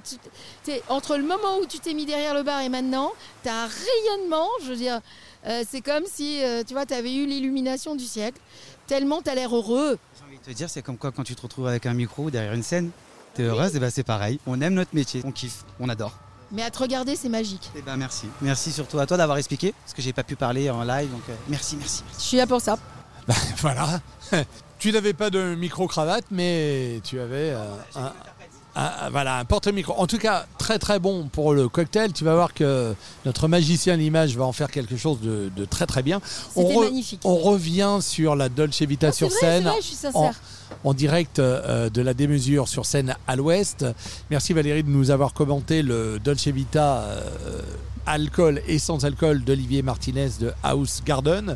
tu- 0.63 0.72
entre 0.90 1.18
le 1.18 1.24
moment 1.24 1.58
où 1.60 1.66
tu 1.66 1.80
t'es 1.80 1.96
mis 1.96 2.06
derrière 2.06 2.36
le 2.36 2.44
bar 2.44 2.62
et 2.62 2.70
maintenant, 2.70 3.12
t'as 3.44 3.63
un 3.63 3.68
rayonnement. 3.68 4.48
Je 4.63 4.68
veux 4.70 4.76
dire, 4.76 5.02
euh, 5.48 5.63
c'est 5.70 5.82
comme 5.82 6.04
si, 6.06 6.42
euh, 6.44 6.63
tu 6.66 6.74
vois, 6.76 6.86
t'avais 6.86 7.13
eu 7.16 7.26
l'illumination 7.26 7.96
du 7.96 8.06
siècle. 8.06 8.40
Tellement 8.86 9.24
t'as 9.24 9.34
l'air 9.34 9.54
heureux. 9.54 9.98
J'ai 10.20 10.24
envie 10.26 10.38
de 10.38 10.44
te 10.44 10.52
dire, 10.52 10.70
c'est 10.70 10.84
comme 10.84 10.98
quoi 11.00 11.12
quand 11.12 11.24
tu 11.24 11.36
te 11.36 11.42
retrouves 11.42 11.68
avec 11.68 11.88
un 11.88 11.94
micro 11.96 12.26
ou 12.26 12.32
derrière 12.32 12.54
une 12.54 12.63
scène, 12.63 12.92
t'es 13.34 13.42
heureuse, 13.44 13.76
et 13.76 13.80
ben 13.80 13.90
c'est 13.90 14.04
pareil. 14.04 14.40
On 14.46 14.62
aime 14.62 14.76
notre 14.76 14.94
métier, 14.94 15.22
on 15.26 15.32
kiffe, 15.32 15.66
on 15.80 15.90
adore. 15.90 16.13
Mais 16.52 16.64
à 16.64 16.72
te 16.72 16.80
regarder, 16.80 17.16
c'est 17.16 17.30
magique. 17.30 17.72
Et 17.76 17.82
ben 17.82 17.98
merci. 17.98 18.28
Merci 18.42 18.72
surtout 18.72 19.00
à 19.00 19.06
toi 19.06 19.18
d'avoir 19.18 19.38
expliqué, 19.38 19.74
parce 19.84 19.94
que 19.94 20.02
j'ai 20.02 20.14
pas 20.14 20.24
pu 20.24 20.36
parler 20.36 20.70
en 20.70 20.84
live, 20.84 21.12
donc 21.12 21.24
euh, 21.30 21.36
merci, 21.50 21.76
merci. 21.76 22.04
Je 22.18 22.24
suis 22.24 22.38
là 22.38 22.48
pour 22.48 22.62
ça. 22.62 22.78
voilà. 23.58 24.00
tu 24.80 24.92
n'avais 24.92 25.14
pas 25.14 25.30
de 25.30 25.56
micro-cravate, 25.56 26.26
mais 26.32 27.02
tu 27.04 27.20
avais 27.20 27.52
euh, 27.52 27.76
un, 27.96 28.14
un- 28.78 29.10
voilà, 29.10 29.40
un 29.40 29.46
porte-micro. 29.46 29.94
En 29.98 30.08
tout 30.08 30.18
cas, 30.20 30.46
très 30.58 30.78
très 30.80 31.00
bon 31.00 31.28
pour 31.32 31.54
le 31.54 31.68
cocktail. 31.68 32.13
Tu 32.13 32.24
vas 32.24 32.36
voir 32.36 32.54
que 32.54 32.94
notre 33.26 33.48
magicien 33.48 33.96
à 33.96 33.98
l'image 33.98 34.38
va 34.38 34.46
en 34.46 34.52
faire 34.54 34.70
quelque 34.72 34.96
chose 34.98 35.20
de, 35.22 35.50
de 35.56 35.66
très 35.66 35.86
très 35.86 36.04
bien. 36.04 36.22
C'était 36.54 36.74
re- 36.76 36.84
magnifique. 36.86 37.22
on 37.24 37.36
revient 37.36 37.98
sur 38.02 38.36
la 38.36 38.50
Dolce 38.50 38.82
Vita 38.84 39.08
Ah, 39.10 39.12
sur 39.12 39.30
vrai, 39.30 39.38
scène. 39.40 39.63
vrai, 39.63 39.76
je 39.82 39.86
suis 39.88 39.96
sincère. 39.96 40.34
en 40.84 40.94
direct 40.94 41.40
euh, 41.40 41.90
de 41.90 42.02
la 42.02 42.13
démesure 42.13 42.68
sur 42.68 42.86
scène 42.86 43.16
à 43.28 43.36
l'ouest. 43.36 43.86
Merci 44.30 44.54
Valérie 44.54 44.84
de 44.84 44.90
nous 44.90 45.10
avoir 45.12 45.34
commenté 45.34 45.82
le 45.82 46.20
Dolce 46.24 46.48
Vita 46.48 47.00
euh, 47.00 47.62
alcool 48.06 48.62
et 48.68 48.80
sans 48.80 49.04
alcool 49.06 49.44
d'Olivier 49.44 49.82
Martinez 49.82 50.30
de 50.40 50.54
House 50.63 51.02
Garden. 51.06 51.56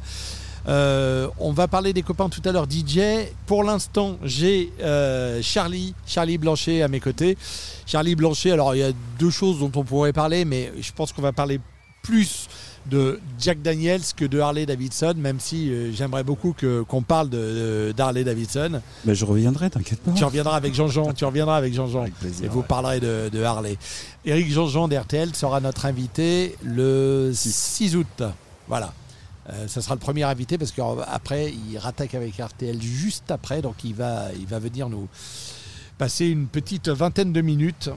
Euh, 0.68 1.28
on 1.40 1.52
va 1.52 1.68
parler 1.68 1.92
des 1.94 2.04
copains 2.04 2.30
tout 2.30 2.42
à 2.46 2.52
l'heure 2.52 2.68
DJ. 2.70 3.00
Pour 3.48 3.64
l'instant, 3.64 4.18
j'ai 4.24 4.72
euh, 4.82 5.40
Charlie, 5.42 5.94
Charlie 6.06 6.38
Blanchet 6.38 6.82
à 6.82 6.88
mes 6.88 7.00
côtés. 7.00 7.38
Charlie 7.86 8.16
Blanchet, 8.16 8.52
alors 8.52 8.76
il 8.76 8.80
y 8.80 8.84
a 8.84 8.92
deux 9.20 9.32
choses 9.32 9.60
dont 9.60 9.72
on 9.76 9.84
pourrait 9.84 10.14
parler, 10.14 10.46
mais 10.46 10.72
je 10.80 10.92
pense 10.92 11.12
qu'on 11.14 11.22
va 11.24 11.32
parler 11.34 11.60
plus 12.04 12.48
de 12.90 13.20
Jack 13.40 13.62
Daniels 13.62 14.02
que 14.16 14.26
de 14.26 14.40
Harley 14.40 14.66
Davidson, 14.66 15.14
même 15.16 15.40
si 15.40 15.70
euh, 15.70 15.92
j'aimerais 15.94 16.24
beaucoup 16.24 16.54
que- 16.54 16.82
qu'on 16.82 17.04
parle 17.04 17.30
de- 17.30 17.94
d'Harley 17.96 18.24
Davidson. 18.24 18.82
Mais 19.06 19.14
je 19.14 19.24
reviendrai, 19.24 19.70
t'inquiète 19.70 20.00
pas. 20.00 20.12
Tu 20.14 20.24
reviendras 20.24 20.56
avec 20.56 20.74
Jean-Jean, 20.74 21.14
tu 21.14 21.24
reviendras 21.26 21.58
avec 21.58 21.76
Jean-Jean. 21.76 22.02
Avec 22.02 22.16
plaisir, 22.16 22.46
Et 22.46 22.48
vous 22.50 22.62
ouais. 22.62 22.66
parlerez 22.68 23.00
de, 23.00 23.30
de 23.32 23.44
Harley. 23.44 23.78
Éric 24.26 24.52
Jean-Jean 24.52 24.88
d'RTL 24.88 25.36
sera 25.36 25.60
notre 25.60 25.86
invité 25.86 26.56
le 26.64 27.32
6 27.36 27.96
août. 27.96 28.24
Voilà. 28.68 28.94
Euh, 29.52 29.68
ça 29.68 29.82
sera 29.82 29.96
le 29.96 30.00
premier 30.00 30.24
invité 30.24 30.58
parce 30.58 30.72
qu'après, 30.72 31.52
il 31.70 31.78
rattaque 31.78 32.16
avec 32.16 32.38
RTL 32.38 32.82
juste 32.82 33.32
après. 33.32 33.62
Donc, 33.62 33.84
il 33.84 33.94
va, 33.94 34.28
il 34.40 34.46
va 34.48 34.60
venir 34.60 34.88
nous 34.90 35.08
passer 35.98 36.28
une 36.28 36.48
petite 36.48 36.88
vingtaine 36.90 37.34
de 37.34 37.42
minutes 37.42 37.90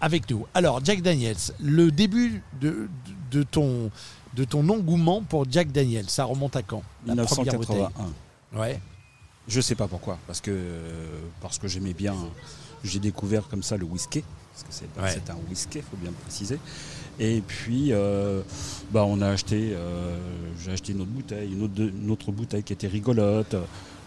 avec 0.00 0.28
nous. 0.30 0.46
Alors, 0.54 0.84
Jack 0.84 1.00
Daniels, 1.02 1.36
le 1.60 1.90
début 1.90 2.42
de, 2.60 2.88
de 3.30 3.42
ton, 3.42 3.90
de 4.34 4.44
ton 4.44 4.68
engouement 4.68 5.22
pour 5.22 5.46
Jack 5.50 5.72
Daniels, 5.72 6.10
ça 6.10 6.24
remonte 6.24 6.56
à 6.56 6.62
quand? 6.62 6.82
La 7.06 7.24
première 7.24 7.54
bouteille? 7.54 7.76
1981. 7.76 8.58
Ouais. 8.60 8.80
Je 9.48 9.60
sais 9.60 9.74
pas 9.74 9.88
pourquoi, 9.88 10.18
parce 10.26 10.40
que 10.40 10.56
parce 11.40 11.58
que 11.58 11.66
j'aimais 11.68 11.94
bien. 11.94 12.14
J'ai 12.84 12.98
découvert 13.00 13.48
comme 13.48 13.62
ça 13.62 13.76
le 13.76 13.84
whisky, 13.84 14.22
parce 14.52 14.62
que 14.64 14.68
c'est 14.70 15.00
Ouais. 15.02 15.20
un 15.30 15.48
whisky, 15.50 15.80
faut 15.82 15.96
bien 15.96 16.10
le 16.10 16.16
préciser. 16.16 16.58
Et 17.18 17.42
puis, 17.46 17.92
euh, 17.92 18.42
bah, 18.90 19.04
on 19.06 19.20
a 19.20 19.28
acheté, 19.28 19.72
euh, 19.74 20.16
j'ai 20.62 20.72
acheté 20.72 20.92
une 20.92 21.02
autre 21.02 21.10
bouteille, 21.10 21.52
une 21.52 22.10
autre, 22.10 22.32
bouteille 22.32 22.62
qui 22.62 22.72
était 22.72 22.88
rigolote. 22.88 23.54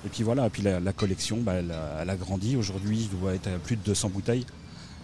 Et 0.05 0.09
puis 0.09 0.23
voilà, 0.23 0.49
puis 0.49 0.61
la, 0.63 0.93
collection, 0.93 1.37
bah, 1.37 1.53
elle, 1.53 1.71
a, 1.71 2.15
grandi. 2.15 2.55
Aujourd'hui, 2.55 3.09
je 3.11 3.17
dois 3.17 3.33
être 3.35 3.47
à 3.47 3.57
plus 3.57 3.75
de 3.75 3.81
200 3.83 4.09
bouteilles. 4.09 4.45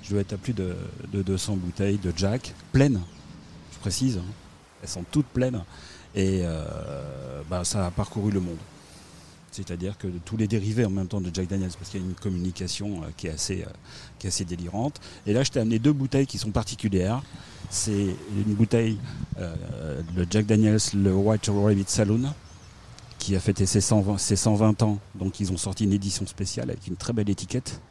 Je 0.04 0.12
dois 0.12 0.22
être 0.22 0.34
à 0.34 0.38
plus 0.38 0.54
de, 0.54 0.76
de 1.14 1.22
200 1.22 1.58
bouteilles 1.58 1.98
de 1.98 2.12
Jack, 2.16 2.54
pleines, 2.72 3.00
je 3.74 3.80
précise. 3.80 4.18
hein. 4.18 4.34
Elles 4.82 4.90
sont 4.90 5.06
toutes 5.12 5.28
pleines. 5.28 5.64
Et 6.16 6.42
euh, 6.44 7.42
bah, 7.50 7.64
ça 7.64 7.86
a 7.88 7.92
parcouru 7.92 8.32
le 8.32 8.40
monde. 8.40 8.58
C'est-à-dire 9.52 9.98
que 9.98 10.08
tous 10.24 10.38
les 10.38 10.48
dérivés 10.48 10.86
en 10.86 10.90
même 10.90 11.08
temps 11.08 11.20
de 11.20 11.30
Jack 11.34 11.48
Daniels, 11.48 11.72
parce 11.78 11.92
qu'il 11.92 12.00
y 12.00 12.04
a 12.04 12.08
une 12.08 12.16
communication 12.16 13.04
euh, 13.04 13.08
qui, 13.18 13.28
est 13.28 13.32
assez, 13.32 13.64
euh, 13.64 13.72
qui 14.18 14.28
est 14.28 14.30
assez 14.30 14.46
délirante. 14.46 15.00
Et 15.28 15.34
là, 15.34 15.44
je 15.44 15.52
t'ai 15.52 15.60
amené 15.60 15.78
deux 15.78 15.92
bouteilles 15.92 16.26
qui 16.26 16.38
sont 16.38 16.52
particulières. 16.52 17.22
C'est 17.70 17.92
une 17.92 18.54
bouteille, 18.54 18.98
euh, 19.40 20.02
le 20.16 20.26
Jack 20.30 20.46
Daniels, 20.46 20.80
le 20.94 21.14
White 21.14 21.50
Rabbit 21.54 21.84
Saloon, 21.88 22.34
qui 23.20 23.36
a 23.36 23.42
fêté 23.42 23.66
ses 23.66 23.82
120, 23.82 24.18
ses 24.18 24.38
120 24.38 24.84
ans. 24.84 25.00
Donc, 25.16 25.42
ils 25.42 25.52
ont 25.52 25.58
sorti 25.58 25.84
une 25.84 25.94
édition 25.94 26.26
spéciale 26.26 26.70
avec 26.70 26.88
une 26.88 26.96
très 26.96 27.12
belle 27.12 27.30
étiquette. 27.30 27.82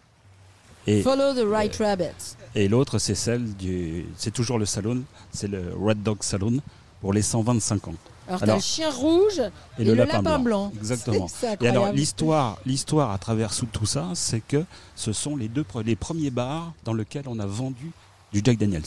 Et, 0.87 1.03
Follow 1.03 1.35
the 1.35 1.47
right 1.47 1.77
rabbit. 1.77 2.37
et 2.55 2.67
l'autre, 2.67 2.99
c'est 2.99 3.15
celle 3.15 3.55
du. 3.55 4.07
C'est 4.17 4.31
toujours 4.31 4.59
le 4.59 4.65
Saloon, 4.65 5.03
c'est 5.31 5.47
le 5.47 5.75
Red 5.79 6.03
Dog 6.03 6.23
Saloon 6.23 6.61
pour 7.03 7.13
les 7.13 7.21
125 7.21 7.89
ans. 7.89 7.95
Alors, 8.31 8.43
Alors, 8.45 8.57
le 8.57 8.63
chien 8.63 8.91
rouge 8.91 9.41
Et, 9.79 9.83
et, 9.83 9.85
le, 9.85 9.91
le 9.93 10.05
lapin, 10.05 10.23
blanc. 10.23 10.39
blanc. 10.39 10.73
Exactement. 10.79 11.27
Et 11.61 11.69
alors 11.69 11.93
l'histoire, 11.93 12.59
l'histoire 12.65 13.11
à 13.11 13.19
travers 13.19 13.53
tout 13.73 13.87
ça, 13.87 14.07
c'est 14.15 14.41
que 14.41 14.65
ce 14.95 15.13
sont 15.13 15.37
les 15.37 15.49
deux 15.49 15.65
les 15.85 15.97
premiers 15.97 16.31
bars 16.31 16.73
dans 16.85 16.95
lesquels 16.95 17.25
on 17.27 17.39
a 17.41 17.47
vendu 17.47 17.91
du 18.33 18.41
Jack 18.45 18.57
Daniels. 18.59 18.85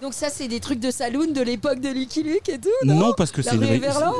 Donc 0.00 0.14
ça, 0.14 0.30
c'est 0.30 0.46
des 0.46 0.60
trucs 0.60 0.78
de 0.78 0.92
saloon 0.92 1.32
de 1.32 1.40
l'époque 1.40 1.80
de 1.80 1.88
Lucky 1.88 2.22
Luke 2.22 2.48
et 2.48 2.58
tout, 2.60 2.68
non, 2.84 3.12
parce 3.16 3.32
que 3.32 3.42
La 3.42 3.50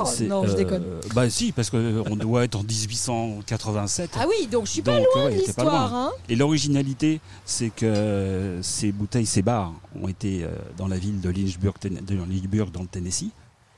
c'est 0.07 0.27
Non, 0.27 0.44
je 0.44 0.51
euh, 0.51 0.55
déconne. 0.55 0.83
Bah 1.14 1.31
si, 1.31 1.53
parce 1.53 1.71
que 1.71 2.03
on 2.11 2.16
doit 2.16 2.42
être 2.42 2.57
en 2.57 2.64
1887. 2.64 4.11
Ah 4.18 4.27
oui, 4.29 4.49
donc 4.49 4.66
je 4.66 4.73
suis 4.73 4.83
pas 4.83 4.97
Donc, 4.99 5.07
loin 5.14 5.25
ouais, 5.27 5.35
de 5.37 5.40
l'histoire. 5.40 5.94
Hein 5.94 6.11
Et 6.29 6.35
l'originalité, 6.35 7.21
c'est 7.44 7.71
que 7.71 8.59
ces 8.62 8.90
bouteilles, 8.90 9.27
ces 9.27 9.42
bars, 9.42 9.73
ont 10.03 10.09
été 10.09 10.42
euh, 10.42 10.49
dans 10.77 10.88
la 10.88 10.99
ville 10.99 11.21
de 11.21 11.31
Lynchburg, 11.31 11.75
Ten- 11.79 12.01
de 12.05 12.14
Lynchburg 12.16 12.71
dans 12.73 12.83
le 12.83 12.88
Tennessee. 12.88 13.31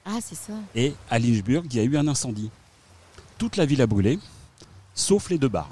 Ah, 0.04 0.18
c'est 0.22 0.34
ça. 0.34 0.54
Et 0.74 0.94
à 1.10 1.18
Lynchburg, 1.18 1.64
il 1.70 1.76
y 1.76 1.80
a 1.80 1.84
eu 1.84 1.96
un 1.96 2.08
incendie. 2.08 2.50
Toute 3.38 3.56
la 3.56 3.66
ville 3.66 3.82
a 3.82 3.86
brûlé, 3.86 4.18
sauf 4.94 5.30
les 5.30 5.38
deux 5.38 5.48
bars. 5.48 5.68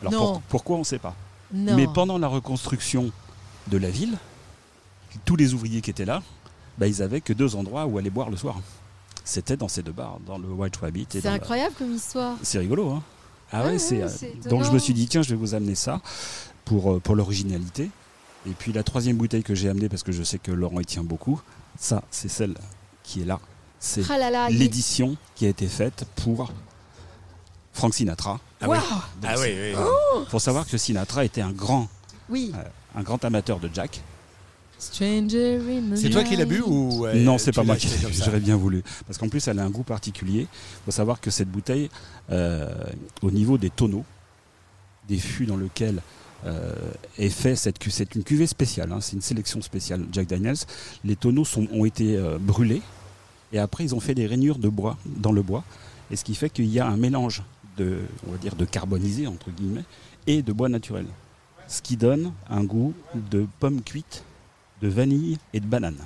Alors 0.00 0.12
Non. 0.12 0.18
pour- 0.32 0.40
pourquoi 0.42 0.76
on 0.76 0.80
ne 0.80 0.84
sait 0.84 0.98
pas. 0.98 1.14
Non. 1.52 1.76
Mais 1.76 1.86
pendant 1.86 2.18
la 2.18 2.28
reconstruction 2.28 3.10
de 3.68 3.76
la 3.78 3.90
ville, 3.90 4.16
tous 5.24 5.36
les 5.36 5.54
ouvriers 5.54 5.80
qui 5.80 5.90
étaient 5.90 6.04
là, 6.04 6.22
bah, 6.78 6.86
ils 6.86 7.02
avaient 7.02 7.20
que 7.20 7.32
deux 7.32 7.54
endroits 7.56 7.86
où 7.86 7.98
aller 7.98 8.10
boire 8.10 8.30
le 8.30 8.36
soir. 8.36 8.56
C'était 9.24 9.56
dans 9.56 9.68
ces 9.68 9.82
deux 9.82 9.92
bars, 9.92 10.18
dans 10.26 10.38
le 10.38 10.48
White 10.48 10.76
Rabbit. 10.78 11.06
C'est 11.10 11.26
incroyable 11.26 11.74
comme 11.78 11.92
histoire. 11.94 12.36
C'est 12.42 12.58
rigolo, 12.58 12.90
hein 12.90 13.02
Ah 13.52 13.64
ouais, 13.64 13.72
Ouais, 13.72 13.78
c'est. 13.78 14.02
ouais, 14.02 14.10
euh, 14.46 14.48
donc 14.48 14.64
je 14.64 14.70
me 14.70 14.78
suis 14.78 14.94
dit 14.94 15.06
tiens, 15.06 15.22
je 15.22 15.28
vais 15.30 15.36
vous 15.36 15.54
amener 15.54 15.74
ça 15.74 16.00
pour 16.64 16.92
euh, 16.94 16.98
pour 17.00 17.14
l'originalité. 17.14 17.90
Et 18.46 18.50
puis 18.50 18.72
la 18.72 18.82
troisième 18.82 19.16
bouteille 19.18 19.44
que 19.44 19.54
j'ai 19.54 19.68
amenée 19.68 19.88
parce 19.88 20.02
que 20.02 20.10
je 20.10 20.22
sais 20.24 20.38
que 20.38 20.50
Laurent 20.50 20.80
y 20.80 20.86
tient 20.86 21.04
beaucoup, 21.04 21.40
ça 21.78 22.02
c'est 22.10 22.28
celle 22.28 22.54
qui 23.02 23.22
est 23.22 23.24
là. 23.24 23.38
C'est 23.80 24.02
Ah 24.10 24.48
l'édition 24.48 25.16
qui 25.34 25.46
a 25.46 25.48
été 25.48 25.66
faite 25.66 26.04
pour 26.16 26.52
Frank 27.72 27.92
Sinatra. 27.94 28.38
Ah 28.60 28.66
oui, 28.68 28.76
c'est- 29.36 29.74
oui. 29.74 30.24
faut 30.28 30.38
savoir 30.38 30.66
que 30.66 30.76
Sinatra 30.78 31.24
était 31.24 31.40
un 31.40 31.50
grand 31.52 31.88
Oui. 32.28 32.52
un 32.94 33.02
grand 33.02 33.24
amateur 33.24 33.58
de 33.58 33.68
Jack. 33.72 34.00
C'est 34.78 36.10
toi 36.10 36.24
qui 36.24 36.34
l'as 36.36 36.44
bu 36.44 36.60
ou 36.60 37.06
euh, 37.06 37.14
non, 37.14 37.38
c'est 37.38 37.52
pas 37.52 37.62
moi 37.62 37.76
qui 37.76 37.88
comme 38.00 38.12
ça 38.12 38.24
j'aurais 38.24 38.40
bien 38.40 38.56
voulu. 38.56 38.82
Parce 39.06 39.16
qu'en 39.18 39.28
plus, 39.28 39.46
elle 39.46 39.60
a 39.60 39.64
un 39.64 39.70
goût 39.70 39.84
particulier. 39.84 40.40
Il 40.42 40.84
faut 40.86 40.90
savoir 40.90 41.20
que 41.20 41.30
cette 41.30 41.48
bouteille, 41.48 41.88
euh, 42.30 42.68
au 43.22 43.30
niveau 43.30 43.58
des 43.58 43.70
tonneaux, 43.70 44.04
des 45.08 45.18
fûts 45.18 45.46
dans 45.46 45.56
lesquels 45.56 45.98
euh, 45.98 46.00
est 47.18 47.28
fait 47.30 47.54
cette 47.56 47.78
cu- 47.78 47.90
c'est 47.90 48.14
une 48.14 48.24
cuvée 48.24 48.46
spéciale. 48.46 48.90
hein, 48.92 49.00
c'est 49.00 49.12
une 49.14 49.22
sélection 49.22 49.60
spéciale 49.62 50.04
Jack 50.12 50.26
Daniels. 50.26 50.56
Les 51.04 51.16
tonneaux 51.16 51.44
sont, 51.44 51.66
ont 51.72 51.84
été 51.84 52.16
euh, 52.16 52.38
brûlés 52.40 52.82
et 53.52 53.58
après 53.58 53.84
ils 53.84 53.94
ont 53.94 54.00
fait 54.00 54.14
des 54.14 54.26
rainures 54.26 54.58
de 54.58 54.68
bois 54.68 54.96
dans 55.06 55.32
le 55.32 55.42
bois. 55.42 55.64
Et 56.10 56.16
ce 56.16 56.24
qui 56.24 56.34
fait 56.34 56.50
qu'il 56.50 56.66
y 56.66 56.78
a 56.80 56.86
un 56.86 56.96
mélange 56.96 57.42
de, 57.76 57.98
on 58.28 58.32
va 58.32 58.38
dire, 58.38 58.54
de 58.54 58.64
carbonisé 58.64 59.26
entre 59.26 59.50
guillemets 59.50 59.84
et 60.26 60.42
de 60.42 60.52
bois 60.52 60.68
naturel. 60.68 61.06
Ce 61.68 61.80
qui 61.80 61.96
donne 61.96 62.32
un 62.50 62.64
goût 62.64 62.92
de 63.14 63.46
pomme 63.60 63.80
cuite, 63.82 64.24
de 64.82 64.88
vanille 64.88 65.38
et 65.54 65.60
de 65.60 65.64
banane. 65.66 65.96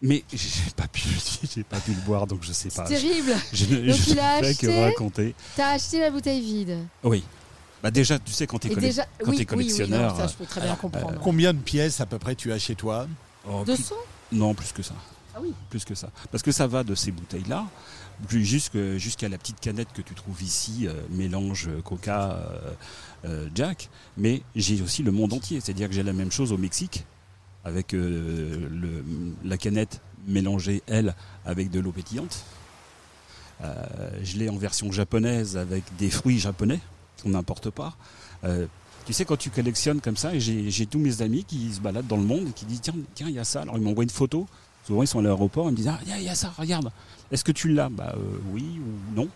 Mais 0.00 0.22
j'ai 0.32 0.70
pas 0.76 0.86
pu, 0.86 1.02
j'ai 1.54 1.64
pas 1.64 1.78
pu 1.80 1.90
le 1.90 2.00
boire, 2.06 2.26
donc 2.28 2.38
je 2.42 2.52
sais 2.52 2.70
C'est 2.70 2.76
pas. 2.82 2.88
terrible. 2.88 3.32
Je, 3.52 3.64
ne- 3.66 3.86
Donc 3.88 3.96
je 3.96 4.10
il 4.12 4.18
a 4.20 4.34
acheté. 4.36 5.34
T'as 5.56 5.70
acheté 5.72 5.98
la 5.98 6.10
bouteille 6.10 6.40
vide. 6.40 6.78
Oui. 7.02 7.24
Bah 7.82 7.90
déjà, 7.90 8.18
tu 8.18 8.32
sais 8.32 8.46
quand 8.46 8.64
déjà, 8.66 9.02
oui, 9.02 9.26
oui, 9.26 9.30
oui, 9.30 9.38
non, 9.38 9.44
collectionneur. 9.44 10.16
ça 10.16 10.26
je 10.26 10.34
peux 10.34 10.44
très 10.44 10.60
bien 10.60 10.70
alors, 10.70 10.80
comprendre. 10.80 11.20
Combien 11.22 11.52
de 11.52 11.58
pièces 11.58 12.00
à 12.00 12.06
peu 12.06 12.18
près 12.18 12.34
tu 12.34 12.52
as 12.52 12.58
chez 12.58 12.74
toi 12.74 13.06
oh, 13.48 13.62
plus- 13.64 13.76
200 13.76 13.94
non, 14.32 14.52
plus 14.54 14.72
que 14.72 14.82
ça. 14.82 14.94
Ah 15.34 15.38
oui. 15.40 15.54
Plus 15.70 15.84
que 15.84 15.94
ça. 15.94 16.10
Parce 16.30 16.42
que 16.42 16.52
ça 16.52 16.66
va 16.66 16.82
de 16.84 16.94
ces 16.94 17.12
bouteilles-là 17.12 17.66
jusqu'à 18.28 19.28
la 19.28 19.38
petite 19.38 19.60
canette 19.60 19.88
que 19.94 20.02
tu 20.02 20.14
trouves 20.14 20.42
ici, 20.42 20.86
euh, 20.86 20.92
mélange 21.10 21.68
euh, 21.68 21.80
Coca, 21.80 22.32
euh, 22.32 22.70
euh, 23.24 23.48
Jack. 23.54 23.88
Mais 24.16 24.42
j'ai 24.56 24.82
aussi 24.82 25.02
le 25.02 25.12
monde 25.12 25.32
entier. 25.32 25.60
C'est-à-dire 25.60 25.88
que 25.88 25.94
j'ai 25.94 26.02
la 26.02 26.12
même 26.12 26.32
chose 26.32 26.52
au 26.52 26.58
Mexique, 26.58 27.04
avec 27.64 27.94
euh, 27.94 28.68
le- 28.70 29.04
la 29.44 29.56
canette 29.56 30.00
mélangée, 30.26 30.82
elle, 30.88 31.14
avec 31.46 31.70
de 31.70 31.80
l'eau 31.80 31.92
pétillante. 31.92 32.44
Euh, 33.62 33.74
je 34.22 34.36
l'ai 34.36 34.48
en 34.48 34.56
version 34.56 34.90
japonaise 34.92 35.56
avec 35.56 35.84
des 35.96 36.10
fruits 36.10 36.38
japonais 36.38 36.80
qu'on 37.22 37.30
n'importe 37.30 37.70
pas. 37.70 37.96
Euh, 38.44 38.66
tu 39.06 39.12
sais, 39.12 39.24
quand 39.24 39.36
tu 39.38 39.50
collectionnes 39.50 40.00
comme 40.00 40.16
ça, 40.16 40.34
et 40.34 40.40
j'ai 40.40 40.86
tous 40.86 40.98
mes 40.98 41.22
amis 41.22 41.44
qui 41.44 41.72
se 41.72 41.80
baladent 41.80 42.06
dans 42.06 42.16
le 42.16 42.24
monde 42.24 42.48
et 42.48 42.52
qui 42.52 42.64
disent 42.66 42.80
Tiens, 42.82 42.94
tiens, 43.14 43.28
il 43.28 43.34
y 43.34 43.38
a 43.38 43.44
ça. 43.44 43.62
Alors 43.62 43.76
ils 43.76 43.82
m'envoient 43.82 44.04
une 44.04 44.10
photo. 44.10 44.46
Souvent, 44.86 45.02
ils 45.02 45.06
sont 45.06 45.18
à 45.18 45.22
l'aéroport, 45.22 45.68
ils 45.68 45.72
me 45.72 45.76
disent 45.76 45.88
Ah, 45.88 45.98
il 46.06 46.20
y 46.20 46.24
y, 46.24 46.28
a 46.28 46.34
ça, 46.34 46.52
regarde. 46.58 46.90
Est-ce 47.30 47.44
que 47.44 47.52
tu 47.52 47.68
l'as? 47.72 47.88
Bah 47.88 48.14
euh, 48.16 48.38
oui 48.52 48.80
ou 48.80 49.14
non. 49.16 49.28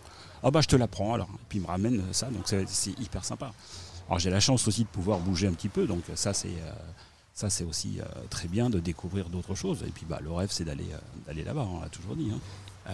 Ah, 0.43 0.51
bah 0.51 0.61
je 0.61 0.67
te 0.67 0.75
la 0.75 0.87
prends 0.87 1.13
alors. 1.13 1.29
Et 1.33 1.45
puis 1.49 1.59
ils 1.59 1.61
me 1.61 1.67
ramènent 1.67 2.03
ça, 2.11 2.27
donc 2.27 2.43
c'est 2.67 2.99
hyper 2.99 3.23
sympa. 3.25 3.51
Alors 4.07 4.19
j'ai 4.19 4.29
la 4.29 4.39
chance 4.39 4.67
aussi 4.67 4.83
de 4.83 4.89
pouvoir 4.89 5.19
bouger 5.19 5.47
un 5.47 5.53
petit 5.53 5.69
peu, 5.69 5.87
donc 5.87 6.03
ça 6.15 6.33
c'est. 6.33 6.49
euh, 6.49 6.71
ça, 7.35 7.49
c'est 7.49 7.63
aussi 7.63 7.97
très 8.29 8.47
bien 8.47 8.69
de 8.69 8.79
découvrir 8.79 9.27
d'autres 9.29 9.55
choses. 9.55 9.81
Et 9.87 9.89
puis, 9.89 10.05
bah, 10.07 10.19
le 10.21 10.31
rêve, 10.31 10.49
c'est 10.51 10.65
d'aller 10.65 10.85
d'aller 11.25 11.43
là-bas, 11.43 11.67
on 11.67 11.79
l'a 11.81 11.89
toujours 11.89 12.15
dit. 12.15 12.29
hein. 12.31 12.91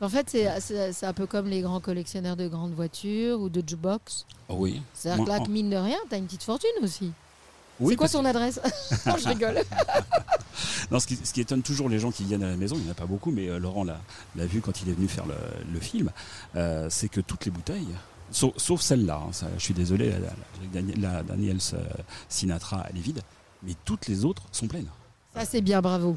En 0.00 0.08
fait, 0.08 0.30
c'est- 0.30 1.04
un 1.06 1.12
peu 1.12 1.26
comme 1.26 1.46
les 1.48 1.60
grands 1.60 1.80
collectionneurs 1.80 2.36
de 2.36 2.46
grandes 2.48 2.72
voitures 2.74 3.40
ou 3.40 3.48
de 3.48 3.62
jukebox. 3.66 4.26
Oh 4.48 4.54
oui. 4.58 4.80
C'est-à-dire 4.94 5.24
que 5.24 5.28
là, 5.30 5.38
mine 5.48 5.70
de 5.70 5.76
rien, 5.76 5.98
t'as 6.08 6.18
une 6.18 6.26
petite 6.26 6.44
fortune 6.44 6.70
aussi. 6.82 7.12
oui, 7.80 7.92
c'est 7.92 7.96
quoi 7.96 8.08
ton 8.08 8.24
adresse? 8.24 8.60
Non, 9.06 9.16
je 9.16 9.28
rigole. 9.28 9.60
Non, 10.90 10.98
ce 11.00 11.06
qui, 11.06 11.16
ce 11.16 11.32
qui 11.32 11.40
étonne 11.40 11.62
toujours 11.62 11.88
les 11.88 11.98
gens 11.98 12.10
qui 12.10 12.24
viennent 12.24 12.42
à 12.42 12.48
la 12.50 12.56
maison, 12.56 12.74
il 12.76 12.82
n'y 12.82 12.88
en 12.88 12.92
a 12.92 12.94
pas 12.94 13.06
beaucoup, 13.06 13.30
mais 13.30 13.48
euh, 13.48 13.58
Laurent 13.58 13.84
l'a 13.84 14.46
vu 14.46 14.60
quand 14.60 14.80
il 14.82 14.88
est 14.88 14.92
venu 14.92 15.06
faire 15.06 15.26
le, 15.26 15.34
le 15.72 15.80
film, 15.80 16.10
euh, 16.56 16.88
c'est 16.90 17.08
que 17.08 17.20
toutes 17.20 17.44
les 17.44 17.50
bouteilles, 17.50 17.86
sauf, 18.30 18.52
sauf 18.56 18.80
celle-là, 18.80 19.20
hein, 19.26 19.46
je 19.56 19.62
suis 19.62 19.74
désolé, 19.74 20.10
la, 20.10 20.18
la- 20.80 21.12
la 21.12 21.22
Daniel- 21.22 21.58
euh, 21.74 21.84
Sinatra, 22.28 22.86
elle 22.90 22.96
est 22.96 23.00
vide, 23.02 23.20
mais 23.62 23.74
toutes 23.84 24.06
les 24.08 24.24
autres 24.24 24.42
sont 24.50 24.66
pleines. 24.66 24.88
Ça, 25.34 25.44
c'est 25.44 25.60
bien, 25.60 25.80
bravo. 25.80 26.16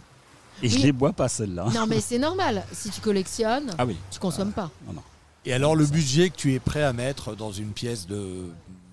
Et 0.63 0.69
je 0.69 0.75
Oui. 0.77 0.83
les 0.83 0.91
bois 0.91 1.13
pas 1.13 1.27
celles-là. 1.27 1.67
Non, 1.73 1.87
mais 1.87 1.99
c'est 2.01 2.19
normal. 2.19 2.63
Si 2.71 2.89
tu 2.89 3.01
collectionnes, 3.01 3.71
Ah 3.77 3.85
oui, 3.85 3.97
tu 4.11 4.19
consommes 4.19 4.51
pas. 4.53 4.69
non, 4.87 4.93
non. 4.93 5.01
Et 5.45 5.53
alors 5.53 5.75
le 5.75 5.85
budget 5.87 6.29
que 6.29 6.35
tu 6.35 6.53
es 6.53 6.59
prêt 6.59 6.83
à 6.83 6.93
mettre 6.93 7.35
dans 7.35 7.51
une 7.51 7.71
pièce 7.71 8.05
de, 8.05 8.45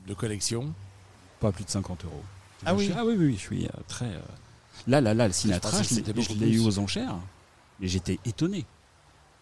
de 0.06 0.14
collection? 0.14 0.72
Pas 1.40 1.52
plus 1.52 1.64
de 1.64 1.70
50 1.70 2.04
euros. 2.06 2.22
Ah 2.64 2.74
oui. 2.74 2.86
Je 2.86 2.90
suis- 2.90 2.98
Ah 2.98 3.04
oui, 3.04 3.14
oui, 3.18 3.26
oui, 3.26 3.34
je 3.34 3.40
suis 3.40 3.64
euh, 3.66 3.70
très. 3.86 4.06
euh, 4.06 4.20
Là, 4.86 5.00
là, 5.02 5.12
là, 5.12 5.26
le 5.26 5.32
Sinatra, 5.34 5.82
je 5.82 5.94
je 6.22 6.32
l'ai 6.34 6.50
eu 6.52 6.60
aux 6.60 6.78
enchères, 6.78 7.14
et 7.82 7.88
j'étais 7.88 8.18
étonné. 8.24 8.64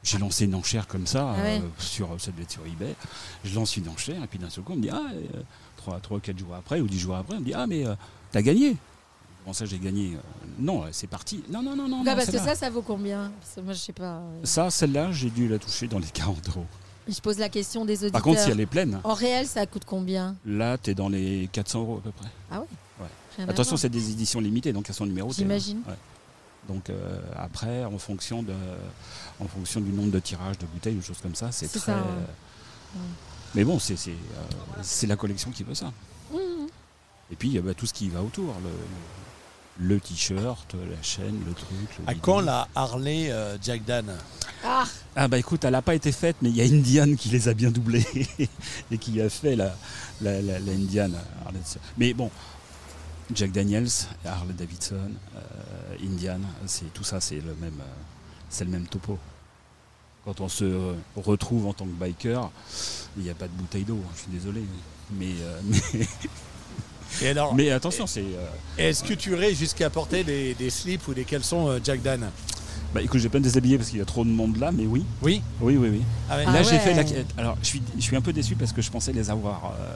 J'ai 0.02 0.18
lancé 0.18 0.44
une 0.46 0.54
enchère 0.54 0.86
comme 0.88 1.06
ça, 1.06 1.34
Ah 1.36 1.42
ouais. 1.42 1.58
euh, 1.58 1.68
sur, 1.78 2.08
ça 2.20 2.30
devait 2.32 2.42
être 2.42 2.50
sur 2.52 2.66
eBay. 2.66 2.94
Je 3.44 3.54
lance 3.54 3.76
une 3.76 3.88
enchère, 3.88 4.22
et 4.22 4.26
puis 4.26 4.38
d'un 4.38 4.50
seul 4.50 4.64
coup, 4.64 4.72
on 4.72 4.76
me 4.76 4.82
dit, 4.82 4.90
ah, 4.90 5.02
euh, 5.14 5.40
trois, 5.76 6.00
trois, 6.00 6.18
quatre 6.20 6.38
jours 6.38 6.54
après, 6.54 6.80
ou 6.80 6.86
dix 6.88 6.98
jours 6.98 7.14
après, 7.16 7.36
on 7.36 7.40
me 7.40 7.44
dit, 7.44 7.54
ah, 7.54 7.66
mais 7.66 7.86
euh, 7.86 7.94
t'as 8.32 8.42
gagné. 8.42 8.76
Comment 9.46 9.54
ça, 9.54 9.64
j'ai 9.64 9.78
gagné 9.78 10.14
Euh, 10.16 10.46
Non, 10.58 10.82
c'est 10.90 11.06
parti. 11.06 11.44
Non, 11.48 11.62
non, 11.62 11.76
non, 11.76 11.86
non. 11.86 12.02
Non, 12.02 12.16
parce 12.16 12.26
que 12.32 12.38
ça, 12.38 12.56
ça 12.56 12.68
vaut 12.68 12.82
combien? 12.82 13.30
Parce 13.40 13.54
que 13.54 13.60
moi, 13.60 13.74
je 13.74 13.78
sais 13.78 13.92
pas. 13.92 14.16
euh, 14.16 14.40
Ça, 14.42 14.70
celle-là, 14.70 15.12
j'ai 15.12 15.30
dû 15.30 15.46
la 15.46 15.60
toucher 15.60 15.86
dans 15.86 16.00
les 16.00 16.08
40 16.08 16.48
euros. 16.48 16.66
Je 17.06 17.20
pose 17.20 17.38
la 17.38 17.48
question 17.48 17.84
des 17.84 17.92
auditeurs. 17.94 18.10
Par 18.10 18.22
contre, 18.22 18.40
si 18.40 18.50
elle 18.50 18.58
est 18.58 18.66
pleine, 18.66 18.98
En 19.04 19.14
réel, 19.14 19.46
ça 19.46 19.64
coûte 19.66 19.84
combien? 19.86 20.34
Là, 20.44 20.76
t'es 20.78 20.94
dans 20.96 21.08
les 21.08 21.48
400 21.52 21.78
euros 21.82 21.98
à 21.98 22.00
peu 22.00 22.10
près. 22.10 22.28
Ah 22.50 22.60
oui 22.60 22.66
Ouais. 23.38 23.44
Attention, 23.48 23.76
c'est 23.76 23.88
des 23.88 24.10
éditions 24.10 24.40
limitées, 24.40 24.72
donc 24.72 24.86
elles 24.88 24.94
sont 24.96 25.06
numérotées. 25.06 25.34
hein. 25.34 25.44
J'imagine. 25.44 25.82
Ouais. 25.86 25.94
Donc 26.68 26.90
euh, 26.90 27.20
après, 27.36 27.84
en 27.84 27.98
fonction, 27.98 28.42
de, 28.42 28.52
en 29.38 29.46
fonction 29.46 29.80
du 29.80 29.92
nombre 29.92 30.10
de 30.10 30.18
tirages 30.18 30.58
de 30.58 30.66
bouteilles 30.66 30.96
ou 30.96 31.02
choses 31.02 31.20
comme 31.22 31.36
ça, 31.36 31.52
c'est 31.52 31.68
très. 31.68 31.78
ça, 31.78 31.94
ouais. 31.98 32.02
euh, 32.96 32.98
Mais 33.54 33.62
bon, 33.62 33.78
c'est 33.78 33.94
euh, 34.08 35.06
la 35.06 35.14
collection 35.16 35.52
qui 35.52 35.62
veut 35.62 35.74
ça. 35.76 35.92
Mmh. 36.32 36.36
Et 37.30 37.36
puis 37.36 37.48
il 37.50 37.54
y 37.54 37.58
a 37.58 37.60
bah, 37.60 37.74
tout 37.74 37.86
ce 37.86 37.92
qui 37.92 38.08
va 38.08 38.22
autour, 38.22 38.46
le, 38.64 38.70
le- 38.70 38.70
le 39.78 40.00
t-shirt, 40.00 40.74
la 40.74 41.02
chaîne, 41.02 41.42
le 41.46 41.52
truc. 41.52 41.68
le 41.98 42.04
À 42.08 42.12
bidon. 42.14 42.20
quand 42.22 42.40
la 42.40 42.68
Harley 42.74 43.30
euh, 43.30 43.56
Jack 43.62 43.84
Dan 43.84 44.06
Ah 44.64 44.84
Ah 45.14 45.28
bah 45.28 45.38
écoute, 45.38 45.64
elle 45.64 45.72
n'a 45.72 45.82
pas 45.82 45.94
été 45.94 46.12
faite, 46.12 46.36
mais 46.42 46.48
il 46.50 46.56
y 46.56 46.60
a 46.62 46.64
Indian 46.64 47.14
qui 47.16 47.28
les 47.28 47.48
a 47.48 47.54
bien 47.54 47.70
doublés 47.70 48.06
et 48.90 48.98
qui 48.98 49.20
a 49.20 49.28
fait 49.28 49.54
la, 49.56 49.74
la, 50.20 50.40
la, 50.40 50.58
la 50.58 50.72
Indian. 50.72 51.10
Mais 51.98 52.14
bon, 52.14 52.30
Jack 53.34 53.52
Daniels, 53.52 53.88
Harley 54.24 54.54
Davidson, 54.54 55.10
euh, 55.36 55.96
Indian, 56.02 56.40
c'est 56.66 56.92
tout 56.92 57.04
ça, 57.04 57.20
c'est 57.20 57.36
le 57.40 57.54
même, 57.56 57.80
euh, 57.80 57.92
c'est 58.48 58.64
le 58.64 58.70
même 58.70 58.86
topo. 58.86 59.18
Quand 60.24 60.40
on 60.40 60.48
se 60.48 60.94
retrouve 61.16 61.66
en 61.66 61.72
tant 61.72 61.84
que 61.84 61.90
biker, 61.92 62.50
il 63.16 63.22
n'y 63.24 63.30
a 63.30 63.34
pas 63.34 63.46
de 63.46 63.52
bouteille 63.52 63.84
d'eau. 63.84 64.00
Je 64.14 64.20
suis 64.22 64.30
désolé, 64.30 64.64
mais 65.12 65.32
euh, 65.40 65.60
mais, 65.94 66.06
Et 67.22 67.28
alors, 67.28 67.54
mais 67.54 67.70
attention, 67.70 68.06
c'est. 68.06 68.20
euh, 68.20 68.46
est-ce 68.78 69.02
que 69.04 69.14
tu 69.14 69.32
irais 69.32 69.54
jusqu'à 69.54 69.88
porter 69.90 70.24
des, 70.24 70.54
des 70.54 70.70
slips 70.70 71.06
ou 71.08 71.14
des 71.14 71.24
caleçons 71.24 71.68
euh, 71.68 71.78
Jack 71.82 72.02
Dan 72.02 72.28
bah 72.94 73.02
écoute, 73.02 73.20
j'ai 73.20 73.28
pas 73.28 73.38
me 73.38 73.44
déshabiller 73.44 73.76
parce 73.76 73.90
qu'il 73.90 73.98
y 73.98 74.02
a 74.02 74.06
trop 74.06 74.24
de 74.24 74.30
monde 74.30 74.56
là, 74.58 74.70
mais 74.72 74.86
oui, 74.86 75.04
Oui 75.20 75.42
oui, 75.60 75.76
oui, 75.76 75.88
oui. 75.90 76.02
Ah 76.30 76.36
ouais. 76.36 76.44
Ah 76.46 76.52
Là, 76.52 76.62
j'ai 76.62 76.78
fait 76.78 76.94
la. 76.94 77.02
Alors, 77.36 77.56
je 77.60 77.66
suis, 77.66 77.82
je 77.96 78.00
suis 78.00 78.16
un 78.16 78.22
peu 78.22 78.32
déçu 78.32 78.54
parce 78.54 78.72
que 78.72 78.80
je 78.80 78.90
pensais 78.90 79.12
les 79.12 79.28
avoir, 79.28 79.74
euh, 79.78 79.92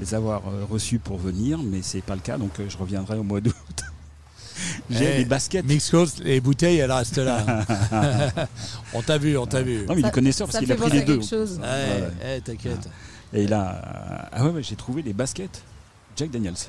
les 0.00 0.14
avoir 0.14 0.42
reçus 0.70 0.98
pour 1.00 1.16
venir, 1.18 1.58
mais 1.58 1.80
c'est 1.82 2.02
pas 2.02 2.14
le 2.14 2.20
cas, 2.20 2.36
donc 2.38 2.52
je 2.68 2.76
reviendrai 2.76 3.16
au 3.18 3.24
mois 3.24 3.40
d'août. 3.40 3.54
j'ai 4.90 5.14
Eh, 5.14 5.18
des 5.18 5.24
baskets. 5.24 5.64
Mix 5.64 5.90
Coast, 5.90 6.20
les 6.22 6.40
bouteilles, 6.40 6.76
elles 6.78 6.92
restent 6.92 7.18
là. 7.18 7.64
on 8.94 9.02
t'a 9.02 9.18
vu, 9.18 9.36
on 9.36 9.46
t'a 9.46 9.62
vu. 9.62 9.84
Non, 9.86 9.94
mais 9.94 10.00
il 10.00 10.02
Ça- 10.02 10.08
est 10.08 10.12
connaisseur 10.12 10.46
parce 10.46 10.58
qu'il 10.62 10.70
a 10.70 10.76
pris 10.76 10.90
les 10.90 11.02
deux. 11.02 11.18
Ouais, 11.18 11.58
Ouais. 11.62 12.36
eh, 12.36 12.40
t'inquiète. 12.42 12.88
Et 13.32 13.46
là, 13.48 14.28
ah 14.32 14.44
ouais, 14.44 14.50
ouais, 14.50 14.62
j'ai 14.62 14.76
trouvé 14.76 15.02
les 15.02 15.12
baskets 15.14 15.62
Jack 16.16 16.30
Daniels. 16.30 16.56
Ça 16.56 16.66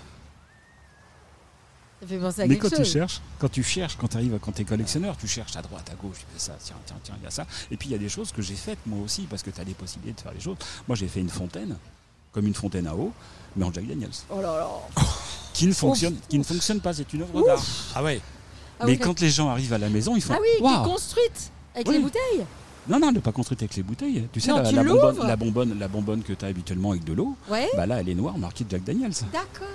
fait 2.07 2.17
penser 2.19 2.41
à 2.41 2.45
Mais 2.47 2.55
quelque 2.55 2.69
quand 2.69 2.75
chose. 2.77 2.85
tu 2.85 2.91
cherches, 2.99 3.21
quand 3.39 3.49
tu 3.49 3.63
cherches, 3.63 3.97
quand 3.97 4.07
tu 4.07 4.17
arrives, 4.17 4.37
quand 4.39 4.51
tu 4.51 4.61
es 4.61 4.65
collectionneur, 4.65 5.17
tu 5.17 5.27
cherches 5.27 5.55
à 5.55 5.61
droite, 5.63 5.89
à 5.91 5.95
gauche, 5.95 6.17
tu 6.19 6.25
fais 6.31 6.37
ça, 6.39 6.55
tiens, 6.63 6.75
tiens, 6.85 6.97
tiens, 7.03 7.15
il 7.19 7.23
y 7.23 7.27
a 7.27 7.31
ça. 7.31 7.47
Et 7.71 7.77
puis 7.77 7.89
il 7.89 7.91
y 7.91 7.95
a 7.95 7.97
des 7.97 8.09
choses 8.09 8.31
que 8.31 8.41
j'ai 8.43 8.55
faites 8.55 8.77
moi 8.85 8.99
aussi, 9.03 9.23
parce 9.23 9.41
que 9.41 9.49
tu 9.49 9.59
as 9.59 9.65
des 9.65 9.73
possibilités 9.73 10.13
de 10.15 10.21
faire 10.21 10.33
les 10.33 10.39
choses. 10.39 10.57
Moi 10.87 10.95
j'ai 10.95 11.07
fait 11.07 11.21
une 11.21 11.29
fontaine, 11.29 11.75
comme 12.31 12.45
une 12.45 12.53
fontaine 12.53 12.85
à 12.85 12.95
eau, 12.95 13.11
mais 13.55 13.65
en 13.65 13.73
Jack 13.73 13.87
Daniels, 13.87 14.11
Oh 14.29 14.39
là 14.41 14.59
là. 14.59 14.69
qui 15.53 15.65
ne 15.65 15.73
fonctionne, 15.73 16.15
qui 16.29 16.37
ne 16.37 16.43
fonctionne 16.43 16.81
pas, 16.81 16.93
c'est 16.93 17.11
une 17.13 17.23
œuvre 17.23 17.43
d'art. 17.43 17.63
Ah 17.95 18.03
ouais. 18.03 18.21
Ah 18.79 18.85
mais 18.85 18.91
oui, 18.91 18.99
quand 18.99 19.19
les 19.19 19.31
gens 19.31 19.49
arrivent 19.49 19.73
à 19.73 19.79
la 19.79 19.89
maison, 19.89 20.15
ils 20.15 20.21
font 20.21 20.35
Ah 20.35 20.39
oui, 20.39 20.63
qui 20.63 20.71
est 20.71 20.83
construite 20.83 21.51
avec 21.73 21.87
Oui. 21.87 21.95
les 21.95 21.99
bouteilles. 22.03 22.45
Non, 22.89 22.99
non, 22.99 23.09
elle 23.09 23.15
n'est 23.15 23.19
pas 23.21 23.31
construite 23.31 23.61
avec 23.61 23.75
les 23.75 23.83
bouteilles. 23.83 24.27
Tu 24.31 24.39
sais, 24.39 24.49
Non, 24.51 24.57
la, 24.61 24.69
tu 24.69 24.75
la 24.75 24.83
l'ouvres 24.83 25.11
bonbonne, 25.11 25.27
la, 25.27 25.35
bonbonne, 25.35 25.79
la 25.79 25.87
bonbonne 25.87 26.23
que 26.23 26.33
tu 26.33 26.45
as 26.45 26.47
habituellement 26.47 26.91
avec 26.91 27.03
de 27.03 27.13
l'eau, 27.13 27.35
Ouais. 27.49 27.67
bah 27.75 27.85
là 27.85 27.99
elle 27.99 28.09
est 28.09 28.15
noire, 28.15 28.37
marquée 28.37 28.65
Jack 28.69 28.83
Daniels. 28.83 29.11
D'accord. 29.33 29.67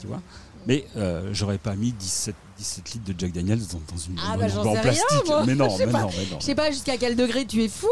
Tu 0.00 0.06
vois 0.08 0.20
Mais 0.66 0.84
euh, 0.96 1.30
j'aurais 1.32 1.58
pas 1.58 1.74
mis 1.74 1.92
17, 1.92 2.34
17 2.58 2.90
litres 2.94 3.04
de 3.12 3.14
Jack 3.18 3.32
Daniels 3.32 3.60
dans, 3.68 3.80
dans 3.92 3.98
une 4.00 4.16
Ah, 4.20 4.36
bah, 4.36 4.48
j'en 4.48 4.62
rien, 4.72 4.80
plastique. 4.80 5.26
moi. 5.26 5.44
Mais 5.46 5.54
non, 5.54 5.68
Je 5.70 5.76
sais 5.76 5.86
mais 5.86 5.92
pas. 5.92 6.00
non, 6.02 6.08
mais 6.16 6.26
non. 6.32 6.40
Je 6.40 6.44
sais 6.44 6.54
pas 6.54 6.70
jusqu'à 6.70 6.96
quel 6.96 7.14
degré 7.16 7.44
tu 7.46 7.62
es 7.62 7.68
fou. 7.68 7.86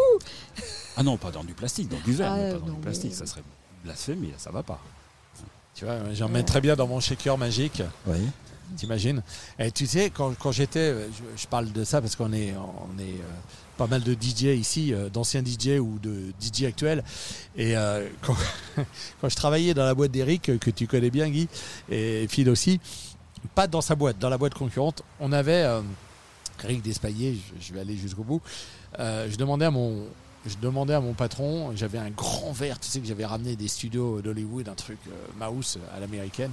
Ah 0.96 1.03
non, 1.03 1.16
pas 1.16 1.30
dans 1.30 1.44
du 1.44 1.55
plastique, 1.55 1.88
dans 1.88 2.01
du 2.05 2.12
verre, 2.12 2.32
Ah, 2.32 2.36
mais 2.36 2.53
pas 2.53 2.59
dans 2.59 2.61
non, 2.61 2.64
du 2.66 2.70
mais- 2.72 2.82
plastique. 2.82 3.14
Ça 3.14 3.26
serait 3.26 3.42
blasphémé, 3.84 4.32
ça 4.36 4.51
va 4.51 4.62
pas. 4.62 4.80
Tu 5.74 5.84
vois, 5.84 5.94
j'en 6.12 6.28
mets 6.28 6.42
très 6.42 6.61
bien 6.61 6.74
dans 6.76 6.86
mon 6.88 6.98
shaker 7.01 7.38
magique. 7.38 7.82
Oui. 8.07 8.18
T'imagines 8.77 9.23
Et 9.59 9.71
tu 9.71 9.87
sais, 9.87 10.11
quand, 10.11 10.35
quand 10.39 10.53
j'étais, 10.53 10.95
je, 10.95 11.43
je 11.43 11.47
parle 11.47 11.73
de 11.73 11.85
ça 11.85 12.01
parce 12.01 12.16
qu'on 12.16 12.33
est, 12.33 12.55
on 12.57 12.99
est 12.99 13.14
euh, 13.14 13.41
pas 13.77 13.87
mal 13.87 14.03
de 14.03 14.12
DJ 14.12 14.59
ici, 14.59 14.93
euh, 14.93 15.09
d'anciens 15.09 15.43
DJ 15.45 15.79
ou 15.81 15.99
de 16.03 16.33
DJ 16.41 16.64
actuels. 16.64 17.03
Et 17.57 17.77
euh, 17.77 18.09
quand, 18.23 18.37
quand 19.21 19.29
je 19.29 19.37
travaillais 19.37 19.75
dans 19.75 19.85
la 19.85 19.95
boîte 19.95 20.11
d'Eric, 20.11 20.49
euh, 20.51 20.59
que 20.59 20.71
tu 20.71 20.87
connais 20.87 21.11
bien, 21.11 21.29
Guy, 21.29 21.49
et 21.91 22.27
Phil 22.29 22.49
aussi, 22.51 22.81
pas 23.55 23.66
dans 23.66 23.81
sa 23.81 23.95
boîte, 23.95 24.18
dans 24.18 24.29
la 24.29 24.39
boîte 24.39 24.55
concurrente, 24.55 25.03
on 25.18 25.33
avait 25.33 25.64
euh, 25.64 25.81
Eric 26.64 26.83
Despaillés, 26.83 27.39
je, 27.59 27.73
vais 27.73 27.81
aller 27.81 27.97
jusqu'au 27.97 28.23
bout. 28.23 28.43
euh, 28.99 29.29
je 29.31 29.37
demandais 29.37 29.64
à 29.64 29.71
mon. 29.71 30.05
Je 30.47 30.57
demandais 30.57 30.95
à 30.95 31.01
mon 31.03 31.12
patron, 31.12 31.73
j'avais 31.77 31.99
un 31.99 32.09
grand 32.09 32.53
verre, 32.53 32.81
tu 32.81 32.89
sais 32.89 32.99
que 32.99 33.07
j'avais 33.07 33.27
ramené 33.27 33.57
des 33.57 33.68
studios 33.68 34.23
d'Hollywood, 34.23 34.71
un 34.71 34.75
truc 34.75 34.97
euh, 35.07 35.51
mouse 35.51 35.79
à 35.95 36.01
l'américaine. 36.01 36.53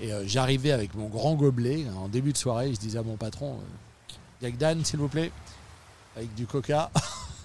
Et 0.00 0.12
euh, 0.12 0.22
j'arrivais 0.26 0.72
avec 0.72 0.94
mon 0.94 1.06
grand 1.08 1.34
gobelet 1.34 1.86
en 1.96 2.08
début 2.08 2.32
de 2.32 2.38
soirée. 2.38 2.72
Je 2.74 2.78
disais 2.78 2.98
à 2.98 3.02
mon 3.02 3.16
patron 3.16 3.54
euh, 3.54 4.14
Jack 4.42 4.56
Dan, 4.56 4.84
s'il 4.84 4.98
vous 5.00 5.08
plaît, 5.08 5.32
avec 6.16 6.34
du 6.34 6.46
coca. 6.46 6.90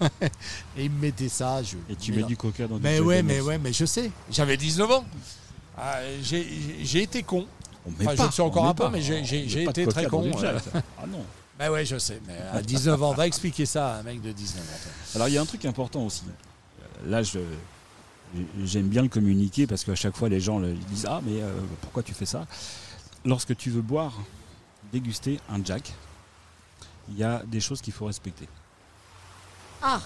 et 0.76 0.84
il 0.84 0.90
me 0.90 1.00
mettait 1.00 1.28
ça. 1.28 1.62
Je, 1.62 1.76
Et 1.90 1.96
tu 1.96 2.12
mais 2.12 2.18
mets 2.18 2.22
du 2.24 2.36
coca 2.36 2.66
dans 2.66 2.76
du 2.76 2.82
Mais 2.82 2.96
Jack 2.98 3.06
ouais, 3.06 3.22
mais 3.22 3.40
ouais, 3.40 3.58
mais 3.58 3.72
je 3.72 3.84
sais. 3.84 4.10
J'avais 4.30 4.56
19 4.56 4.90
ans. 4.90 5.04
Ah, 5.76 5.98
j'ai 6.22 7.02
été 7.02 7.22
con. 7.24 7.46
On 7.86 7.90
met 7.90 7.96
Enfin, 8.06 8.16
pas, 8.16 8.26
le 8.26 8.30
suis 8.32 8.42
encore 8.42 8.66
un 8.66 8.74
peu, 8.74 8.84
pas. 8.84 8.90
mais 8.90 9.02
j'ai- 9.02 9.62
été 9.62 9.86
très 9.86 10.06
con, 10.06 10.22
du. 10.22 10.30
Ah 10.74 11.06
non. 11.08 11.24
Bah 11.58 11.70
ouais, 11.70 11.84
je 11.84 11.98
sais. 11.98 12.20
Mais 12.26 12.36
à 12.52 12.62
19 12.62 13.00
ans, 13.02 13.12
va 13.12 13.26
expliquer 13.26 13.66
ça 13.66 13.94
à 13.94 13.98
un 13.98 14.02
mec 14.02 14.20
de 14.22 14.32
19 14.32 14.60
ans. 14.62 14.88
Alors 15.16 15.28
il 15.28 15.34
y 15.34 15.38
a 15.38 15.42
un 15.42 15.46
truc 15.46 15.64
important 15.64 16.04
aussi. 16.06 16.22
Euh, 16.26 17.10
Là, 17.10 17.22
je 17.22 17.38
j'aime 18.64 18.88
bien 18.88 19.02
le 19.02 19.08
communiquer 19.08 19.66
parce 19.66 19.84
qu'à 19.84 19.94
chaque 19.94 20.16
fois 20.16 20.28
les 20.28 20.40
gens 20.40 20.58
le- 20.58 20.74
disent 20.74 21.06
ah 21.08 21.20
mais 21.24 21.40
euh, 21.42 21.52
pourquoi 21.82 22.02
tu 22.02 22.14
fais 22.14 22.26
ça? 22.26 22.46
Lorsque 23.24 23.56
tu 23.56 23.70
veux 23.70 23.80
boire, 23.82 24.12
déguster 24.92 25.40
un 25.50 25.64
Jack, 25.64 25.92
il 27.08 27.16
y 27.18 27.24
a 27.24 27.42
des 27.46 27.60
choses 27.60 27.80
qu'il 27.80 27.92
faut 27.92 28.06
respecter. 28.06 28.48
Ah, 29.82 30.00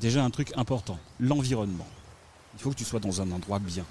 Déjà 0.00 0.24
un 0.24 0.30
truc 0.30 0.52
important, 0.56 0.98
l'environnement. 1.20 1.86
Il 2.54 2.60
faut 2.60 2.70
que 2.70 2.74
tu 2.76 2.84
sois 2.84 2.98
dans 3.00 3.20
un 3.20 3.30
endroit 3.30 3.58
bien. 3.58 3.84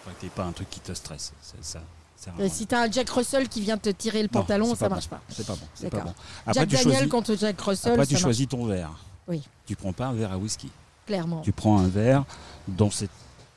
Enfin, 0.00 0.14
que 0.14 0.20
t'aies 0.20 0.28
pas 0.28 0.44
un 0.44 0.52
truc 0.52 0.68
qui 0.70 0.80
te 0.80 0.92
stresse. 0.92 1.32
C'est- 1.40 1.78
Ça, 2.16 2.32
rien. 2.36 2.48
si 2.48 2.66
t'as 2.66 2.86
un 2.86 2.90
Jack 2.90 3.08
Russell 3.10 3.48
qui 3.48 3.60
vient 3.60 3.78
te 3.78 3.90
tirer 3.90 4.22
le 4.22 4.28
pantalon, 4.28 4.74
ça 4.74 4.88
marche 4.88 5.08
pas. 5.08 5.20
C'est 5.28 5.46
pas 5.46 5.54
bon. 5.54 5.66
C'est 5.74 5.88
pas 5.88 6.00
bon. 6.00 6.14
Après, 6.46 6.52
Jack 6.54 6.68
tu 6.68 6.74
Daniel 6.76 6.92
choisis, 6.94 7.10
contre 7.10 7.36
Jack 7.36 7.60
Russell, 7.60 7.92
après, 7.92 8.06
tu 8.06 8.14
marche. 8.14 8.22
choisis 8.22 8.48
ton 8.48 8.66
verre. 8.66 8.90
Oui. 9.28 9.42
Tu 9.66 9.76
prends 9.76 9.92
pas 9.92 10.06
un 10.08 10.12
verre 10.14 10.32
à 10.32 10.38
whisky. 10.38 10.68
Clairement. 11.08 11.40
Tu 11.40 11.52
prends 11.52 11.78
un 11.78 11.88
verre 11.88 12.24
dans 12.68 12.90
cet 12.90 13.10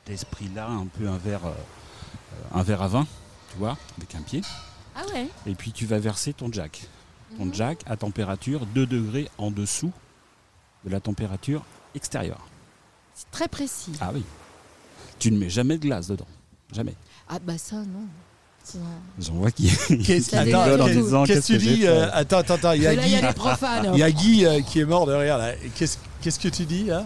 esprit-là, 0.07 0.67
un 0.67 0.87
peu 0.87 1.07
un 1.07 1.17
verre, 1.17 1.45
euh, 1.45 1.53
un 2.55 2.63
verre 2.63 2.81
à 2.81 2.87
vin, 2.87 3.05
tu 3.51 3.57
vois, 3.59 3.77
avec 3.97 4.15
un 4.15 4.21
pied. 4.21 4.41
Ah 4.95 5.01
ouais. 5.13 5.27
Et 5.45 5.53
puis 5.53 5.71
tu 5.71 5.85
vas 5.85 5.99
verser 5.99 6.33
ton 6.33 6.51
jack. 6.51 6.87
Ton 7.37 7.45
Mhm. 7.45 7.53
jack 7.53 7.79
à 7.85 7.95
température 7.97 8.65
2 8.65 8.85
degrés 8.85 9.29
en 9.37 9.51
dessous 9.51 9.91
de 10.85 10.89
la 10.89 10.99
température 10.99 11.63
extérieure. 11.93 12.41
C'est 13.13 13.29
très 13.31 13.47
précis. 13.47 13.91
Ah 14.01 14.11
oui. 14.13 14.23
Tu 15.19 15.31
ne 15.31 15.37
mets 15.37 15.49
jamais 15.49 15.77
de 15.77 15.81
glace 15.83 16.07
dedans. 16.07 16.27
Jamais. 16.73 16.95
Ah 17.29 17.37
bah 17.39 17.57
ça 17.57 17.75
non. 17.77 18.07
J'en 19.19 19.33
vois 19.33 19.51
qui. 19.51 19.69
Qu'est-ce 20.05 20.35
attends, 20.35 21.25
que 21.25 21.39
tu 21.45 21.57
dis 21.57 21.87
euh, 21.87 22.09
Attends, 22.13 22.37
attends, 22.39 22.53
attends. 22.55 22.71
Il 22.73 22.83
y 22.83 22.87
a 22.87 22.93
y 22.93 22.97
Guy, 22.97 23.15
a 23.15 23.27
les 23.27 23.33
profanes. 23.33 23.89
il 23.93 23.99
y 23.99 24.03
a 24.03 24.11
Guy 24.11 24.45
euh, 24.45 24.61
qui 24.61 24.79
est 24.79 24.85
mort 24.85 25.05
de 25.07 25.13
rire 25.13 25.39
Qu'est-ce 25.75 25.97
qu'est-ce 26.21 26.39
que 26.39 26.47
tu 26.47 26.65
dis 26.65 26.85
là? 26.85 27.05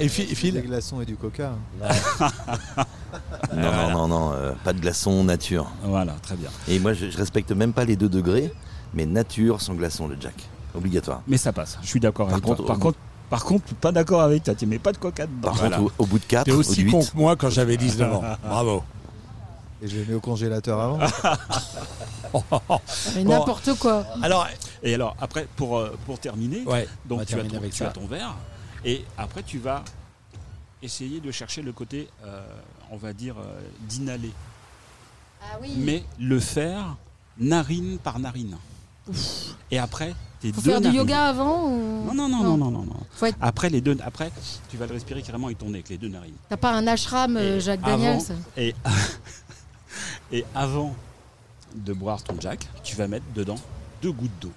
Et 0.00 0.08
Phil, 0.08 0.54
Des 0.54 0.62
glaçons 0.62 1.00
et 1.00 1.04
du 1.04 1.16
coca. 1.16 1.52
Non, 3.54 3.72
non, 3.72 3.90
non, 3.90 4.08
non, 4.08 4.32
euh, 4.32 4.52
pas 4.64 4.72
de 4.72 4.80
glaçon 4.80 5.24
nature. 5.24 5.66
Voilà, 5.82 6.12
très 6.22 6.36
bien. 6.36 6.50
Et 6.68 6.78
moi, 6.78 6.92
je, 6.92 7.10
je 7.10 7.16
respecte 7.16 7.50
même 7.52 7.72
pas 7.72 7.84
les 7.84 7.96
2 7.96 8.08
degrés, 8.08 8.52
mais 8.94 9.06
nature 9.06 9.60
sans 9.60 9.74
glaçon, 9.74 10.06
le 10.06 10.16
Jack. 10.20 10.34
Obligatoire. 10.74 11.22
Mais 11.26 11.38
ça 11.38 11.52
passe. 11.52 11.78
Je 11.82 11.88
suis 11.88 11.98
d'accord 12.00 12.26
Par 12.26 12.34
avec 12.34 12.44
contre, 12.44 12.58
toi. 12.58 12.66
Par 12.66 12.76
au- 12.76 12.80
contre, 12.80 12.98
par 13.30 13.44
contre, 13.44 13.74
pas 13.74 13.90
d'accord 13.92 14.20
avec 14.22 14.44
toi. 14.44 14.54
Tu 14.54 14.66
mets 14.66 14.78
pas 14.78 14.92
de 14.92 14.98
coca 14.98 15.26
dedans. 15.26 15.40
Par 15.48 15.54
Voilà. 15.54 15.78
contre, 15.78 15.92
au, 15.98 16.04
au 16.04 16.06
bout 16.06 16.18
de 16.18 16.24
4, 16.24 16.44
T'es 16.44 16.52
au 16.52 16.58
aussi 16.58 16.84
bout 16.84 16.90
de 16.90 16.92
con 16.92 17.00
8, 17.00 17.10
que 17.12 17.16
moi 17.16 17.36
quand 17.36 17.50
j'avais 17.50 17.76
19 17.76 18.14
ans. 18.14 18.22
Bravo. 18.44 18.82
Et 19.82 19.88
je 19.88 19.96
les 19.96 20.04
mets 20.04 20.14
au 20.14 20.20
congélateur 20.20 20.78
avant. 20.80 20.98
Mais 23.14 23.24
Bon. 23.24 23.30
n'importe 23.30 23.74
quoi. 23.78 24.04
Alors, 24.22 24.46
Et 24.82 24.94
alors, 24.94 25.16
après, 25.20 25.46
pour, 25.56 25.78
euh, 25.78 25.96
pour 26.04 26.18
terminer, 26.18 26.62
ouais, 26.66 26.86
Donc 27.06 27.24
tu 27.26 27.34
as, 27.34 27.44
ton, 27.44 27.56
avec 27.56 27.72
tu 27.72 27.82
as 27.84 27.88
ton 27.90 28.06
verre 28.06 28.34
et 28.84 29.04
après 29.16 29.42
tu 29.42 29.58
vas 29.58 29.84
essayer 30.82 31.20
de 31.20 31.30
chercher 31.30 31.62
le 31.62 31.72
côté, 31.72 32.08
euh, 32.24 32.46
on 32.90 32.96
va 32.96 33.12
dire, 33.12 33.36
euh, 33.38 33.60
d'inhaler. 33.88 34.30
Ah 35.42 35.56
oui. 35.60 35.74
Mais 35.76 36.04
le 36.20 36.38
faire 36.38 36.96
narine 37.38 37.98
par 37.98 38.18
narine. 38.18 38.56
Et 39.70 39.78
après, 39.78 40.14
tes 40.40 40.52
Faut 40.52 40.60
deux 40.60 40.70
faire 40.72 40.80
du 40.80 40.88
yoga 40.96 41.28
avant 41.28 41.66
ou... 41.66 42.04
Non, 42.04 42.12
non, 42.14 42.28
non, 42.28 42.42
non, 42.44 42.56
non, 42.56 42.70
non. 42.70 42.84
non. 42.84 42.96
Faut 43.10 43.26
être- 43.26 43.38
Après, 43.40 43.70
les 43.70 43.80
deux, 43.80 43.96
après, 44.04 44.30
tu 44.68 44.76
vas 44.76 44.86
le 44.86 44.92
respirer 44.92 45.22
carrément 45.22 45.46
avec 45.46 45.58
ton 45.58 45.66
nez, 45.66 45.78
avec 45.78 45.88
les 45.88 45.98
deux 45.98 46.08
narines. 46.08 46.34
T'as 46.48 46.56
pas 46.58 46.72
un 46.72 46.86
ashram, 46.86 47.36
euh, 47.36 47.56
Et 47.56 47.60
Jacques 47.60 47.80
avant- 47.82 47.96
Daniels 47.96 48.22
Et, 48.56 48.74
et 50.32 50.44
avant 50.54 50.94
de 51.74 51.92
boire 51.92 52.22
ton 52.22 52.38
Jack, 52.40 52.68
tu 52.84 52.96
vas 52.96 53.08
mettre 53.08 53.24
dedans 53.34 53.58
deux 54.02 54.12
gouttes 54.12 54.38
d'eau. 54.40 54.52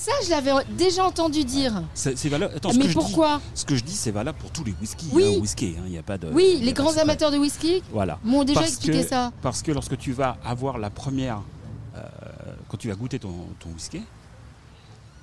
Ça, 0.00 0.12
je 0.24 0.30
l'avais 0.30 0.52
déjà 0.76 1.04
entendu 1.04 1.42
dire. 1.44 1.82
C'est 1.92 2.14
valable. 2.28 2.54
Attends, 2.54 2.70
ce 2.70 2.76
Mais 2.78 2.84
que 2.84 2.88
je 2.90 2.94
dis- 2.94 3.00
pourquoi 3.04 3.40
Ce 3.52 3.64
que 3.64 3.74
je 3.74 3.82
dis, 3.82 3.94
c'est 3.96 4.12
valable 4.12 4.38
pour 4.38 4.52
tous 4.52 4.62
les 4.62 4.72
whiskies. 4.80 5.08
Oui. 5.12 5.34
hein, 5.36 5.40
whisky, 5.40 5.74
hein, 5.76 5.82
il 5.86 5.90
n'y 5.90 5.98
a 5.98 6.04
pas 6.04 6.16
de. 6.18 6.28
Oui, 6.32 6.60
les 6.62 6.72
grands 6.72 6.96
amateurs 6.98 7.32
de 7.32 7.36
whisky 7.38 7.82
Voilà. 7.90 8.20
m'ont 8.22 8.44
déjà 8.44 8.60
Parce 8.60 8.70
expliqué 8.74 9.02
que- 9.02 9.08
ça. 9.08 9.32
Parce 9.42 9.60
que 9.60 9.72
lorsque 9.72 9.98
tu 9.98 10.12
vas 10.12 10.38
avoir 10.44 10.78
la 10.78 10.90
première, 10.90 11.42
euh, 11.96 12.00
quand 12.68 12.76
tu 12.76 12.86
vas 12.88 12.94
goûter 12.94 13.18
ton, 13.18 13.34
ton 13.58 13.70
whisky, 13.70 14.02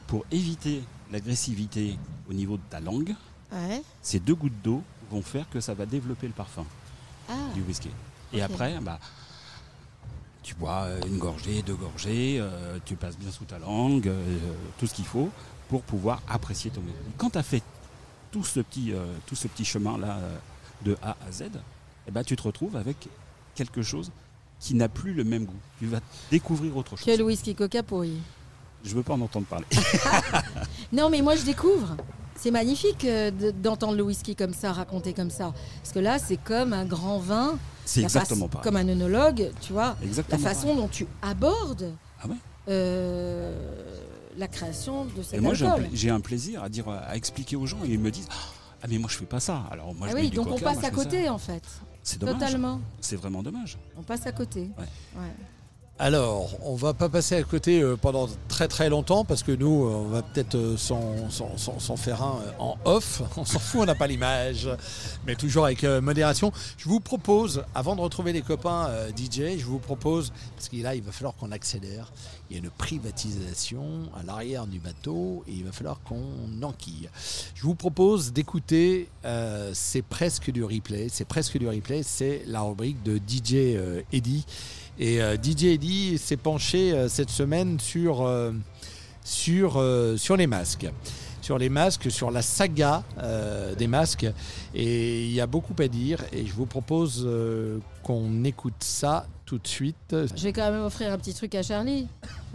pour 0.07 0.26
éviter 0.30 0.84
l'agressivité 1.09 1.97
au 2.30 2.34
niveau 2.34 2.57
de 2.57 2.63
ta 2.69 2.82
langue, 2.82 3.15
Ouais. 3.53 3.82
ces 4.01 4.19
deux 4.19 4.36
gouttes 4.36 4.61
d'eau 4.61 4.84
vont 5.09 5.21
faire 5.21 5.49
que 5.49 5.61
ça 5.61 5.73
va 5.73 5.86
développer 5.86 6.28
le 6.28 6.34
parfum 6.34 6.65
Ah, 7.30 7.34
du 7.53 7.61
whisky. 7.61 7.89
Et 8.34 8.41
après, 8.41 8.78
bah, 8.82 8.99
tu 10.46 10.54
bois 10.54 10.88
une 11.08 11.18
gorgée, 11.18 11.64
deux 11.64 11.74
gorgées, 11.74 12.38
euh, 12.39 12.78
tu 12.86 12.96
passes 12.96 13.18
bien 13.18 13.32
sous 13.32 13.46
ta 13.46 13.58
langue, 13.58 14.08
euh, 14.08 14.38
tout 14.78 14.86
ce 14.86 14.93
qu'il 14.93 15.06
faut 15.06 15.30
pour 15.70 15.82
pouvoir 15.82 16.22
apprécier 16.30 16.70
ton 16.70 16.82
whisky. 16.82 16.93
Quand 17.18 17.32
tu 17.32 17.38
as 17.39 17.43
fait 17.43 17.64
tout 18.32 18.43
ce 18.43 18.60
petit, 18.60 18.93
euh, 18.93 19.06
tout 19.26 19.34
ce 19.36 19.48
petit 19.48 19.66
chemin-là 19.66 20.20
de 20.84 20.96
A 21.02 21.18
à 21.28 21.32
Z, 21.32 21.46
eh 22.08 22.12
ben, 22.12 22.24
tu 22.24 22.36
te 22.36 22.43
retrouves 22.43 22.76
avec 22.76 23.10
quelque 23.56 23.82
chose 23.82 24.12
qui 24.60 24.76
n'a 24.76 24.88
plus 24.88 25.14
le 25.16 25.24
même 25.24 25.46
goût. 25.46 25.60
Tu 25.80 25.88
vas 25.88 26.00
découvrir 26.30 26.78
autre 26.78 26.91
chose. 26.96 27.06
quel 27.06 27.24
whisky 27.24 27.56
coca 27.56 27.82
pourri. 27.82 28.14
Je 28.84 28.93
veux 28.93 29.02
pas 29.02 29.14
en 29.16 29.22
entendre 29.22 29.48
parler. 29.48 29.66
Non, 30.93 31.10
mais 31.10 31.22
moi, 31.24 31.36
je 31.36 31.43
découvre. 31.43 31.98
C'est 32.36 32.52
magnifique 32.52 33.04
de- 33.06 33.50
d'entendre 33.52 33.96
le 33.96 34.04
whisky 34.04 34.36
comme 34.36 34.54
ça, 34.54 34.72
raconté 34.72 35.14
comme 35.14 35.32
ça. 35.32 35.54
Parce 35.82 35.91
que 35.91 36.00
là, 36.00 36.20
c'est 36.20 36.38
comme 36.38 36.72
un 36.74 36.86
grand 36.86 37.18
vin. 37.18 37.58
C'est 37.86 38.02
exactement 38.02 38.48
pareil. 38.48 38.64
Comme 38.64 38.76
un 38.76 38.90
œnologue, 38.90 39.52
tu 39.62 39.74
vois. 39.74 39.96
La 40.30 40.38
façon 40.38 40.76
dont 40.76 40.88
tu 40.88 41.08
abordes 41.22 41.92
Ah 42.22 42.28
ouais 42.28 42.36
euh, 42.68 43.54
la 44.38 44.48
création 44.48 45.06
de 45.06 45.22
Et 45.22 45.24
cet 45.24 45.42
moi, 45.42 45.54
j'ai 45.94 46.10
un, 46.10 46.20
plaisir 46.20 46.64
à 46.64 46.70
dire, 46.70 46.90
à 46.90 47.16
expliquer 47.16 47.56
aux 47.56 47.66
gens 47.66 47.78
et 47.86 47.90
ils 47.90 48.00
me 48.00 48.12
disent 48.12 48.28
Ah, 48.82 48.88
mais 48.90 48.98
moi, 48.98 49.10
je 49.10 49.18
fais 49.18 49.26
pas 49.26 49.40
ça. 49.40 49.64
Alors, 49.72 49.94
moi, 49.94 50.08
Ah 50.10 50.12
je 50.12 50.22
oui, 50.22 50.30
donc 50.30 50.48
on 50.48 50.60
passe 50.60 50.62
moi, 50.62 50.72
à 50.72 50.82
ça. 50.82 50.92
côté, 50.92 51.30
en 51.30 51.38
fait. 51.38 51.64
C'est 52.04 52.20
dommage. 52.20 52.36
Totalement. 52.36 52.82
C'est 53.02 53.16
vraiment 53.16 53.42
dommage. 53.42 53.78
On 53.98 54.04
passe 54.04 54.28
à 54.28 54.32
côté. 54.32 54.70
Ouais. 54.78 55.22
Ouais. 55.22 55.32
Alors, 55.98 56.50
on 56.66 56.76
va 56.76 56.93
pas 56.93 57.08
passer 57.08 57.36
à 57.36 57.43
côté 57.43 57.80
euh, 57.80 57.96
pendant 57.96 58.28
très 58.50 58.68
très 58.68 58.89
longtemps 58.89 59.24
parce 59.24 59.43
que 59.43 59.54
nous, 59.54 59.86
euh, 59.86 59.93
on 59.93 60.10
va 60.10 60.24
peut-être 60.24 60.56
euh, 60.56 60.76
s'en 60.76 61.96
faire 61.96 62.22
un 62.22 62.41
en 62.60 62.78
off. 62.84 63.22
On 63.38 63.46
s'en 63.46 63.60
fout, 63.60 63.82
on 63.82 63.86
n'a 63.86 63.96
pas 63.96 64.08
l'image, 64.08 64.68
mais 65.26 65.36
toujours 65.36 65.66
avec 65.66 65.84
modération. 65.84 66.52
Je 66.78 66.89
vous 66.89 67.00
propose, 67.00 67.64
avant 67.74 67.96
de 67.96 68.02
retrouver 68.02 68.34
les 68.34 68.41
copains 68.41 68.89
DJ, 69.16 69.58
je 69.58 69.66
vous 69.66 69.80
propose, 69.80 70.34
parce 70.56 70.68
que 70.68 70.78
là, 70.78 70.96
il 70.96 71.02
va 71.02 71.12
falloir 71.12 71.36
qu'on 71.36 71.52
accélère. 71.52 72.12
Il 72.50 72.58
y 72.58 72.60
a 72.60 72.64
une 72.64 72.70
privatisation 72.70 74.10
à 74.20 74.24
l'arrière 74.24 74.68
du 74.68 74.80
bateau 74.80 75.43
et 75.48 75.52
il 75.52 75.64
va 75.64 75.72
falloir 75.72 76.00
qu'on 76.02 76.62
enquille. 76.62 77.10
Je 77.56 77.64
vous 77.64 77.76
propose 77.76 78.34
d'écouter, 78.34 79.10
c'est 79.74 80.04
presque 80.04 80.52
du 80.52 80.64
replay. 80.64 81.08
C'est 81.10 81.26
presque 81.26 81.58
du 81.58 81.68
replay, 81.68 82.04
c'est 82.04 82.43
la 82.48 82.62
rubrique 82.62 83.02
de 83.04 83.18
DJ 83.18 83.78
Eddy. 84.12 84.46
Et 85.00 85.22
euh, 85.22 85.36
DJ 85.36 85.66
Eddy 85.66 86.18
s'est 86.18 86.38
penché 86.38 86.93
euh, 86.93 87.10
cette 87.10 87.30
semaine 87.30 87.80
sur, 87.80 88.26
euh, 88.26 88.52
sur, 89.24 89.76
euh, 89.78 90.16
sur 90.18 90.38
les 90.38 90.48
masques. 90.48 90.88
sur 91.41 91.58
les 91.60 91.70
masques, 91.70 92.10
sur 92.10 92.32
la 92.32 92.41
saga 92.41 93.04
euh, 93.22 93.76
des 93.76 93.88
masques. 93.88 94.26
Et 94.74 95.26
il 95.26 95.32
y 95.34 95.41
a 95.41 95.48
beaucoup 95.48 95.76
à 95.80 95.88
dire. 95.88 96.24
Et 96.32 96.46
je 96.46 96.54
vous 96.54 96.66
propose 96.66 97.24
euh, 97.26 97.78
qu'on 98.04 98.43
écoute 98.46 98.74
ça 98.80 99.28
tout 99.46 99.60
de 99.60 99.68
suite. 99.68 99.96
Je 100.36 100.41
vais 100.43 100.54
quand 100.54 100.72
même 100.72 100.82
offrir 100.84 101.12
un 101.12 101.18
petit 101.20 101.34
truc 101.36 101.54
à 101.56 101.62
Charlie, 101.62 102.08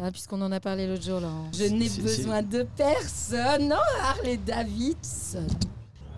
hein, 0.02 0.10
puisqu'on 0.10 0.40
en 0.42 0.50
a 0.50 0.58
parlé 0.58 0.86
l'autre 0.88 1.04
jour. 1.04 1.20
Là. 1.20 1.28
Je 1.56 1.64
n'ai 1.64 1.88
besoin 1.88 2.42
de 2.42 2.66
personne, 2.76 3.68
non, 3.68 3.76
Harley 4.02 4.38
Davidson. 4.38 5.46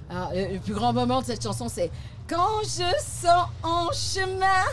Alors, 0.09 0.31
le, 0.35 0.55
le 0.55 0.59
plus 0.61 0.73
grand 0.75 0.93
moment 0.95 1.21
de 1.21 1.27
cette 1.27 1.43
chanson, 1.43 1.69
c'est 1.69 1.91
Quand 2.29 2.63
je 2.63 2.89
sens 3.03 3.49
en 3.63 3.89
chemin 3.93 4.65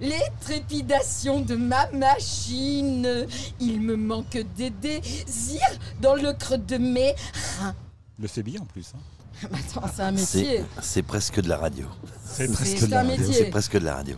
les 0.00 0.22
trépidations 0.40 1.40
de 1.40 1.56
ma 1.56 1.90
machine, 1.92 3.26
il 3.60 3.80
me 3.80 3.96
manque 3.96 4.38
des 4.56 4.70
désirs 4.70 5.60
dans 6.00 6.14
le 6.14 6.32
creux 6.32 6.58
de 6.58 6.76
mes 6.76 7.14
reins. 7.60 7.74
Le 8.18 8.28
fait 8.28 8.42
bien 8.42 8.60
en 8.60 8.64
plus. 8.66 8.92
hein. 8.94 9.00
Mais 9.52 9.58
Attends, 9.70 9.86
c'est 9.94 10.02
un 10.02 10.12
métier. 10.12 10.64
C'est 10.80 11.02
presque 11.02 11.40
de 11.40 11.48
la 11.48 11.58
radio. 11.58 11.86
C'est 12.24 12.50
presque 12.50 12.86
de 12.86 12.90
la 12.90 13.00
un 13.00 13.02
radio, 13.08 13.18
métier. 13.18 13.34
C'est 13.34 13.50
presque 13.50 13.74
de 13.74 13.84
la 13.84 13.96
radio. 13.96 14.16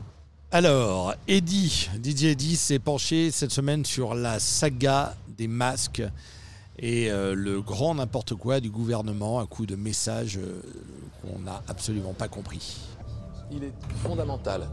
Alors, 0.50 1.14
Eddie, 1.26 1.90
DJ 2.02 2.24
Eddie 2.24 2.56
s'est 2.56 2.78
penché 2.78 3.30
cette 3.30 3.50
semaine 3.50 3.84
sur 3.84 4.14
la 4.14 4.38
saga 4.38 5.14
des 5.36 5.48
masques 5.48 6.02
et 6.78 7.10
euh, 7.10 7.34
le 7.34 7.60
grand 7.60 7.96
n'importe 7.96 8.34
quoi 8.34 8.60
du 8.60 8.70
gouvernement 8.70 9.40
à 9.40 9.46
coup 9.46 9.66
de 9.66 9.74
messages 9.76 10.38
euh, 10.38 10.62
qu'on 11.20 11.40
n'a 11.40 11.62
absolument 11.68 12.14
pas 12.14 12.28
compris. 12.28 12.76
Il 13.50 13.64
est 13.64 13.72
fondamental 14.02 14.68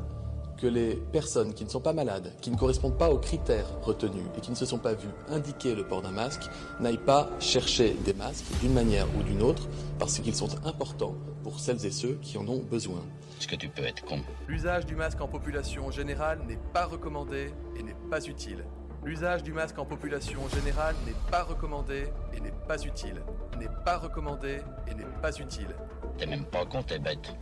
que 0.58 0.68
les 0.68 0.96
personnes 0.96 1.54
qui 1.54 1.66
ne 1.66 1.70
sont 1.70 1.82
pas 1.82 1.94
malades, 1.94 2.34
qui 2.42 2.52
ne 2.52 2.58
correspondent 2.58 2.98
pas 2.98 3.10
aux 3.10 3.18
critères 3.18 3.68
retenus 3.82 4.24
et 4.38 4.42
qui 4.42 4.52
ne 4.52 4.56
se 4.56 4.66
sont 4.66 4.78
pas 4.78 4.94
vues 4.94 5.10
indiquer 5.30 5.76
le 5.76 5.86
port 5.86 6.02
d'un 6.02 6.12
masque, 6.12 6.44
n'aillent 6.80 6.98
pas 6.98 7.30
chercher 7.40 7.94
des 8.06 8.14
masques 8.14 8.46
d'une 8.62 8.74
manière 8.74 9.08
ou 9.18 9.24
d'une 9.24 9.42
autre 9.42 9.68
parce 10.00 10.20
qu'ils 10.20 10.36
sont 10.36 10.50
importants 10.66 11.16
pour 11.44 11.60
celles 11.60 11.86
et 11.86 11.92
ceux 11.92 12.18
qui 12.22 12.38
en 12.38 12.48
ont 12.48 12.64
besoin. 12.64 13.02
Est-ce 13.40 13.48
que 13.48 13.56
tu 13.56 13.70
peux 13.70 13.84
être 13.84 14.04
con? 14.06 14.22
L'usage 14.48 14.86
du 14.86 14.96
masque 14.96 15.22
en 15.22 15.28
population 15.28 15.92
générale 15.92 16.40
n'est 16.48 16.60
pas 16.74 16.86
recommandé 16.86 17.54
et 17.78 17.84
n'est 17.84 17.96
pas 18.10 18.26
utile. 18.26 18.64
L'usage 19.04 19.44
du 19.44 19.54
masque 19.54 19.78
en 19.78 19.86
population 19.86 20.40
générale 20.50 20.96
n'est 21.06 21.14
pas 21.30 21.44
recommandé 21.44 22.06
et 22.36 22.40
n'est 22.40 22.54
pas 22.68 22.82
utile. 22.84 23.22
N'est 23.60 23.70
pas 23.84 23.98
recommandé 23.98 24.62
et 24.88 24.96
n'est 24.96 25.04
pas 25.22 25.32
utile. 25.38 25.68
T'es 26.18 26.26
même 26.26 26.46
pas 26.46 26.66
con, 26.66 26.82
t'es 26.82 26.98
bête. 26.98 27.36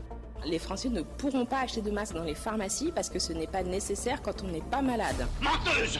Les 0.45 0.59
Français 0.59 0.89
ne 0.89 1.01
pourront 1.01 1.45
pas 1.45 1.59
acheter 1.61 1.81
de 1.81 1.91
masques 1.91 2.15
dans 2.15 2.23
les 2.23 2.35
pharmacies 2.35 2.91
parce 2.93 3.09
que 3.09 3.19
ce 3.19 3.33
n'est 3.33 3.47
pas 3.47 3.63
nécessaire 3.63 4.21
quand 4.21 4.43
on 4.43 4.47
n'est 4.47 4.61
pas 4.61 4.81
malade. 4.81 5.27
Menteuse 5.41 5.99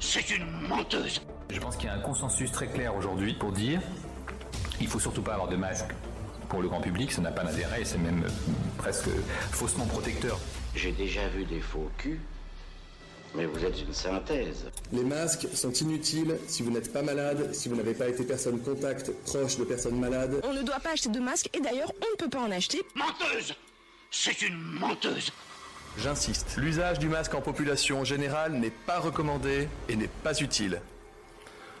C'est 0.00 0.28
une 0.30 0.46
menteuse 0.68 1.20
Je 1.50 1.60
pense 1.60 1.76
qu'il 1.76 1.86
y 1.86 1.90
a 1.90 1.94
un 1.94 2.00
consensus 2.00 2.50
très 2.50 2.66
clair 2.66 2.94
aujourd'hui 2.96 3.34
pour 3.34 3.52
dire 3.52 3.80
il 4.80 4.88
faut 4.88 4.98
surtout 5.00 5.22
pas 5.22 5.34
avoir 5.34 5.48
de 5.48 5.56
masque 5.56 5.90
pour 6.48 6.62
le 6.62 6.68
grand 6.68 6.80
public, 6.80 7.10
ça 7.10 7.22
n'a 7.22 7.32
pas 7.32 7.44
d'intérêt 7.44 7.82
et 7.82 7.84
c'est 7.84 7.98
même 7.98 8.24
presque 8.78 9.08
faussement 9.50 9.86
protecteur. 9.86 10.38
J'ai 10.74 10.92
déjà 10.92 11.26
vu 11.28 11.44
des 11.44 11.60
faux 11.60 11.90
culs, 11.98 12.20
mais 13.34 13.46
vous 13.46 13.64
êtes 13.64 13.80
une 13.80 13.92
synthèse. 13.92 14.66
Les 14.92 15.02
masques 15.02 15.48
sont 15.54 15.72
inutiles 15.72 16.38
si 16.46 16.62
vous 16.62 16.70
n'êtes 16.70 16.92
pas 16.92 17.02
malade, 17.02 17.52
si 17.52 17.68
vous 17.68 17.74
n'avez 17.74 17.94
pas 17.94 18.08
été 18.08 18.24
personne 18.24 18.60
contact 18.60 19.10
proche 19.24 19.58
de 19.58 19.64
personnes 19.64 19.98
malades. 19.98 20.40
On 20.44 20.52
ne 20.52 20.62
doit 20.62 20.78
pas 20.78 20.92
acheter 20.92 21.08
de 21.08 21.20
masques 21.20 21.50
et 21.52 21.60
d'ailleurs 21.60 21.92
on 22.00 22.10
ne 22.12 22.16
peut 22.16 22.30
pas 22.30 22.42
en 22.42 22.50
acheter. 22.50 22.82
Menteuse 22.94 23.54
C'est 24.10 24.42
une 24.42 24.56
menteuse 24.56 25.32
J'insiste, 25.98 26.56
l'usage 26.58 26.98
du 26.98 27.08
masque 27.08 27.34
en 27.34 27.40
population 27.40 28.04
générale 28.04 28.52
n'est 28.52 28.70
pas 28.70 28.98
recommandé 28.98 29.66
et 29.88 29.96
n'est 29.96 30.08
pas 30.08 30.38
utile. 30.40 30.80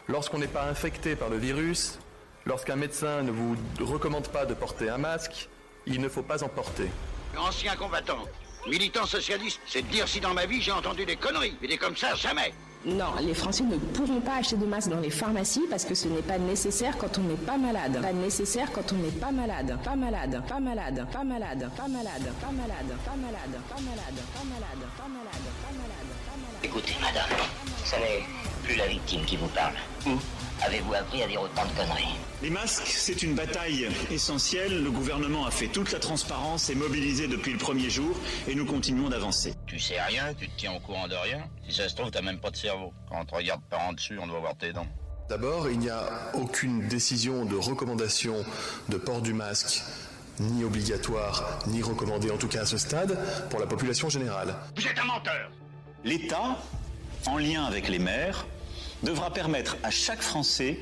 Lorsqu'on 0.08 0.38
n'est 0.38 0.46
pas 0.46 0.64
infecté 0.64 1.16
par 1.16 1.28
le 1.28 1.36
virus, 1.36 1.98
lorsqu'un 2.46 2.76
médecin 2.76 3.22
ne 3.22 3.30
vous 3.30 3.56
recommande 3.80 4.28
pas 4.28 4.46
de 4.46 4.54
porter 4.54 4.88
un 4.88 4.96
masque, 4.96 5.48
il 5.86 6.00
ne 6.00 6.08
faut 6.08 6.22
pas 6.22 6.42
en 6.42 6.48
porter. 6.48 6.88
Ancien 7.36 7.76
combattant, 7.76 8.24
militant 8.66 9.04
socialiste, 9.04 9.60
c'est 9.66 9.82
de 9.82 9.88
dire 9.88 10.08
si 10.08 10.20
dans 10.20 10.32
ma 10.32 10.46
vie 10.46 10.62
j'ai 10.62 10.72
entendu 10.72 11.04
des 11.04 11.16
conneries, 11.16 11.56
mais 11.60 11.68
des 11.68 11.76
comme 11.76 11.96
ça, 11.96 12.14
jamais 12.14 12.54
Non, 12.86 13.16
les 13.20 13.34
Français 13.34 13.64
ne 13.64 13.76
pourront 13.76 14.20
pas 14.20 14.36
acheter 14.36 14.56
de 14.56 14.64
masques 14.64 14.90
dans 14.90 15.00
les 15.00 15.10
pharmacies 15.10 15.64
parce 15.68 15.84
que 15.84 15.96
ce 15.96 16.06
n'est 16.06 16.22
pas 16.22 16.38
nécessaire 16.38 16.96
quand 16.96 17.18
on 17.18 17.22
n'est 17.22 17.34
pas 17.34 17.58
malade. 17.58 18.00
Pas 18.00 18.12
nécessaire 18.12 18.70
quand 18.72 18.92
on 18.92 18.96
n'est 18.96 19.10
pas 19.10 19.32
malade. 19.32 19.76
Pas 19.82 19.96
malade, 19.96 20.40
pas 20.48 20.60
malade, 20.60 21.04
pas 21.12 21.24
malade, 21.24 21.68
pas 21.76 21.88
malade, 21.88 21.88
pas 21.88 21.88
malade, 21.88 22.32
pas 22.40 22.52
malade, 22.52 22.96
pas 23.02 23.10
malade, 23.10 23.56
pas 23.66 23.82
malade, 23.82 24.86
pas 24.96 25.08
malade, 25.08 25.46
pas 25.58 26.36
malade. 26.38 26.62
Écoutez, 26.62 26.94
madame, 27.02 27.24
ça 27.84 27.96
n'est 27.98 28.24
plus 28.66 28.76
la 28.76 28.86
victime 28.88 29.24
qui 29.24 29.36
vous 29.36 29.48
parle. 29.48 29.74
Où 30.06 30.18
avez-vous 30.64 30.94
appris 30.94 31.22
à 31.22 31.28
dire 31.28 31.40
autant 31.40 31.64
de 31.64 31.70
conneries 31.78 32.16
Les 32.42 32.50
masques, 32.50 32.86
c'est 32.86 33.22
une 33.22 33.34
bataille 33.34 33.88
essentielle. 34.10 34.82
Le 34.82 34.90
gouvernement 34.90 35.46
a 35.46 35.50
fait 35.50 35.68
toute 35.68 35.92
la 35.92 36.00
transparence 36.00 36.68
et 36.68 36.74
mobilisé 36.74 37.28
depuis 37.28 37.52
le 37.52 37.58
premier 37.58 37.88
jour 37.90 38.16
et 38.48 38.54
nous 38.54 38.66
continuons 38.66 39.08
d'avancer. 39.08 39.54
Tu 39.66 39.78
sais 39.78 40.00
rien, 40.00 40.34
tu 40.34 40.48
te 40.48 40.58
tiens 40.58 40.72
au 40.72 40.80
courant 40.80 41.06
de 41.06 41.14
rien. 41.14 41.44
Si 41.68 41.76
ça 41.76 41.88
se 41.88 41.94
trouve, 41.94 42.10
t'as 42.10 42.22
même 42.22 42.40
pas 42.40 42.50
de 42.50 42.56
cerveau. 42.56 42.92
Quand 43.08 43.20
on 43.20 43.24
te 43.24 43.34
regarde 43.34 43.62
par 43.70 43.80
en 43.82 43.92
dessus, 43.92 44.18
on 44.20 44.26
doit 44.26 44.40
voir 44.40 44.56
tes 44.56 44.72
dents. 44.72 44.88
D'abord, 45.28 45.68
il 45.70 45.78
n'y 45.78 45.90
a 45.90 46.32
aucune 46.34 46.88
décision 46.88 47.44
de 47.44 47.56
recommandation 47.56 48.44
de 48.88 48.96
port 48.96 49.20
du 49.20 49.32
masque, 49.32 49.82
ni 50.40 50.64
obligatoire, 50.64 51.58
ni 51.66 51.82
recommandé 51.82 52.30
en 52.30 52.36
tout 52.36 52.48
cas 52.48 52.62
à 52.62 52.66
ce 52.66 52.78
stade, 52.78 53.18
pour 53.50 53.60
la 53.60 53.66
population 53.66 54.08
générale. 54.08 54.54
Vous 54.76 54.86
êtes 54.86 54.98
un 54.98 55.04
menteur 55.04 55.50
L'État, 56.04 56.56
en 57.26 57.38
lien 57.38 57.64
avec 57.64 57.88
les 57.88 57.98
maires, 57.98 58.46
devra 59.02 59.32
permettre 59.32 59.76
à 59.82 59.90
chaque 59.90 60.22
Français 60.22 60.78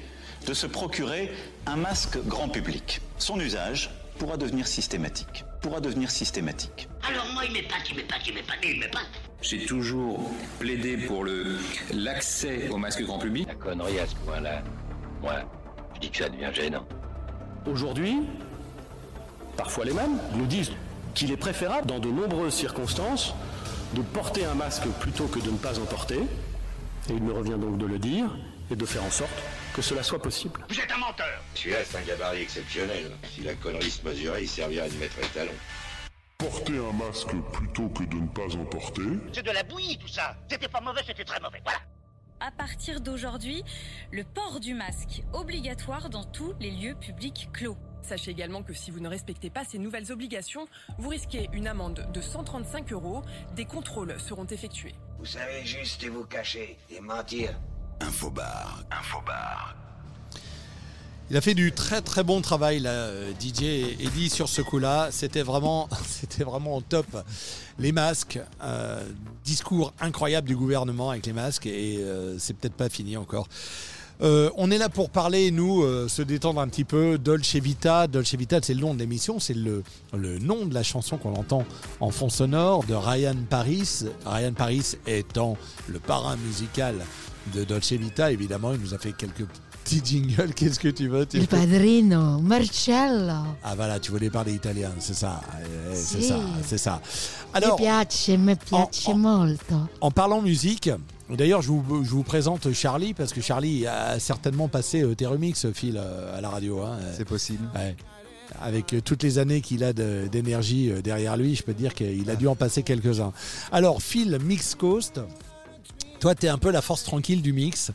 de 0.46 0.54
se 0.54 0.66
procurer 0.66 1.32
un 1.66 1.76
masque 1.76 2.18
grand 2.26 2.48
public. 2.48 3.00
Son 3.18 3.40
usage 3.40 3.90
pourra 4.18 4.36
devenir 4.36 4.66
systématique. 4.66 5.44
Pourra 5.60 5.80
devenir 5.80 6.10
systématique. 6.10 6.88
Alors 7.08 7.26
moi, 7.32 7.44
il 7.46 7.52
m'épate, 7.52 7.88
il 7.90 7.96
m'épate, 7.96 8.20
il 8.26 8.34
m'épate, 8.34 8.58
il 8.62 8.80
m'épate. 8.80 9.08
J'ai 9.40 9.66
toujours 9.66 10.30
plaidé 10.58 10.96
pour 10.96 11.24
le 11.24 11.58
l'accès 11.92 12.68
au 12.70 12.78
masque 12.78 13.02
grand 13.02 13.18
public. 13.18 13.46
La 13.48 13.54
connerie 13.54 13.98
à 13.98 14.06
ce 14.06 14.14
point-là, 14.16 14.62
moi, 15.20 15.34
je 15.94 16.00
dis 16.00 16.10
que 16.10 16.18
ça 16.18 16.28
devient 16.28 16.50
gênant. 16.52 16.86
Aujourd'hui, 17.66 18.20
parfois 19.56 19.84
les 19.84 19.92
mêmes 19.92 20.18
nous 20.34 20.46
disent 20.46 20.72
qu'il 21.14 21.30
est 21.30 21.36
préférable, 21.36 21.86
dans 21.86 21.98
de 21.98 22.08
nombreuses 22.08 22.54
circonstances, 22.54 23.34
de 23.94 24.02
porter 24.02 24.44
un 24.44 24.54
masque 24.54 24.86
plutôt 25.00 25.26
que 25.26 25.38
de 25.38 25.50
ne 25.50 25.56
pas 25.56 25.78
en 25.78 25.84
porter. 25.84 26.20
Et 27.10 27.12
il 27.12 27.22
me 27.22 27.32
revient 27.32 27.58
donc 27.58 27.76
de 27.78 27.86
le 27.86 27.98
dire 27.98 28.26
et 28.70 28.76
de 28.76 28.86
faire 28.86 29.04
en 29.04 29.10
sorte 29.10 29.42
que 29.74 29.82
cela 29.82 30.02
soit 30.02 30.22
possible. 30.22 30.64
Vous 30.68 30.80
êtes 30.80 30.90
un 30.90 30.98
menteur 30.98 31.42
Celui-là, 31.54 31.78
c'est 31.84 31.98
un 31.98 32.02
gabarit 32.02 32.42
exceptionnel. 32.42 33.10
Si 33.30 33.42
la 33.42 33.54
connerie 33.54 33.90
se 33.90 34.06
mesurait, 34.06 34.42
il 34.44 34.48
servirait 34.48 34.88
de 34.88 34.96
maître 34.96 35.18
étalon. 35.18 35.52
Porter 36.38 36.78
un 36.78 36.92
masque 36.92 37.34
plutôt 37.52 37.88
que 37.88 38.04
de 38.04 38.16
ne 38.16 38.28
pas 38.28 38.54
en 38.56 38.64
porter. 38.64 39.02
C'est 39.32 39.44
de 39.44 39.50
la 39.50 39.62
bouillie 39.62 39.98
tout 39.98 40.08
ça 40.08 40.36
C'était 40.50 40.68
pas 40.68 40.80
mauvais, 40.80 41.02
c'était 41.06 41.24
très 41.24 41.40
mauvais, 41.40 41.60
voilà 41.62 41.78
À 42.40 42.50
partir 42.50 43.00
d'aujourd'hui, 43.00 43.62
le 44.10 44.24
port 44.24 44.60
du 44.60 44.74
masque 44.74 45.22
obligatoire 45.32 46.08
dans 46.08 46.24
tous 46.24 46.54
les 46.60 46.70
lieux 46.70 46.94
publics 46.94 47.50
clos. 47.52 47.76
Sachez 48.02 48.30
également 48.30 48.62
que 48.62 48.74
si 48.74 48.90
vous 48.90 49.00
ne 49.00 49.08
respectez 49.08 49.48
pas 49.48 49.64
ces 49.64 49.78
nouvelles 49.78 50.12
obligations, 50.12 50.66
vous 50.98 51.08
risquez 51.08 51.48
une 51.52 51.66
amende 51.66 52.06
de 52.12 52.20
135 52.20 52.92
euros. 52.92 53.22
Des 53.56 53.64
contrôles 53.64 54.20
seront 54.20 54.44
effectués. 54.46 54.94
Vous 55.24 55.30
savez 55.30 55.64
juste 55.64 56.06
vous 56.06 56.24
cacher 56.24 56.76
et 56.90 57.00
mentir. 57.00 57.58
Infobar, 58.00 58.84
infobar. 58.90 59.74
Il 61.30 61.36
a 61.38 61.40
fait 61.40 61.54
du 61.54 61.72
très 61.72 62.02
très 62.02 62.22
bon 62.22 62.42
travail 62.42 62.78
là, 62.78 62.90
euh, 62.90 63.32
DJ 63.40 63.62
Eddie 64.00 64.28
sur 64.28 64.50
ce 64.50 64.60
coup-là. 64.60 65.08
C'était 65.12 65.40
vraiment, 65.40 65.88
c'était 66.06 66.44
vraiment 66.44 66.76
au 66.76 66.82
top. 66.82 67.06
Les 67.78 67.90
masques, 67.90 68.38
euh, 68.62 69.02
discours 69.44 69.94
incroyable 69.98 70.46
du 70.46 70.56
gouvernement 70.56 71.08
avec 71.08 71.24
les 71.24 71.32
masques 71.32 71.64
et 71.64 71.96
euh, 72.00 72.38
c'est 72.38 72.52
peut-être 72.52 72.76
pas 72.76 72.90
fini 72.90 73.16
encore. 73.16 73.48
Euh, 74.22 74.50
on 74.56 74.70
est 74.70 74.78
là 74.78 74.88
pour 74.88 75.10
parler, 75.10 75.50
nous, 75.50 75.82
euh, 75.82 76.08
se 76.08 76.22
détendre 76.22 76.60
un 76.60 76.68
petit 76.68 76.84
peu. 76.84 77.18
Dolce 77.18 77.56
Vita. 77.56 78.06
Dolce 78.06 78.34
Vita, 78.34 78.58
c'est 78.62 78.74
le 78.74 78.80
nom 78.80 78.94
de 78.94 78.98
l'émission, 79.00 79.40
c'est 79.40 79.54
le, 79.54 79.82
le 80.16 80.38
nom 80.38 80.66
de 80.66 80.74
la 80.74 80.82
chanson 80.82 81.16
qu'on 81.16 81.34
entend 81.34 81.64
en 82.00 82.10
fond 82.10 82.28
sonore 82.28 82.84
de 82.84 82.94
Ryan 82.94 83.34
Paris. 83.48 84.04
Ryan 84.24 84.52
Paris 84.52 84.96
étant 85.06 85.56
le 85.88 85.98
parrain 85.98 86.36
musical 86.36 86.94
de 87.54 87.64
Dolce 87.64 87.92
Vita, 87.92 88.30
évidemment, 88.32 88.72
il 88.72 88.80
nous 88.80 88.94
a 88.94 88.98
fait 88.98 89.12
quelques 89.12 89.46
petits 89.84 90.00
jingles. 90.02 90.52
Qu'est-ce 90.56 90.80
que 90.80 90.88
tu 90.88 91.08
veux 91.08 91.26
tu 91.26 91.38
Il 91.38 91.46
padrino, 91.48 92.38
Marcello. 92.38 93.44
Ah 93.62 93.74
voilà, 93.76 93.98
tu 94.00 94.10
voulais 94.12 94.30
parler 94.30 94.54
italien, 94.54 94.90
c'est 94.98 95.14
ça, 95.14 95.40
eh, 95.60 95.94
c'est 95.94 96.22
Si. 96.22 96.28
ça, 96.28 96.38
c'est 96.64 96.78
ça. 96.78 97.02
Alors, 97.52 97.78
mi 97.78 97.84
piace, 97.84 98.28
mi 98.38 98.54
piace 98.54 99.14
molto. 99.14 99.74
en 100.00 100.10
parlant 100.10 100.40
musique, 100.40 100.88
d'ailleurs, 101.30 101.62
je 101.62 101.68
vous, 101.68 102.04
je 102.04 102.10
vous 102.10 102.22
présente 102.22 102.72
Charlie 102.72 103.14
parce 103.14 103.32
que 103.32 103.40
Charlie 103.40 103.86
a 103.86 104.18
certainement 104.18 104.68
passé 104.68 105.02
euh, 105.02 105.14
tes 105.14 105.26
remixes, 105.26 105.66
Phil, 105.72 105.96
euh, 105.96 106.36
à 106.36 106.40
la 106.40 106.50
radio. 106.50 106.82
C'est 107.16 107.24
possible. 107.24 107.66
Ouais. 107.74 107.96
Avec 108.60 108.92
euh, 108.92 109.00
toutes 109.00 109.22
les 109.22 109.38
années 109.38 109.60
qu'il 109.60 109.84
a 109.84 109.92
d'énergie 109.92 110.92
derrière 111.02 111.36
lui, 111.36 111.54
je 111.54 111.62
peux 111.62 111.72
te 111.72 111.78
dire 111.78 111.94
qu'il 111.94 112.28
a 112.30 112.36
dû 112.36 112.46
en 112.46 112.54
passer 112.54 112.82
quelques-uns. 112.82 113.32
Alors, 113.72 114.02
Phil, 114.02 114.38
Mix 114.42 114.74
Coast, 114.74 115.20
toi, 116.20 116.34
tu 116.34 116.46
es 116.46 116.48
un 116.48 116.58
peu 116.58 116.70
la 116.70 116.82
force 116.82 117.04
tranquille 117.04 117.42
du 117.42 117.52
mix. 117.52 117.90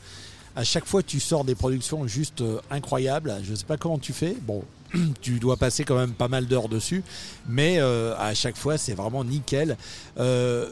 À 0.56 0.64
chaque 0.64 0.86
fois, 0.86 1.04
tu 1.04 1.20
sors 1.20 1.46
des 1.46 1.56
productions 1.56 2.08
juste 2.08 2.44
incroyables. 2.72 3.36
Je 3.44 3.52
ne 3.52 3.56
sais 3.56 3.66
pas 3.66 3.78
comment 3.78 4.00
tu 4.00 4.12
fais. 4.12 4.36
Bon, 4.42 4.64
tu 5.22 5.40
dois 5.40 5.58
passer 5.58 5.84
quand 5.84 5.96
même 5.98 6.12
pas 6.14 6.28
mal 6.28 6.46
d'heures 6.46 6.70
dessus, 6.70 7.04
mais 7.48 7.78
euh, 7.80 8.16
à 8.18 8.34
chaque 8.34 8.58
fois, 8.58 8.78
c'est 8.78 8.94
vraiment 8.94 9.24
nickel. 9.24 9.78
Euh, 10.20 10.70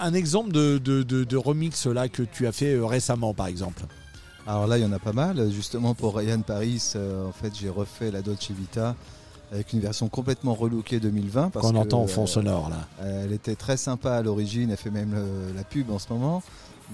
un 0.00 0.14
exemple 0.14 0.52
de, 0.52 0.78
de- 0.78 1.02
de- 1.02 1.24
de 1.24 1.36
remix 1.36 1.86
là 1.86 2.08
que 2.08 2.22
tu 2.22 2.46
as 2.46 2.52
fait 2.52 2.74
euh, 2.74 2.84
récemment, 2.84 3.34
par 3.34 3.46
exemple. 3.46 3.82
Alors 4.46 4.66
là, 4.66 4.76
il 4.78 4.82
y 4.82 4.86
en 4.86 4.92
a 4.92 4.98
pas 4.98 5.12
mal. 5.12 5.50
Justement, 5.52 5.94
pour 5.94 6.16
Ryan 6.16 6.40
Paris, 6.40 6.82
euh, 6.96 7.28
en 7.28 7.32
fait, 7.32 7.52
j'ai 7.58 7.68
refait 7.68 8.10
la 8.10 8.22
Dolce 8.22 8.50
Vita 8.50 8.96
avec 9.52 9.72
une 9.72 9.80
version 9.80 10.08
complètement 10.08 10.54
relookée 10.54 10.98
2020. 10.98 11.50
parce 11.50 11.66
Qu'on 11.66 11.76
entend 11.76 12.00
en 12.02 12.06
fond 12.06 12.26
sonore, 12.26 12.70
là. 12.70 12.88
Elle 13.04 13.32
était 13.32 13.54
très 13.54 13.76
sympa 13.76 14.14
à 14.14 14.22
l'origine, 14.22 14.70
elle 14.70 14.76
fait 14.76 14.90
même 14.90 15.12
le- 15.14 15.54
la 15.54 15.62
pub 15.62 15.90
en 15.90 15.98
ce 15.98 16.12
moment. 16.12 16.42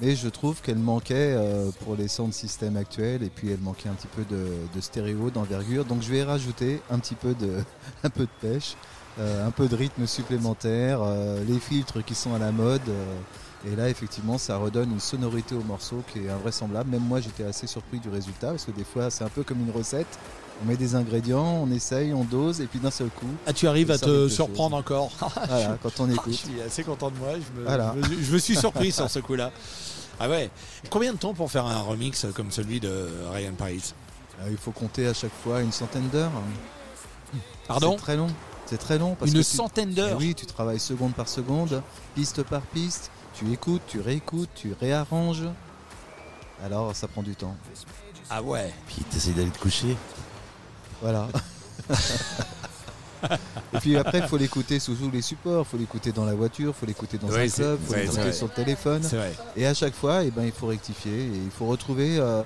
Mais 0.00 0.14
je 0.14 0.28
trouve 0.28 0.60
qu'elle 0.62 0.78
manquait 0.78 1.34
euh, 1.36 1.70
pour 1.84 1.96
les 1.96 2.08
sound 2.08 2.32
systems 2.32 2.76
actuels 2.76 3.22
et 3.22 3.30
puis 3.30 3.50
elle 3.50 3.58
manquait 3.60 3.88
un 3.88 3.94
petit 3.94 4.06
peu 4.06 4.22
de, 4.24 4.46
de 4.74 4.80
stéréo, 4.80 5.30
d'envergure. 5.30 5.84
Donc 5.84 6.02
je 6.02 6.10
vais 6.10 6.22
rajouter 6.22 6.80
un 6.90 6.98
petit 6.98 7.14
peu 7.16 7.34
de, 7.34 7.54
un 8.04 8.10
peu 8.10 8.22
de 8.24 8.30
pêche, 8.48 8.76
euh, 9.18 9.46
un 9.46 9.50
peu 9.50 9.66
de 9.66 9.74
rythme 9.74 10.06
supplémentaire, 10.06 11.00
euh, 11.02 11.42
les 11.48 11.58
filtres 11.58 12.04
qui 12.04 12.14
sont 12.14 12.34
à 12.34 12.38
la 12.38 12.52
mode. 12.52 12.82
euh, 12.88 13.14
et 13.66 13.74
là, 13.74 13.88
effectivement, 13.88 14.38
ça 14.38 14.56
redonne 14.56 14.92
une 14.92 15.00
sonorité 15.00 15.56
au 15.56 15.64
morceau 15.64 16.04
qui 16.12 16.20
est 16.20 16.30
invraisemblable. 16.30 16.90
Même 16.90 17.02
moi, 17.02 17.20
j'étais 17.20 17.42
assez 17.42 17.66
surpris 17.66 17.98
du 17.98 18.08
résultat 18.08 18.50
parce 18.50 18.64
que 18.64 18.70
des 18.70 18.84
fois, 18.84 19.10
c'est 19.10 19.24
un 19.24 19.28
peu 19.28 19.42
comme 19.42 19.58
une 19.60 19.72
recette. 19.72 20.06
On 20.62 20.66
met 20.68 20.76
des 20.76 20.94
ingrédients, 20.94 21.60
on 21.64 21.70
essaye, 21.72 22.12
on 22.12 22.22
dose 22.24 22.60
et 22.60 22.66
puis 22.66 22.78
d'un 22.78 22.90
seul 22.92 23.08
coup. 23.08 23.26
Ah, 23.48 23.52
tu 23.52 23.66
arrives 23.66 23.90
à 23.90 23.98
te 23.98 24.28
surprendre 24.28 24.76
chose. 24.76 24.80
encore. 24.80 25.10
Voilà, 25.48 25.76
quand 25.82 25.98
on 26.00 26.08
écoute. 26.12 26.32
Je 26.32 26.36
suis 26.36 26.60
assez 26.64 26.84
content 26.84 27.10
de 27.10 27.16
moi. 27.16 27.30
Je 27.34 27.60
me, 27.60 27.64
Voilà. 27.66 27.94
je 28.00 28.08
me- 28.16 28.22
je 28.22 28.32
me 28.32 28.38
suis 28.38 28.54
surpris 28.56 28.92
sur 28.92 29.10
ce 29.10 29.18
coup-là. 29.18 29.50
Ah 30.20 30.28
ouais. 30.28 30.50
Combien 30.90 31.12
de 31.12 31.18
temps 31.18 31.34
pour 31.34 31.50
faire 31.50 31.66
un 31.66 31.80
remix 31.82 32.26
comme 32.34 32.50
celui 32.50 32.80
de 32.80 33.08
Ryan 33.32 33.52
Paris 33.56 33.94
Euh, 34.40 34.48
Il 34.50 34.56
faut 34.56 34.72
compter 34.72 35.06
à 35.06 35.14
chaque 35.14 35.32
fois 35.44 35.60
une 35.60 35.72
centaine 35.72 36.08
d'heures. 36.08 36.30
Pardon 37.66 37.92
C'est 37.96 38.02
très 38.02 38.16
long. 38.16 38.28
C'est 38.66 38.78
très 38.78 38.98
long. 38.98 39.14
Parce 39.14 39.30
Une 39.30 39.38
que 39.38 39.42
tu- 39.42 39.56
centaine 39.56 39.92
d'heures 39.94 40.18
Eh 40.20 40.24
Oui, 40.24 40.34
tu 40.34 40.46
travailles 40.46 40.80
seconde 40.80 41.14
par 41.14 41.28
seconde, 41.28 41.82
piste 42.14 42.42
par 42.42 42.60
piste. 42.62 43.10
Tu 43.34 43.52
écoutes, 43.52 43.82
tu 43.86 44.00
réécoutes, 44.00 44.50
tu 44.54 44.74
réarranges. 44.80 45.44
Alors 46.64 46.94
ça 46.96 47.06
prend 47.08 47.22
du 47.22 47.34
temps. 47.36 47.56
Ah 48.30 48.42
ouais. 48.42 48.72
Puis 48.88 49.02
t'essayes 49.10 49.32
d'aller 49.34 49.50
te 49.50 49.58
coucher. 49.58 49.96
Voilà. 51.00 51.28
Et 53.74 53.78
puis 53.78 53.96
après, 53.96 54.18
il 54.18 54.26
faut 54.26 54.36
l'écouter 54.36 54.78
sous 54.78 54.94
tous 54.94 55.10
les 55.10 55.22
supports. 55.22 55.64
Il 55.66 55.70
faut 55.70 55.76
l'écouter 55.76 56.12
dans 56.12 56.24
la 56.24 56.34
voiture, 56.34 56.74
il 56.76 56.78
faut 56.80 56.86
l'écouter 56.86 57.18
dans 57.18 57.28
Ouais, 57.28 57.46
un 57.46 57.48
club, 57.48 57.78
il 57.80 57.86
faut 57.86 57.94
l'écouter 58.00 58.32
sur 58.32 58.46
le 58.46 58.52
téléphone. 58.52 59.02
Et 59.56 59.66
à 59.66 59.74
chaque 59.74 59.94
fois, 59.94 60.24
eh 60.24 60.30
ben, 60.30 60.44
il 60.44 60.52
faut 60.52 60.66
rectifier 60.66 61.12
et 61.12 61.40
il 61.44 61.50
faut 61.50 61.66
retrouver 61.66 62.18
euh, 62.18 62.42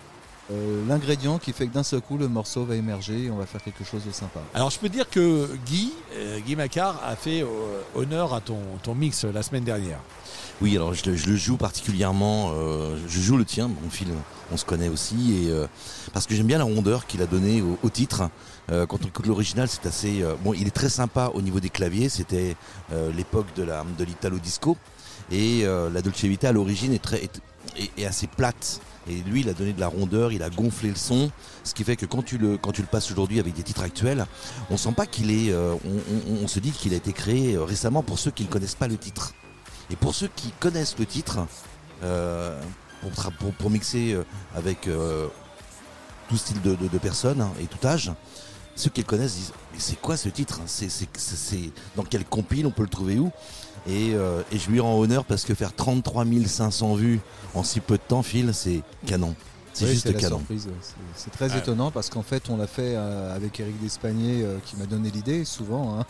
euh, 0.50 0.82
l'ingrédient 0.88 1.38
qui 1.38 1.52
fait 1.52 1.66
que 1.68 1.72
d'un 1.72 1.82
seul 1.82 2.00
coup, 2.00 2.18
le 2.18 2.28
morceau 2.28 2.64
va 2.64 2.74
émerger 2.76 3.24
et 3.26 3.30
on 3.30 3.36
va 3.36 3.46
faire 3.46 3.62
quelque 3.62 3.84
chose 3.84 4.04
de 4.04 4.10
sympa. 4.12 4.40
Alors 4.54 4.70
je 4.70 4.78
peux 4.78 4.88
dire 4.88 5.08
que 5.08 5.48
Guy, 5.66 5.92
euh, 6.16 6.40
Guy 6.40 6.56
Macquart 6.56 7.00
a 7.06 7.14
fait 7.16 7.42
euh, 7.42 7.46
honneur 7.94 8.34
à 8.34 8.40
ton, 8.40 8.58
ton 8.82 8.94
mix 8.94 9.24
euh, 9.24 9.32
la 9.32 9.42
semaine 9.42 9.64
dernière. 9.64 9.98
Oui, 10.60 10.76
alors 10.76 10.94
je, 10.94 11.10
le- 11.10 11.16
je 11.16 11.28
le 11.28 11.36
joue 11.36 11.56
particulièrement. 11.56 12.52
euh, 12.54 12.96
je 13.08 13.20
joue 13.20 13.36
le 13.36 13.44
tien, 13.44 13.68
mon 13.68 13.90
film, 13.90 14.10
on 14.52 14.56
se 14.56 14.64
connaît 14.64 14.88
aussi, 14.88 15.44
et 15.44 15.50
euh, 15.50 15.66
parce 16.12 16.26
que 16.26 16.34
j'aime 16.34 16.46
bien 16.46 16.58
la 16.58 16.64
rondeur 16.64 17.06
qu'il 17.06 17.22
a 17.22 17.26
donnée 17.26 17.62
au, 17.62 17.78
au 17.82 17.88
titre. 17.88 18.28
Euh, 18.70 18.86
quand 18.86 18.98
on 19.04 19.08
écoute 19.08 19.26
l'original, 19.26 19.68
c'est 19.68 19.86
assez. 19.86 20.22
euh, 20.22 20.34
bon, 20.44 20.54
il 20.54 20.66
est 20.66 20.70
très 20.74 20.88
sympa 20.88 21.30
au 21.34 21.42
niveau 21.42 21.58
des 21.58 21.70
claviers. 21.70 22.08
C'était 22.08 22.54
euh, 22.92 23.10
l'époque 23.12 23.46
de 23.56 23.64
la 23.64 23.84
de 23.98 24.04
l'italo 24.04 24.38
disco, 24.38 24.76
et 25.32 25.62
euh, 25.64 25.90
la 25.90 26.00
Dolce 26.02 26.22
Vita 26.22 26.50
à 26.50 26.52
l'origine 26.52 26.92
est 26.92 27.02
très 27.02 27.24
est, 27.24 27.40
est- 27.76 27.90
est 28.00 28.04
assez 28.06 28.26
plate. 28.28 28.80
Et 29.08 29.16
lui, 29.22 29.40
il 29.40 29.48
a 29.48 29.52
donné 29.52 29.72
de 29.72 29.80
la 29.80 29.88
rondeur, 29.88 30.30
il 30.32 30.42
a 30.42 30.50
gonflé 30.50 30.88
le 30.88 30.94
son, 30.94 31.30
ce 31.64 31.74
qui 31.74 31.82
fait 31.82 31.96
que 31.96 32.06
quand 32.06 32.22
tu 32.22 32.38
le 32.38 32.56
quand 32.56 32.70
tu 32.72 32.82
le 32.82 32.86
passes 32.86 33.10
aujourd'hui 33.10 33.40
avec 33.40 33.52
des 33.54 33.62
titres 33.64 33.82
actuels, 33.82 34.26
on 34.70 34.76
sent 34.76 34.92
pas 34.92 35.06
qu'il 35.06 35.30
est. 35.30 35.50
euh, 35.52 35.74
on, 35.84 36.46
se 36.46 36.60
dit 36.60 36.70
qu'il 36.70 36.92
a 36.94 36.96
été 36.96 37.12
créé 37.12 37.54
euh, 37.56 37.64
récemment 37.64 38.02
pour 38.04 38.18
ceux 38.18 38.30
qui 38.30 38.44
ne 38.44 38.48
connaissent 38.48 38.76
pas 38.76 38.86
le 38.88 38.96
titre. 38.96 39.34
Et 39.90 39.96
pour 39.96 40.14
ceux 40.14 40.28
qui 40.36 40.52
connaissent 40.60 40.96
le 40.98 41.06
titre, 41.06 41.40
euh, 42.04 42.60
pour, 43.40 43.52
pour- 43.58 43.70
mixer 43.70 44.16
avec 44.54 44.88
tout 46.28 46.36
style 46.36 46.60
de, 46.62 46.76
de- 46.76 46.98
personnes 46.98 47.44
et 47.60 47.66
tout 47.66 47.84
âge, 47.86 48.12
ceux 48.76 48.90
qui 48.90 49.00
le 49.00 49.06
connaissent 49.06 49.34
disent 49.34 49.52
Mais 49.72 49.78
c'est 49.80 50.00
quoi 50.00 50.16
ce 50.16 50.28
titre? 50.28 50.60
C'est- 50.66 50.88
Dans 51.96 52.04
quelle 52.04 52.24
compile? 52.24 52.66
On 52.66 52.70
peut 52.70 52.82
le 52.84 52.88
trouver 52.88 53.18
où? 53.18 53.30
Et, 53.86 54.14
euh, 54.14 54.42
et 54.52 54.58
je 54.58 54.70
lui 54.70 54.80
rends 54.80 54.98
honneur 54.98 55.24
parce 55.24 55.44
que 55.44 55.54
faire 55.54 55.74
33 55.74 56.24
500 56.46 56.94
vues 56.94 57.20
en 57.54 57.62
si 57.62 57.80
peu 57.80 57.96
de 57.96 58.02
temps, 58.02 58.22
Phil, 58.22 58.52
c'est 58.54 58.82
canon. 59.06 59.34
C'est 59.74 59.86
Oui, 59.86 59.92
juste 59.92 60.16
canon. 60.18 60.42
C'est- 61.14 61.30
très 61.30 61.50
Ouais. 61.52 61.58
étonnant 61.58 61.90
parce 61.90 62.10
qu'en 62.10 62.22
fait, 62.22 62.50
on 62.50 62.58
l'a 62.58 62.66
fait 62.66 62.94
euh, 62.94 63.34
avec 63.34 63.58
Eric 63.58 63.80
Despagné 63.80 64.42
euh, 64.42 64.58
qui 64.64 64.76
m'a 64.76 64.84
donné 64.86 65.10
l'idée 65.10 65.44
souvent. 65.46 65.98
hein. 65.98 66.04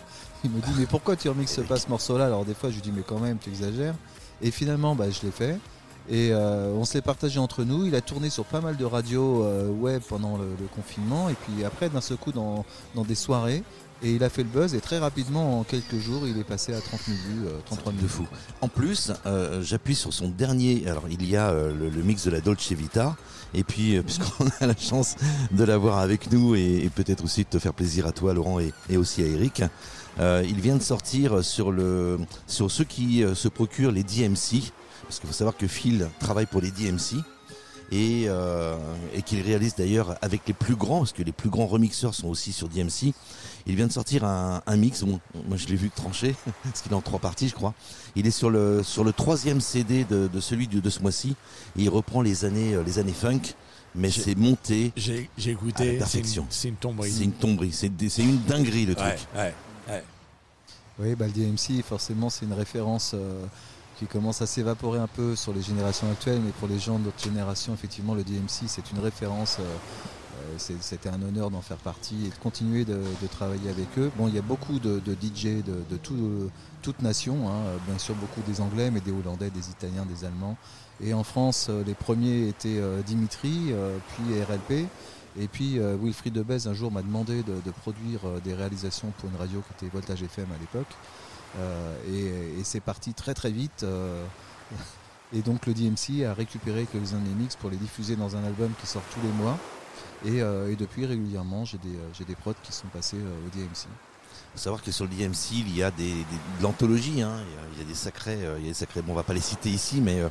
Il 0.44 0.50
me 0.50 0.60
dit 0.60 0.72
mais 0.76 0.86
pourquoi 0.86 1.14
tu 1.14 1.28
remixes 1.28 1.60
pas 1.68 1.76
ce 1.78 1.88
morceau-là? 1.88 2.26
Alors 2.26 2.44
des 2.44 2.54
fois, 2.54 2.70
je 2.70 2.74
lui 2.76 2.82
dis 2.82 2.92
mais 2.94 3.04
quand 3.06 3.20
même, 3.20 3.38
tu 3.38 3.50
exagères. 3.50 3.94
Et 4.42 4.50
finalement, 4.50 4.96
bah, 4.96 5.04
je 5.10 5.24
l'ai 5.24 5.30
fait. 5.32 5.58
Et 6.10 6.30
euh, 6.32 6.72
on 6.76 6.84
s'est 6.84 7.00
partagé 7.02 7.38
entre 7.38 7.62
nous. 7.62 7.86
Il 7.86 7.94
a 7.94 8.00
tourné 8.00 8.28
sur 8.28 8.44
pas 8.44 8.60
mal 8.60 8.76
de 8.76 8.84
radios 8.84 9.44
euh, 9.44 9.68
web 9.68 10.02
pendant 10.08 10.36
le, 10.36 10.46
le 10.60 10.66
confinement. 10.74 11.28
Et 11.28 11.34
puis 11.34 11.64
après, 11.64 11.88
d'un 11.88 12.00
seul 12.00 12.16
coup, 12.16 12.32
dans, 12.32 12.64
dans 12.96 13.04
des 13.04 13.14
soirées. 13.14 13.62
Et 14.04 14.12
il 14.14 14.24
a 14.24 14.28
fait 14.28 14.42
le 14.42 14.48
buzz. 14.48 14.74
Et 14.74 14.80
très 14.80 14.98
rapidement, 14.98 15.60
en 15.60 15.64
quelques 15.64 15.98
jours, 15.98 16.26
il 16.26 16.36
est 16.38 16.44
passé 16.44 16.74
à 16.74 16.80
30 16.80 17.00
000 17.06 17.18
vues, 17.18 17.46
euh, 17.46 17.58
33 17.66 17.92
000 17.92 18.02
de 18.02 18.08
fou. 18.08 18.26
En 18.60 18.68
plus, 18.68 19.12
euh, 19.26 19.62
j'appuie 19.62 19.94
sur 19.94 20.12
son 20.12 20.28
dernier. 20.28 20.88
Alors, 20.88 21.04
il 21.08 21.24
y 21.28 21.36
a 21.36 21.50
euh, 21.50 21.72
le, 21.72 21.88
le 21.88 22.02
mix 22.02 22.24
de 22.24 22.30
la 22.30 22.40
Dolce 22.40 22.72
Vita. 22.72 23.16
Et 23.54 23.62
puis, 23.64 23.96
euh, 23.96 24.02
puisqu'on 24.02 24.46
a 24.60 24.66
la 24.66 24.76
chance 24.76 25.14
de 25.52 25.62
l'avoir 25.64 25.98
avec 25.98 26.32
nous 26.32 26.54
et, 26.56 26.82
et 26.84 26.90
peut-être 26.90 27.22
aussi 27.22 27.44
de 27.44 27.48
te 27.48 27.58
faire 27.58 27.74
plaisir 27.74 28.06
à 28.06 28.12
toi, 28.12 28.34
Laurent, 28.34 28.58
et, 28.58 28.72
et 28.90 28.96
aussi 28.96 29.22
à 29.22 29.26
Eric, 29.26 29.62
il 30.18 30.60
vient 30.60 30.76
de 30.76 30.82
sortir 30.82 31.42
sur, 31.44 31.70
le, 31.72 32.18
sur 32.46 32.70
ceux 32.70 32.84
qui 32.84 33.24
se 33.34 33.48
procurent 33.48 33.92
les 33.92 34.02
DMC. 34.02 34.72
Parce 35.04 35.20
qu'il 35.20 35.26
faut 35.26 35.34
savoir 35.34 35.56
que 35.56 35.66
Phil 35.66 36.08
travaille 36.20 36.46
pour 36.46 36.60
les 36.60 36.70
DMC. 36.70 37.22
Et, 37.94 38.24
euh, 38.26 38.74
et 39.12 39.20
qu'il 39.20 39.42
réalise 39.42 39.74
d'ailleurs 39.74 40.16
avec 40.22 40.40
les 40.46 40.54
plus 40.54 40.76
grands, 40.76 41.00
parce 41.00 41.12
que 41.12 41.22
les 41.22 41.30
plus 41.32 41.50
grands 41.50 41.66
remixeurs 41.66 42.14
sont 42.14 42.28
aussi 42.28 42.50
sur 42.52 42.68
DMC. 42.70 43.12
Il 43.66 43.76
vient 43.76 43.86
de 43.86 43.92
sortir 43.92 44.24
un, 44.24 44.62
un 44.66 44.76
mix, 44.78 45.02
bon, 45.04 45.20
moi 45.46 45.58
je 45.58 45.66
l'ai 45.66 45.76
vu 45.76 45.90
trancher, 45.90 46.34
parce 46.64 46.80
qu'il 46.80 46.90
est 46.90 46.94
en 46.94 47.02
trois 47.02 47.18
parties 47.18 47.48
je 47.48 47.54
crois. 47.54 47.74
Il 48.16 48.26
est 48.26 48.30
sur 48.30 48.48
le, 48.48 48.82
sur 48.82 49.04
le 49.04 49.12
troisième 49.12 49.60
CD 49.60 50.04
de, 50.04 50.26
de 50.26 50.40
celui 50.40 50.68
de, 50.68 50.80
de 50.80 50.88
ce 50.90 51.00
mois-ci, 51.00 51.36
et 51.76 51.82
il 51.82 51.90
reprend 51.90 52.22
les 52.22 52.46
années, 52.46 52.72
euh, 52.74 52.82
les 52.82 52.98
années 52.98 53.12
funk, 53.12 53.40
mais 53.94 54.10
c'est 54.10 54.36
monté 54.36 54.90
J'ai 54.96 55.28
écouté. 55.50 55.84
la 55.84 55.84
c'est 55.84 55.92
une- 55.92 55.98
perfection. 55.98 56.46
C'est 56.48 56.68
une, 56.68 56.76
tomberie. 56.76 57.12
C'est 57.12 57.24
une 57.24 57.32
tomberie, 57.32 57.72
c'est 57.72 57.88
une 58.22 58.42
dinguerie 58.44 58.86
le 58.86 58.94
truc. 58.94 59.06
Ouais, 59.34 59.38
ouais, 59.38 59.54
ouais. 59.90 60.04
Oui, 60.98 61.14
bah, 61.14 61.26
le 61.26 61.32
DMC, 61.32 61.82
forcément, 61.82 62.30
c'est 62.30 62.46
une 62.46 62.52
référence 62.54 63.12
euh, 63.14 63.44
qui 64.02 64.08
commence 64.08 64.42
à 64.42 64.46
s'évaporer 64.46 64.98
un 64.98 65.06
peu 65.06 65.36
sur 65.36 65.52
les 65.52 65.62
générations 65.62 66.10
actuelles, 66.10 66.40
mais 66.44 66.50
pour 66.58 66.66
les 66.66 66.80
gens 66.80 66.98
de 66.98 67.04
notre 67.04 67.22
génération, 67.22 67.72
effectivement, 67.72 68.14
le 68.14 68.24
DMC, 68.24 68.66
c'est 68.66 68.90
une 68.90 68.98
référence. 68.98 69.58
euh, 69.60 69.62
euh, 69.62 70.54
C'était 70.58 71.08
un 71.08 71.22
honneur 71.22 71.50
d'en 71.52 71.60
faire 71.60 71.76
partie 71.76 72.26
et 72.26 72.30
de 72.30 72.34
continuer 72.42 72.84
de, 72.84 72.98
travailler 73.30 73.70
avec 73.70 73.86
eux. 73.98 74.10
Bon, 74.18 74.26
il 74.26 74.34
y 74.34 74.38
a 74.38 74.42
beaucoup 74.42 74.80
de, 74.80 74.98
DJ 74.98 75.62
de, 75.62 75.84
de 75.88 75.96
tout- 76.02 76.42
hein, 77.46 77.78
bien 77.86 77.98
sûr 77.98 78.16
beaucoup 78.16 78.40
des 78.44 78.60
Anglais, 78.60 78.90
mais 78.90 79.00
des 79.00 79.12
Hollandais, 79.12 79.50
des 79.50 79.70
Italiens, 79.70 80.04
des 80.04 80.24
Allemands. 80.24 80.56
Et 81.00 81.14
en 81.14 81.22
France, 81.22 81.68
euh, 81.70 81.84
les 81.86 81.94
premiers 81.94 82.48
étaient 82.48 82.80
Dimitri, 83.06 83.72
puis 84.08 84.42
RLP. 84.42 84.88
Et 85.40 85.46
puis 85.46 85.78
Wilfried 85.78 86.34
Debez 86.34 86.66
un 86.66 86.74
jour 86.74 86.90
m'a 86.90 87.02
demandé 87.02 87.42
de, 87.42 87.70
produire 87.70 88.20
des 88.44 88.52
réalisations 88.52 89.12
pour 89.18 89.30
une 89.30 89.36
radio 89.36 89.62
qui 89.62 89.86
était 89.86 89.94
Voltage 89.94 90.22
FM 90.24 90.46
à 90.54 90.58
l'époque. 90.60 90.92
Euh, 91.58 92.58
et 92.58 92.64
c'est 92.64 92.80
parti 92.80 93.12
très 93.14 93.34
très 93.34 93.50
vite. 93.50 93.82
euh, 93.82 94.24
et 95.34 95.40
donc 95.42 95.66
le 95.66 95.72
DMC 95.74 96.24
a 96.26 96.34
récupéré 96.34 96.86
quelques-uns 96.90 97.18
de 97.18 97.28
mes 97.28 97.34
mix 97.34 97.56
pour 97.56 97.70
les 97.70 97.76
diffuser 97.76 98.16
dans 98.16 98.36
un 98.36 98.44
album 98.44 98.70
qui 98.80 98.86
sort 98.86 99.02
tous 99.14 99.20
les 99.26 99.32
mois. 99.32 99.58
Et, 100.24 100.42
euh, 100.42 100.74
depuis 100.76 101.04
régulièrement 101.06 101.64
j'ai 101.64 101.78
des, 101.78 102.24
des 102.24 102.34
prods 102.34 102.54
qui 102.62 102.72
sont 102.72 102.86
passés 102.88 103.16
au 103.16 103.56
DMC. 103.56 103.86
faut 104.54 104.58
savoir 104.58 104.82
que 104.82 104.90
sur 104.92 105.04
le 105.04 105.10
DMC, 105.10 105.52
il 105.52 105.76
y 105.76 105.82
a 105.82 105.90
des, 105.90 106.10
des- 106.12 106.22
de 106.58 106.62
l'anthologie. 106.62 107.22
hein. 107.22 107.38
Il, 107.72 107.78
y 107.78 107.80
a, 107.80 107.82
il 107.82 107.86
des 107.88 107.94
sacrés, 107.94 108.38
il 108.58 108.62
y 108.62 108.66
a 108.66 108.68
des 108.68 108.74
sacrés. 108.74 109.02
Bon, 109.02 109.12
on 109.12 109.16
va 109.16 109.22
pas 109.22 109.34
les 109.34 109.40
citer 109.40 109.70
ici, 109.70 110.00
mais 110.00 110.22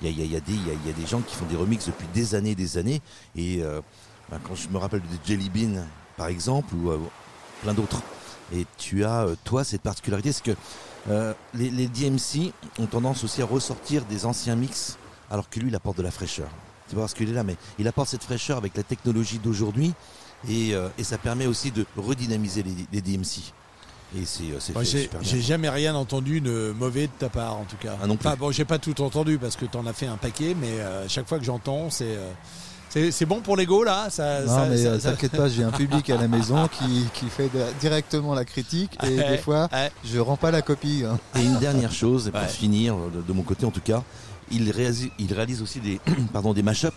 il, 0.00 0.06
y 0.08 0.22
a, 0.22 0.24
il 0.24 0.32
il 0.32 0.40
des, 0.40 0.52
il 0.52 0.78
il 0.86 0.94
des 0.94 1.06
gens 1.06 1.20
qui 1.20 1.34
font 1.34 1.46
des 1.46 1.56
remixes 1.56 1.86
depuis 1.86 2.06
des 2.14 2.34
années, 2.34 2.54
des 2.54 2.78
années. 2.78 3.00
Et 3.36 3.60
ben, 4.30 4.38
quand 4.46 4.54
je 4.54 4.68
me 4.68 4.78
rappelle 4.78 5.00
de 5.02 5.06
Jelly 5.26 5.50
Bean, 5.50 5.84
par 6.16 6.28
exemple, 6.28 6.74
ou 6.74 6.90
plein 7.62 7.74
d'autres. 7.74 8.02
Et 8.52 8.66
tu 8.78 9.04
as, 9.04 9.22
euh, 9.26 9.36
toi, 9.44 9.64
cette 9.64 9.82
particularité, 9.82 10.32
c'est 10.32 10.44
que 10.44 10.56
euh, 11.10 11.32
les, 11.54 11.70
les 11.70 11.88
DMC 11.88 12.52
ont 12.78 12.86
tendance 12.86 13.24
aussi 13.24 13.42
à 13.42 13.46
ressortir 13.46 14.04
des 14.04 14.26
anciens 14.26 14.56
mix, 14.56 14.98
alors 15.30 15.48
que 15.48 15.60
lui, 15.60 15.68
il 15.68 15.74
apporte 15.74 15.96
de 15.98 16.02
la 16.02 16.10
fraîcheur. 16.10 16.48
Tu 16.88 16.96
vois 16.96 17.08
ce 17.08 17.14
qu'il 17.14 17.28
est 17.28 17.32
là, 17.32 17.44
mais 17.44 17.56
il 17.78 17.88
apporte 17.88 18.08
cette 18.08 18.22
fraîcheur 18.24 18.58
avec 18.58 18.76
la 18.76 18.82
technologie 18.82 19.38
d'aujourd'hui, 19.38 19.94
et, 20.48 20.74
euh, 20.74 20.88
et 20.98 21.04
ça 21.04 21.18
permet 21.18 21.46
aussi 21.46 21.70
de 21.70 21.86
redynamiser 21.96 22.62
les, 22.62 22.74
les 22.92 23.00
DMC. 23.00 23.52
Et 24.16 24.24
c'est 24.26 24.44
euh, 24.44 24.60
c'est 24.60 24.72
fait 24.72 25.10
j'ai 25.22 25.40
jamais 25.40 25.68
rien 25.68 25.94
entendu 25.94 26.40
de 26.40 26.72
mauvais 26.78 27.06
de 27.06 27.12
ta 27.18 27.28
part, 27.28 27.56
en 27.56 27.64
tout 27.64 27.76
cas. 27.76 27.96
Ah 28.00 28.06
non 28.06 28.16
plus. 28.16 28.28
enfin, 28.28 28.36
bon, 28.36 28.52
j'ai 28.52 28.64
pas 28.64 28.78
tout 28.78 29.00
entendu 29.00 29.38
parce 29.38 29.56
que 29.56 29.64
t'en 29.64 29.86
as 29.86 29.92
fait 29.92 30.06
un 30.06 30.16
paquet, 30.16 30.54
mais 30.58 30.78
euh, 30.80 31.08
chaque 31.08 31.26
fois 31.28 31.38
que 31.38 31.44
j'entends, 31.44 31.90
c'est. 31.90 32.16
C'est 33.10 33.26
bon 33.26 33.40
pour 33.40 33.56
l'ego 33.56 33.82
là 33.84 34.08
ça, 34.10 34.40
Non, 34.42 34.48
ça- 34.48 34.66
mais 34.68 34.76
ça- 34.76 34.88
euh, 34.88 34.98
ça- 35.00 35.10
t'inquiète 35.10 35.32
pas, 35.36 35.48
j'ai 35.48 35.64
un 35.64 35.70
public 35.70 36.08
à 36.10 36.16
la 36.16 36.28
maison 36.28 36.68
qui, 36.68 37.04
qui 37.14 37.26
fait 37.26 37.48
de- 37.52 37.64
directement 37.80 38.34
la 38.34 38.44
critique 38.44 38.96
et 39.02 39.16
Ouais, 39.18 39.30
des 39.30 39.38
fois, 39.38 39.68
ouais. 39.72 39.90
je 40.04 40.18
rends 40.18 40.36
pas 40.36 40.50
la 40.50 40.62
copie. 40.62 41.02
hein. 41.06 41.18
Et 41.38 41.44
une 41.44 41.58
dernière 41.58 41.92
chose, 41.92 42.28
et 42.28 42.30
pour 42.30 42.40
Ouais. 42.40 42.48
finir, 42.48 42.94
de, 43.14 43.22
de 43.22 43.32
mon 43.32 43.42
côté 43.42 43.64
en 43.66 43.70
tout 43.70 43.80
cas, 43.80 44.02
il 44.50 44.70
réalise, 44.70 45.08
il 45.18 45.32
réalise 45.32 45.62
aussi 45.62 45.80
des, 45.80 46.00
pardon, 46.32 46.52
des 46.52 46.62
mashups. 46.62 46.92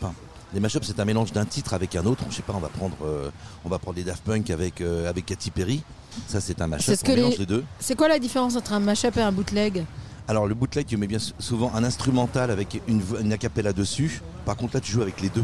Les 0.53 0.59
mashups, 0.61 0.85
c'est 0.87 0.99
un 0.99 1.05
mélange 1.05 1.33
d'un 1.33 1.45
titre 1.45 1.73
avec 1.73 1.95
un 1.95 2.05
autre. 2.05 2.23
Je 2.29 2.35
sais 2.35 2.41
pas, 2.41 2.53
on 2.55 2.59
va 2.59 2.69
prendre, 2.69 2.95
euh, 3.05 3.29
on 3.65 3.69
va 3.69 3.79
prendre 3.79 3.97
les 3.97 4.03
Daft 4.03 4.23
Punk 4.23 4.49
avec, 4.49 4.79
euh, 4.81 5.09
avec 5.09 5.25
Katy 5.25 5.51
Perry. 5.51 5.83
Ça, 6.27 6.39
c'est 6.39 6.61
un 6.61 6.67
mashup. 6.67 6.85
C'est 6.85 6.95
ce 6.95 7.03
On 7.03 7.07
que 7.07 7.11
mélange 7.15 7.31
les- 7.33 7.37
les 7.39 7.45
deux. 7.45 7.63
C'est 7.79 7.95
quoi 7.95 8.07
la 8.07 8.17
différence 8.17 8.55
entre 8.55 8.71
un 8.73 8.79
mashup 8.79 9.17
et 9.17 9.21
un 9.21 9.31
bootleg? 9.31 9.83
Alors, 10.29 10.45
le 10.47 10.55
bootleg, 10.55 10.85
tu 10.85 10.95
mets 10.97 11.07
bien 11.07 11.19
sou- 11.19 11.33
souvent 11.39 11.71
un 11.75 11.83
instrumental 11.83 12.49
avec 12.51 12.81
une, 12.87 13.01
une 13.21 13.33
acapella 13.33 13.71
dessus. 13.73 14.21
Par 14.45 14.55
contre, 14.55 14.75
là, 14.75 14.79
tu 14.81 14.91
joues 14.91 15.01
avec 15.01 15.21
les 15.21 15.29
deux. 15.29 15.43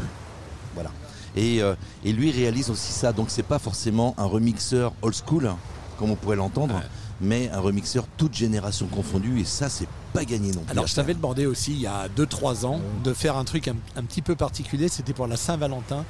Voilà. 0.73 0.91
Et, 1.35 1.61
euh, 1.61 1.75
et 2.03 2.13
lui 2.13 2.31
réalise 2.31 2.69
aussi 2.69 2.91
ça. 2.91 3.11
Donc, 3.13 3.27
c'est 3.29 3.43
pas 3.43 3.59
forcément 3.59 4.13
un 4.17 4.25
remixeur 4.25 4.93
old 5.01 5.15
school, 5.15 5.51
comme 5.97 6.11
on 6.11 6.15
pourrait 6.15 6.35
l'entendre, 6.35 6.81
mais 7.21 7.49
un 7.49 7.59
remixeur 7.59 8.05
toute 8.17 8.35
génération 8.35 8.87
confondue. 8.87 9.39
Et 9.39 9.45
ça, 9.45 9.69
c'est 9.69 9.87
pas 10.13 10.25
gagné 10.25 10.51
non 10.51 10.61
plus. 10.61 10.71
Alors, 10.71 10.87
je 10.87 10.95
t'avais 10.95 11.13
demandé 11.13 11.45
aussi 11.45 11.71
il 11.71 11.81
y 11.81 11.87
a 11.87 12.07
2-3 12.15 12.65
ans 12.65 12.79
de 13.03 13.13
faire 13.13 13.35
un 13.37 13.45
truc 13.45 13.67
un, 13.67 13.75
un 13.95 14.03
petit 14.03 14.21
peu 14.21 14.35
particulier. 14.35 14.87
C'était 14.87 15.13
pour 15.13 15.27
la 15.27 15.37
Saint-Valentin. 15.37 16.05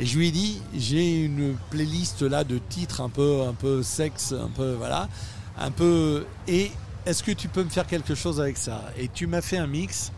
Et 0.00 0.06
je 0.06 0.18
lui 0.18 0.28
ai 0.28 0.30
dit 0.32 0.60
j'ai 0.76 1.22
une 1.22 1.54
playlist 1.70 2.22
là 2.22 2.42
de 2.42 2.58
titres 2.58 3.00
un 3.00 3.08
peu, 3.08 3.42
un 3.42 3.52
peu 3.52 3.82
sexe, 3.84 4.32
un 4.32 4.48
peu 4.48 4.72
voilà, 4.72 5.08
un 5.56 5.70
peu. 5.70 6.26
Et 6.48 6.72
est-ce 7.06 7.22
que 7.22 7.30
tu 7.30 7.46
peux 7.46 7.62
me 7.62 7.68
faire 7.68 7.86
quelque 7.86 8.16
chose 8.16 8.40
avec 8.40 8.56
ça? 8.56 8.82
Et 8.98 9.06
tu 9.06 9.28
m'as 9.28 9.40
fait 9.40 9.58
un 9.58 9.68
mix 9.68 10.10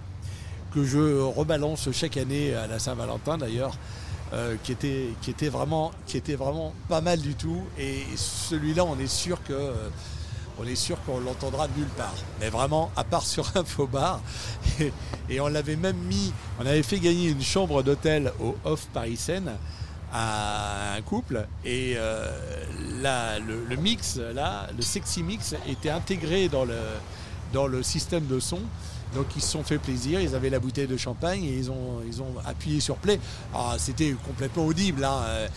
que 0.76 0.84
je 0.84 1.22
rebalance 1.22 1.90
chaque 1.92 2.18
année 2.18 2.54
à 2.54 2.66
la 2.66 2.78
Saint-Valentin 2.78 3.38
d'ailleurs. 3.38 3.78
euh, 4.32 4.56
qui 4.62 4.72
était 4.72 5.48
vraiment 6.36 6.72
pas 6.88 7.00
mal 7.00 7.20
du 7.20 7.34
tout 7.34 7.62
et 7.78 8.02
celui-là 8.16 8.84
on 8.84 8.98
est 8.98 9.06
sûr 9.06 9.40
que 9.44 9.52
euh, 9.52 9.88
on 10.58 10.66
est 10.66 10.74
sûr 10.74 10.98
qu'on 11.04 11.20
l'entendra 11.20 11.68
nulle 11.76 11.88
part. 11.96 12.14
Mais 12.40 12.48
vraiment, 12.48 12.90
à 12.96 13.04
part 13.04 13.24
sur 13.24 13.50
un 13.56 13.64
faux 13.64 13.86
bar. 13.86 14.20
Et, 15.30 15.40
on 15.40 15.48
l'avait 15.48 15.76
même 15.76 15.96
mis, 15.96 16.32
on 16.58 16.66
avait 16.66 16.82
fait 16.82 16.98
gagner 16.98 17.28
une 17.28 17.42
chambre 17.42 17.82
d'hôtel 17.82 18.32
au 18.40 18.56
Off 18.64 18.86
Paris 18.92 19.16
Seine 19.16 19.52
à 20.12 20.94
un 20.94 21.02
couple. 21.02 21.46
Et 21.64 21.94
euh, 21.96 22.30
là, 23.02 23.38
le, 23.38 23.76
mix, 23.76 24.18
le 24.18 24.82
sexy 24.82 25.22
mix 25.22 25.54
était 25.68 25.90
intégré 25.90 26.48
dans 26.48 27.66
le 27.66 27.82
système 27.82 28.26
de 28.26 28.40
son. 28.40 28.60
Donc 29.16 29.26
ils 29.36 29.42
se 29.42 29.48
sont 29.50 29.62
fait 29.64 29.78
plaisir, 29.78 30.20
ils 30.20 30.34
avaient 30.34 30.50
la 30.50 30.58
bouteille 30.60 30.86
de 30.86 30.96
champagne 30.96 31.42
et 31.44 31.56
ils 31.58 31.70
ont, 31.70 32.00
ils 32.06 32.20
ont 32.22 32.34
appuyé 32.44 32.80
sur 32.80 32.96
play. 32.96 33.18
Ah, 33.54 33.74
c'était 33.78 34.14
complètement 34.26 34.66
audible, 34.66 35.04
hein. 35.04 35.20
Euh, 35.26 35.48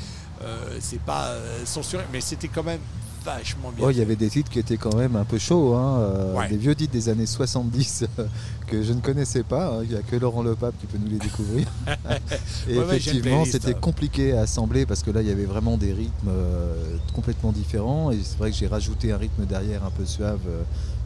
euh, 0.44 0.78
c'est 0.80 1.02
pas 1.02 1.28
euh, 1.32 1.66
censuré, 1.66 2.04
mais 2.14 2.22
c'était 2.22 2.48
quand 2.48 2.64
même 2.64 2.80
vachement 3.26 3.74
bien. 3.76 3.86
Oh, 3.86 3.92
il 3.92 3.98
y 3.98 4.02
avait 4.02 4.16
des 4.16 4.30
titres 4.30 4.50
qui 4.50 4.60
étaient 4.60 4.78
quand 4.78 4.96
même 4.96 5.18
un 5.18 5.26
peu 5.26 5.38
chauds, 5.38 5.76
hein, 5.76 6.00
euh, 6.00 6.34
Ouais. 6.36 6.48
des 6.48 6.56
vieux 6.56 6.74
titres 6.74 6.94
des 6.94 7.10
années 7.10 7.26
70 7.26 8.06
euh, 8.18 8.26
que 8.68 8.82
je 8.82 8.94
ne 8.94 9.02
connaissais 9.02 9.44
pas. 9.44 9.68
hein. 9.76 9.80
Il 9.84 9.90
n'y 9.90 9.96
a 9.98 10.02
que 10.02 10.16
Laurent 10.16 10.42
Lepape 10.42 10.76
qui 10.80 10.86
peut 10.86 10.98
nous 10.98 11.10
les 11.12 11.18
découvrir. 11.20 11.68
Et 12.70 12.78
Ouais, 12.80 12.86
effectivement, 12.86 13.44
c'était 13.44 13.74
compliqué 13.74 14.32
à 14.32 14.42
assembler 14.44 14.86
parce 14.86 15.04
que 15.04 15.12
là, 15.12 15.22
il 15.22 15.28
y 15.28 15.32
avait 15.32 15.44
vraiment 15.44 15.76
des 15.76 15.92
rythmes 15.92 16.30
euh, 16.30 16.96
complètement 17.14 17.52
différents. 17.52 18.12
Et 18.12 18.20
c'est 18.24 18.38
vrai 18.38 18.52
que 18.52 18.56
j'ai 18.56 18.68
rajouté 18.68 19.12
un 19.12 19.18
rythme 19.18 19.46
derrière 19.46 19.84
un 19.84 19.92
peu 19.92 20.06
suave 20.06 20.40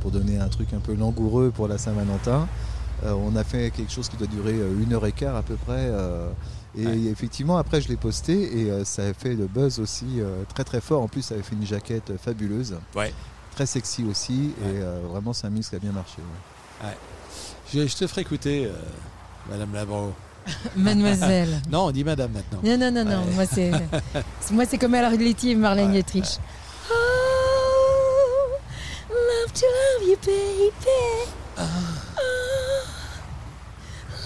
pour 0.04 0.12
donner 0.12 0.38
un 0.38 0.50
truc 0.50 0.72
un 0.74 0.80
peu 0.80 0.94
langoureux 0.94 1.50
pour 1.50 1.68
la 1.68 1.80
Saint-Valentin. 1.80 2.48
Euh, 3.04 3.14
on 3.14 3.36
a 3.36 3.44
fait 3.44 3.72
quelque 3.72 3.92
chose 3.92 4.08
qui 4.10 4.18
doit 4.18 4.28
durer 4.28 4.54
euh, 4.54 4.80
une 4.84 4.94
heure 4.94 5.06
et 5.08 5.12
quart 5.14 5.36
à 5.36 5.42
peu 5.42 5.56
près. 5.56 5.88
euh, 5.90 6.30
et 6.78 6.86
Ouais. 6.86 6.98
effectivement, 7.12 7.58
après, 7.58 7.82
je 7.82 7.88
l'ai 7.90 7.98
posté 7.98 8.60
et 8.62 8.70
euh, 8.72 8.84
ça 8.86 9.04
a 9.04 9.14
fait 9.14 9.34
le 9.34 9.48
buzz 9.48 9.80
aussi 9.80 10.06
euh, 10.20 10.44
très 10.54 10.64
très 10.64 10.82
fort. 10.82 11.02
En 11.02 11.08
plus, 11.08 11.22
ça 11.22 11.34
avait 11.36 11.44
fait 11.44 11.56
une 11.56 11.66
jaquette 11.66 12.14
fabuleuse. 12.18 12.76
Ouais. 12.96 13.14
Très 13.56 13.66
sexy 13.66 14.04
aussi. 14.04 14.52
Et 14.62 14.82
euh, 14.82 15.00
vraiment, 15.12 15.34
c'est 15.34 15.48
un 15.48 15.52
mix 15.52 15.70
qui 15.70 15.76
a 15.76 15.80
bien 15.80 15.92
marché. 15.92 16.18
ouais. 16.84 16.88
Ouais. 16.90 16.98
Je, 17.74 17.88
je 17.88 17.96
te 17.96 18.06
ferai 18.08 18.22
écouter, 18.22 18.66
euh, 18.66 18.72
Madame 19.50 19.74
Labro. 19.74 20.14
Mademoiselle. 20.76 21.62
non, 21.72 21.86
on 21.86 21.92
dit 21.92 22.04
Madame 22.04 22.32
maintenant. 22.32 22.60
Non, 22.64 22.78
non, 22.78 22.92
non, 22.92 23.06
non. 23.06 23.24
Ouais. 23.26 23.34
Moi, 23.36 23.46
c'est, 23.46 23.72
moi, 24.52 24.66
c'est 24.68 24.78
comme 24.78 24.94
Alain 24.94 25.16
Letty 25.16 25.52
et 25.52 25.56
Marlène 25.56 25.92
Dietrich. 25.92 26.40
Love 29.54 29.62
to 29.62 29.68
love 29.68 30.10
you, 30.10 30.18
baby. 30.26 30.72
Oh, 31.58 31.62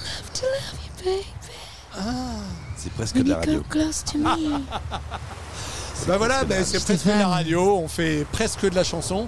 love 0.06 0.34
to 0.34 0.46
love 0.46 0.80
you, 0.86 0.92
baby. 1.04 1.26
C'est 2.78 2.94
presque 2.94 3.18
de 3.18 3.24
la 3.30 3.36
you 3.36 3.40
radio. 3.40 3.54
come 3.62 3.64
close 3.70 4.04
to 4.04 4.18
me. 4.18 4.64
Bah 6.08 6.18
voilà, 6.18 6.46
ben, 6.46 6.64
c'est 6.64 6.82
presque 6.82 7.06
de 7.08 7.10
la 7.12 7.28
radio, 7.28 7.76
on 7.80 7.88
fait 7.90 8.26
presque 8.32 8.62
de 8.70 8.76
la 8.76 8.86
chanson. 8.86 9.28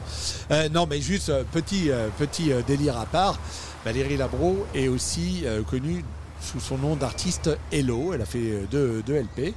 Euh, 0.52 0.70
non, 0.70 0.86
mais 0.90 1.02
juste 1.02 1.28
euh, 1.30 1.44
petit, 1.52 1.90
euh, 1.92 2.08
petit 2.18 2.54
euh, 2.54 2.62
délire 2.66 2.98
à 2.98 3.06
part. 3.06 3.38
Valérie 3.84 4.16
Labro 4.16 4.66
est 4.74 4.88
aussi 4.88 5.42
euh, 5.46 5.62
connue 5.64 6.06
sous 6.40 6.62
son 6.62 6.78
nom 6.78 6.96
d'artiste 6.96 7.50
Hello. 7.74 8.14
Elle 8.14 8.22
a 8.22 8.26
fait 8.26 8.66
deux, 8.72 9.02
deux 9.06 9.16
LP. 9.16 9.54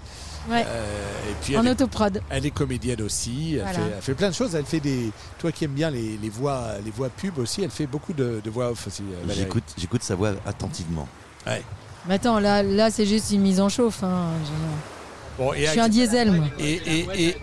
Ouais. 0.50 0.64
Euh, 0.66 1.30
et 1.30 1.34
puis 1.42 1.56
En 1.56 1.60
elle, 1.60 1.68
est, 1.68 1.70
autoprod. 1.70 2.20
elle 2.30 2.44
est 2.46 2.50
comédienne 2.50 3.00
aussi. 3.02 3.54
Elle, 3.54 3.62
Voilà. 3.62 3.72
fait, 3.74 3.80
elle 3.96 4.02
fait 4.02 4.14
plein 4.14 4.28
de 4.30 4.34
choses. 4.34 4.54
Elle 4.54 4.64
fait 4.64 4.80
des. 4.80 5.10
Toi 5.38 5.52
qui 5.52 5.64
aimes 5.64 5.72
bien 5.72 5.90
les, 5.90 6.18
les 6.20 6.28
voix, 6.28 6.68
les 6.84 6.90
voix 6.90 7.08
pub 7.10 7.38
aussi, 7.38 7.62
elle 7.62 7.70
fait 7.70 7.86
beaucoup 7.86 8.12
de, 8.12 8.40
de 8.42 8.50
voix 8.50 8.70
off 8.70 8.86
aussi. 8.88 9.02
euh. 9.02 9.32
J'écoute, 9.34 9.64
j'écoute 9.78 10.02
sa 10.02 10.14
voix 10.16 10.32
attentivement. 10.44 11.06
Ouais. 11.46 11.62
Mais 12.08 12.14
attends, 12.14 12.40
là, 12.40 12.62
là 12.64 12.90
c'est 12.90 13.06
juste 13.06 13.30
une 13.30 13.42
mise 13.42 13.60
en 13.60 13.68
chauffe. 13.68 14.02
hein. 14.02 14.26
Je- 14.44 15.42
Bon, 15.42 15.54
et 15.54 15.64
Je 15.64 15.70
suis 15.70 15.80
un 15.80 15.88
diesel, 15.88 16.30
moi. 16.32 16.46
Et, 16.58 16.72
et, 16.74 17.28
et, 17.28 17.36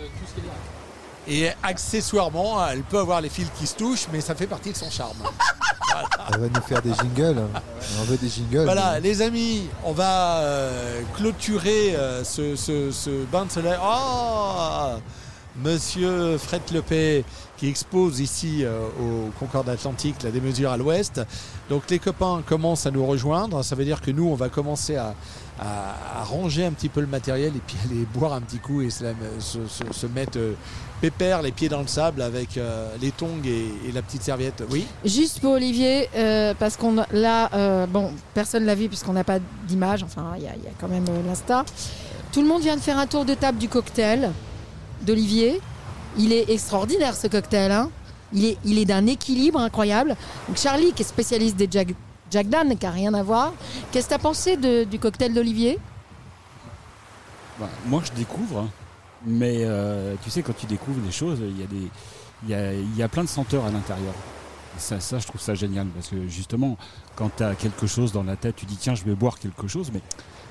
et 1.27 1.49
accessoirement, 1.63 2.65
elle 2.67 2.81
peut 2.83 2.99
avoir 2.99 3.21
les 3.21 3.29
fils 3.29 3.47
qui 3.59 3.67
se 3.67 3.75
touchent, 3.75 4.07
mais 4.11 4.21
ça 4.21 4.35
fait 4.35 4.47
partie 4.47 4.71
de 4.71 4.77
son 4.77 4.89
charme. 4.89 5.17
Elle 6.31 6.39
va 6.39 6.47
nous 6.47 6.61
faire 6.67 6.81
des 6.83 6.93
jingles. 6.93 7.41
On 7.99 8.03
veut 8.03 8.17
des 8.17 8.29
jingles. 8.29 8.63
Voilà, 8.65 8.99
les 8.99 9.21
amis, 9.23 9.67
on 9.83 9.91
va 9.91 10.37
euh, 10.37 11.01
clôturer 11.15 11.95
euh, 11.95 12.23
ce, 12.23 12.55
ce- 12.55 12.91
ce 12.91 13.09
bain 13.25 13.45
de 13.45 13.51
soleil. 13.51 13.73
Oh 13.83 14.91
Monsieur 15.55 16.37
Fred 16.37 16.61
Lepay 16.71 17.25
qui 17.59 17.67
expose 17.67 18.21
ici 18.21 18.63
euh, 18.63 18.87
au 19.01 19.31
Concorde 19.37 19.67
Atlantique 19.67 20.23
la 20.23 20.31
démesure 20.31 20.71
à 20.71 20.77
l'ouest. 20.77 21.21
Donc 21.69 21.83
les 21.89 21.99
copains 21.99 22.41
commencent 22.47 22.85
à 22.85 22.91
nous 22.91 23.05
rejoindre. 23.05 23.63
Ça 23.63 23.75
veut 23.75 23.83
dire 23.83 23.99
que 23.99 24.11
nous, 24.11 24.27
on 24.29 24.35
va 24.35 24.47
commencer 24.47 24.95
à, 24.95 25.13
à- 25.59 26.23
ranger 26.23 26.65
un 26.65 26.71
petit 26.71 26.87
peu 26.87 27.01
le 27.01 27.07
matériel 27.07 27.51
et 27.55 27.61
puis 27.67 27.75
aller 27.85 28.05
boire 28.13 28.31
un 28.33 28.39
petit 28.39 28.59
coup 28.59 28.81
et 28.81 28.89
se, 28.89 29.03
se- 29.91 30.07
mettre 30.07 30.37
euh, 30.37 30.53
pépère, 31.01 31.41
les 31.41 31.51
pieds 31.51 31.67
dans 31.67 31.81
le 31.81 31.87
sable 31.87 32.21
avec 32.21 32.57
euh, 32.57 32.87
les 33.01 33.11
tongs 33.11 33.41
et, 33.45 33.91
la 33.91 34.01
petite 34.01 34.23
serviette. 34.23 34.63
Oui 34.71 34.85
Juste 35.03 35.41
pour 35.41 35.51
Olivier, 35.51 36.07
parce 36.59 36.77
qu'on 36.77 36.95
là, 37.11 37.85
bon, 37.87 38.11
personne 38.33 38.65
l'a 38.65 38.75
vu 38.75 38.87
puisqu'on 38.87 39.13
n'a 39.13 39.23
pas 39.25 39.39
d'image. 39.67 40.01
Enfin, 40.03 40.31
il 40.37 40.43
y, 40.43 40.45
y 40.45 40.47
a 40.47 40.71
quand 40.79 40.87
même 40.87 41.05
l'insta. 41.27 41.65
Tout 42.31 42.41
le 42.41 42.47
monde 42.47 42.61
vient 42.61 42.75
de 42.77 42.81
faire 42.81 42.97
un 42.97 43.07
tour 43.07 43.25
de 43.25 43.33
table 43.33 43.57
du 43.57 43.67
cocktail 43.67 44.31
d'Olivier. 45.01 45.59
Il 46.17 46.33
est 46.33 46.49
extraordinaire 46.49 47.15
ce 47.15 47.27
cocktail. 47.27 47.71
hein. 47.71 47.89
Il 48.33 48.77
est, 48.77 48.85
d'un 48.85 49.07
équilibre 49.07 49.59
incroyable. 49.59 50.15
Donc 50.47 50.57
Charlie, 50.57 50.93
qui 50.93 51.01
est 51.01 51.05
spécialiste 51.05 51.55
des 51.55 51.67
Jack, 51.71 51.95
qui 52.29 52.47
n'a 52.47 52.91
rien 52.91 53.13
à 53.13 53.23
voir. 53.23 53.53
Qu'est-ce 53.91 54.05
que 54.05 54.09
tu 54.09 54.15
as 54.15 54.19
pensé 54.19 54.57
du 54.85 54.99
cocktail 54.99 55.33
d'Olivier? 55.33 55.79
Bah, 57.59 57.67
moi, 57.87 58.01
je 58.05 58.11
découvre, 58.13 58.59
hein. 58.59 58.69
mais 59.25 59.63
euh, 59.63 60.15
tu 60.23 60.29
sais, 60.29 60.41
quand 60.41 60.55
tu 60.55 60.65
découvres 60.65 61.01
des 61.01 61.11
choses, 61.11 61.39
il 61.41 62.49
y, 62.49 62.53
a 62.53 62.73
y, 62.73 63.03
a, 63.03 63.09
plein 63.09 63.23
de 63.23 63.29
senteurs 63.29 63.65
à 63.65 63.71
l'intérieur. 63.71 64.13
Ça, 64.77 65.01
ça, 65.01 65.19
je 65.19 65.27
trouve 65.27 65.41
ça 65.41 65.55
génial 65.55 65.87
parce 65.87 66.07
que 66.07 66.27
justement, 66.27 66.77
quand 67.15 67.29
tu 67.35 67.43
as 67.43 67.55
quelque 67.55 67.85
chose 67.85 68.13
dans 68.13 68.23
la 68.23 68.37
tête, 68.37 68.55
tu 68.55 68.65
dis 68.65 68.77
tiens, 68.77 68.95
je 68.95 69.03
vais 69.03 69.15
boire 69.15 69.39
quelque 69.39 69.67
chose, 69.67 69.91
mais 69.93 70.01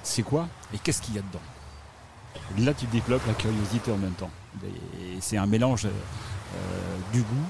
c'est 0.02 0.22
quoi 0.22 0.48
et 0.74 0.78
qu'est-ce 0.78 1.00
qu'il 1.00 1.14
y 1.14 1.18
a 1.18 1.22
dedans? 1.22 2.66
Là, 2.66 2.74
tu 2.74 2.84
développes 2.86 3.26
la 3.26 3.34
curiosité 3.34 3.90
en 3.90 3.96
même 3.96 4.12
temps. 4.12 4.30
Et 4.64 5.18
c'est 5.20 5.36
un 5.36 5.46
mélange 5.46 5.84
euh, 5.86 5.88
euh, 5.88 6.96
du 7.12 7.20
goût, 7.20 7.46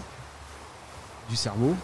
du 1.31 1.37
cerveau. 1.37 1.75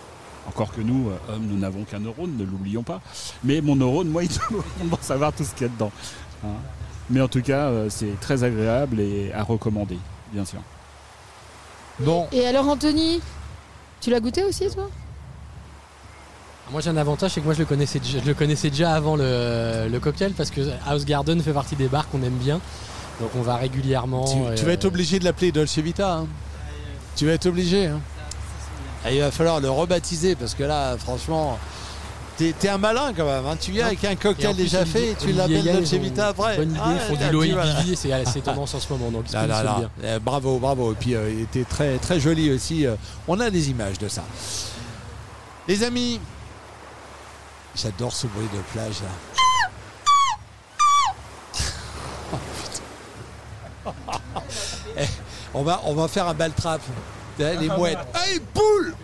Encore 0.47 0.73
que 0.73 0.81
nous, 0.83 1.09
euh, 1.11 1.35
hommes, 1.35 1.47
nous 1.47 1.59
n'avons 1.59 1.85
qu'un 1.85 2.01
neurone, 2.01 2.37
ne 2.37 2.45
l'oublions 2.45 2.83
pas. 2.83 3.01
Mais 3.43 3.61
mon 3.61 3.77
neurone, 3.77 4.09
moi, 4.09 4.23
il 4.81 4.89
doit 4.89 4.99
savoir 5.01 5.33
tout 5.33 5.45
ce 5.45 5.55
qu'il 5.55 5.67
y 5.67 5.71
a 5.71 5.73
dedans. 5.73 5.93
hein. 6.45 6.49
Mais 7.11 7.21
en 7.21 7.29
tout 7.29 7.43
cas, 7.43 7.71
c'est 7.91 8.19
très 8.21 8.45
agréable 8.45 8.99
et 8.99 9.31
à 9.35 9.43
recommander, 9.43 9.99
bien 10.33 10.45
sûr. 10.47 10.61
Bon. 12.01 12.27
Et 12.33 12.47
alors 12.47 12.67
Anthony, 12.69 13.21
tu 14.01 14.11
l'as 14.11 14.21
goûté 14.21 14.43
aussi 14.43 14.69
toi? 14.71 14.89
Moi 16.73 16.81
j'ai 16.81 16.89
un 16.89 16.97
avantage, 16.97 17.33
c'est 17.33 17.41
que 17.41 17.45
moi 17.45 17.53
je 17.53 17.59
le 17.59 17.67
connaissais 17.67 17.99
déjà, 17.99 18.21
je 18.21 18.25
le 18.25 18.33
connaissais 18.33 18.71
déjà 18.71 18.95
avant 18.95 19.17
le, 19.17 19.87
le 19.91 20.01
cocktail 20.01 20.33
parce 20.33 20.51
que 20.51 20.63
House 20.87 21.05
Garden 21.05 21.41
fait 21.43 21.53
partie 21.53 21.77
des 21.77 21.89
bars 21.89 22.09
qu'on 22.09 22.23
aime 22.23 22.39
bien. 22.39 22.59
Donc 23.21 23.31
on 23.37 23.43
va 23.43 23.57
régulièrement. 23.57 24.25
Tu, 24.25 24.57
tu 24.57 24.65
vas 24.65 24.73
être 24.73 24.85
euh, 24.85 24.89
obligé 24.89 25.19
de 25.19 25.25
l'appeler 25.25 25.53
Dolce 25.53 25.79
Vita. 25.79 26.15
hein. 26.15 26.27
Tu 27.17 27.27
vas 27.27 27.33
être 27.33 27.47
obligé. 27.47 27.87
hein. 27.87 28.01
Ah, 29.05 29.13
il 29.13 29.21
va 29.21 29.31
falloir 29.31 29.61
le 29.61 29.71
rebaptiser 29.71 30.35
parce 30.35 30.55
que 30.55 30.65
là, 30.65 30.97
franchement, 30.99 31.59
t'es 32.37 32.55
un 32.69 32.79
malin 32.79 33.13
quand 33.17 33.27
même. 33.27 33.47
hein. 33.47 33.57
Tu 33.61 33.71
viens 33.71 33.87
avec 33.87 34.03
un 34.05 34.17
cocktail 34.17 34.57
déjà 34.57 34.85
fait 34.85 35.11
et 35.11 35.15
tu 35.15 35.33
l'appelles 35.33 35.63
Dolce 35.63 35.93
Vita 35.93 36.29
après. 36.29 36.57
Bonne 36.57 36.71
idée, 36.73 36.81
Ah, 36.83 36.93
ils 36.95 37.01
font 37.01 37.21
là, 37.21 37.27
du. 37.29 37.33
Loïc 37.33 37.55
c'est 37.97 38.25
c'est 38.33 38.41
tendance 38.45 38.75
en 38.75 38.81
ce 38.81 38.93
moment. 38.93 39.11
Donc 39.11 39.31
Là, 39.31 39.47
là, 39.47 39.63
bien. 39.79 39.91
Eh, 40.17 40.19
bravo, 40.19 40.59
bravo. 40.59 40.93
Et 40.93 40.97
puis 40.97 41.15
euh, 41.15 41.31
il 41.31 41.43
était 41.43 41.65
très, 41.65 41.99
très 41.99 42.19
joli 42.19 42.51
aussi. 42.51 42.87
Euh, 42.87 42.97
On 43.29 43.39
a 43.41 43.51
des 43.51 43.71
images 43.71 43.99
de 43.99 44.09
ça. 44.09 44.25
Les 45.69 45.83
amis, 45.85 46.19
j'adore 47.77 48.13
ce 48.13 48.27
bruit 48.27 48.49
de 48.53 48.59
plage 48.73 49.01
là. 49.03 49.09
Oh, 52.33 52.37
putain. 52.57 52.83
Eh, 53.67 53.69
on, 55.55 55.63
va, 55.63 55.81
on 55.85 55.95
va 55.95 56.09
faire 56.09 56.29
un 56.29 56.35
bal 56.35 56.53
trap. 56.53 56.81
Eh, 57.39 57.57
Les 57.61 57.69
mouettes. 57.69 57.99
Hey, 58.15 58.41
poule 58.53 58.95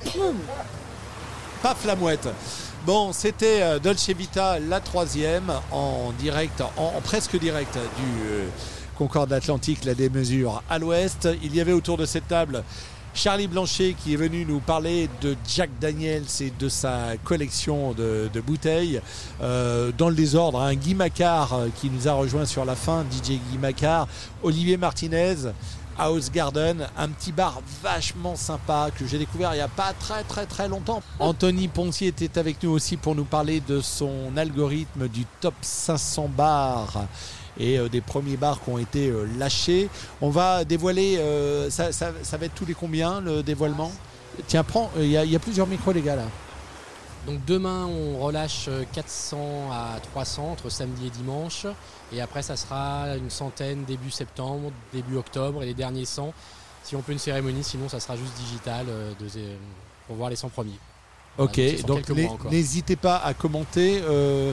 Paf 1.62 1.84
la 1.84 1.96
mouette. 1.96 2.28
Bon, 2.86 3.12
c'était 3.12 3.60
euh, 3.62 3.78
Dolce 3.78 4.08
Vita, 4.10 4.58
la 4.58 4.80
troisième, 4.80 5.52
en 5.70 6.12
direct, 6.18 6.62
en, 6.78 6.94
en 6.96 7.00
presque 7.02 7.38
direct 7.38 7.74
du 7.74 8.22
euh, 8.26 8.48
Concorde 8.96 9.32
Atlantique, 9.32 9.84
la 9.84 9.94
démesure 9.94 10.62
à 10.70 10.78
l'ouest. 10.78 11.28
Il 11.42 11.54
y 11.54 11.60
avait 11.60 11.72
autour 11.72 11.98
de 11.98 12.06
cette 12.06 12.28
table 12.28 12.62
Charlie 13.14 13.48
Blanchet 13.48 13.94
qui 14.02 14.14
est 14.14 14.16
venu 14.16 14.44
nous 14.44 14.60
parler 14.60 15.08
de 15.20 15.36
Jack 15.48 15.70
Daniels 15.80 16.24
et 16.40 16.52
de 16.58 16.68
sa 16.68 17.16
collection 17.24 17.92
de, 17.92 18.30
bouteilles. 18.40 19.00
Euh, 19.42 19.92
dans 19.96 20.08
le 20.08 20.14
désordre, 20.14 20.60
un 20.60 20.74
Guy 20.74 20.94
Macquart 20.94 21.52
euh, 21.54 21.68
qui 21.74 21.90
nous 21.90 22.08
a 22.08 22.12
rejoint 22.12 22.46
sur 22.46 22.64
la 22.64 22.76
fin, 22.76 23.04
DJ 23.10 23.32
Guy 23.50 23.58
Macquart, 23.60 24.06
Olivier 24.42 24.76
Martinez, 24.76 25.36
House 25.98 26.30
Garden, 26.30 26.86
un 26.96 27.08
petit 27.08 27.32
bar 27.32 27.60
vachement 27.82 28.36
sympa 28.36 28.88
que 28.96 29.06
j'ai 29.06 29.18
découvert 29.18 29.52
il 29.52 29.56
n'y 29.56 29.62
a 29.62 29.68
pas 29.68 29.92
très 29.92 30.22
très 30.22 30.46
très 30.46 30.68
longtemps. 30.68 31.02
Anthony 31.18 31.68
Pontier 31.68 32.08
était 32.08 32.38
avec 32.38 32.62
nous 32.62 32.70
aussi 32.70 32.96
pour 32.96 33.14
nous 33.14 33.24
parler 33.24 33.60
de 33.60 33.80
son 33.80 34.36
algorithme 34.36 35.08
du 35.08 35.26
top 35.40 35.54
500 35.60 36.30
bars 36.34 37.06
et 37.60 37.78
euh, 37.78 37.88
des 37.88 38.00
premiers 38.00 38.36
bars 38.36 38.60
qui 38.62 38.70
ont 38.70 38.78
été 38.78 39.08
euh, 39.08 39.26
lâchés. 39.38 39.88
On 40.20 40.30
va 40.30 40.64
dévoiler, 40.64 41.18
euh, 41.18 41.70
ça, 41.70 41.92
ça- 41.92 42.12
ça 42.22 42.36
va 42.36 42.46
être 42.46 42.54
tous 42.54 42.64
les 42.66 42.74
combien 42.74 43.20
le 43.20 43.42
dévoilement? 43.42 43.92
Tiens, 44.48 44.64
prends, 44.64 44.90
il 44.96 45.06
y, 45.06 45.16
a- 45.16 45.24
il 45.24 45.30
y 45.30 45.36
a 45.36 45.38
plusieurs 45.38 45.66
micros 45.66 45.92
les 45.92 46.00
gars 46.02 46.16
là. 46.16 46.24
Donc 47.26 47.44
demain, 47.44 47.84
on 47.86 48.18
relâche 48.18 48.64
euh, 48.68 48.84
400 48.92 49.70
à 49.70 50.00
300 50.00 50.52
entre 50.52 50.70
samedi 50.70 51.08
et 51.08 51.10
dimanche. 51.10 51.66
Et 52.12 52.20
après, 52.22 52.42
ça 52.42 52.56
sera 52.56 53.14
une 53.16 53.28
centaine 53.30 53.84
début 53.84 54.10
septembre, 54.10 54.72
début 54.92 55.16
octobre. 55.16 55.62
Et 55.62 55.66
les 55.66 55.74
derniers 55.74 56.06
100, 56.06 56.32
si 56.82 56.96
on 56.96 57.02
peut 57.02 57.12
une 57.12 57.18
cérémonie, 57.18 57.62
sinon 57.62 57.88
ça 57.90 58.00
sera 58.00 58.16
juste 58.16 58.32
digital 58.38 58.86
de- 58.86 59.26
pour 60.06 60.16
voir 60.16 60.30
les 60.30 60.36
100 60.36 60.48
premiers. 60.48 60.78
Ok, 61.38 61.56
donc 61.86 61.98
n'hésitez 62.50 62.96
pas 62.96 63.18
à 63.18 63.34
commenter. 63.34 64.00
euh, 64.08 64.52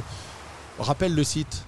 rappelle 0.77 1.15
le 1.15 1.23
site. 1.23 1.63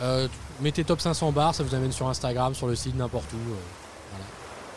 Euh, 0.00 0.28
mettez 0.60 0.84
top 0.84 1.00
500 1.00 1.32
bars, 1.32 1.54
ça 1.54 1.62
vous 1.62 1.74
amène 1.74 1.92
sur 1.92 2.08
Instagram, 2.08 2.54
sur 2.54 2.66
le 2.68 2.74
site, 2.76 2.94
n'importe 2.96 3.32
où. 3.32 3.36
euh, 3.36 3.56
voilà. 4.10 4.24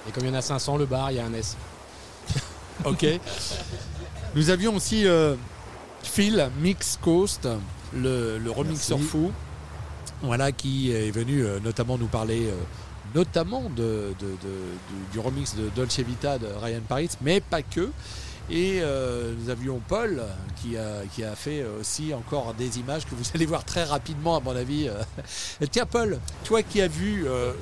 Et 0.08 0.12
comme 0.12 0.24
il 0.26 0.30
y 0.30 0.32
en 0.32 0.38
a 0.38 0.42
500, 0.42 0.78
le 0.78 0.86
bar, 0.86 1.12
il 1.12 1.18
y 1.18 1.20
a 1.20 1.26
un 1.26 1.34
S. 1.34 1.56
Ok. 2.86 3.06
Nous 4.36 4.50
avions 4.50 4.76
aussi 4.76 5.06
euh, 5.06 5.36
Phil 6.04 6.50
Mix 6.60 6.98
Coast, 7.02 7.48
le, 7.94 8.40
le 8.40 8.52
remixeur 8.52 8.98
Merci. 8.98 9.12
fou, 9.12 9.32
voilà, 10.24 10.52
qui 10.52 10.92
est 10.92 11.12
venu 11.12 11.44
notamment 11.64 11.98
nous 12.00 12.08
parler 12.08 12.52
notamment 13.14 13.64
de, 13.76 14.14
de- 14.20 14.26
de- 14.26 14.36
du, 14.40 15.12
du 15.12 15.20
remix 15.20 15.54
de 15.56 15.70
Dolce 15.76 16.00
Vita 16.00 16.38
de 16.40 16.48
Ryan 16.62 16.80
Paris, 16.88 17.10
mais 17.22 17.42
pas 17.42 17.62
que. 17.62 17.90
Et 18.52 18.82
euh, 18.82 19.34
nous 19.40 19.50
avions 19.50 19.82
Paul 19.88 20.22
qui 20.62 20.76
a, 20.76 21.04
qui 21.16 21.24
a 21.24 21.36
fait 21.38 21.64
aussi 21.80 22.14
encore 22.14 22.54
des 22.54 22.80
images 22.80 23.06
que 23.06 23.16
vous 23.16 23.24
allez 23.34 23.46
voir 23.46 23.64
très 23.64 23.86
rapidement 23.86 24.36
à 24.36 24.40
mon 24.42 24.54
avis. 24.54 24.90
Euh, 24.90 25.66
Tiens 25.72 25.86
Paul, 25.86 26.20
toi 26.44 26.62
qui 26.62 26.82
as 26.82 26.90
vu 26.90 27.24
euh, 27.26 27.54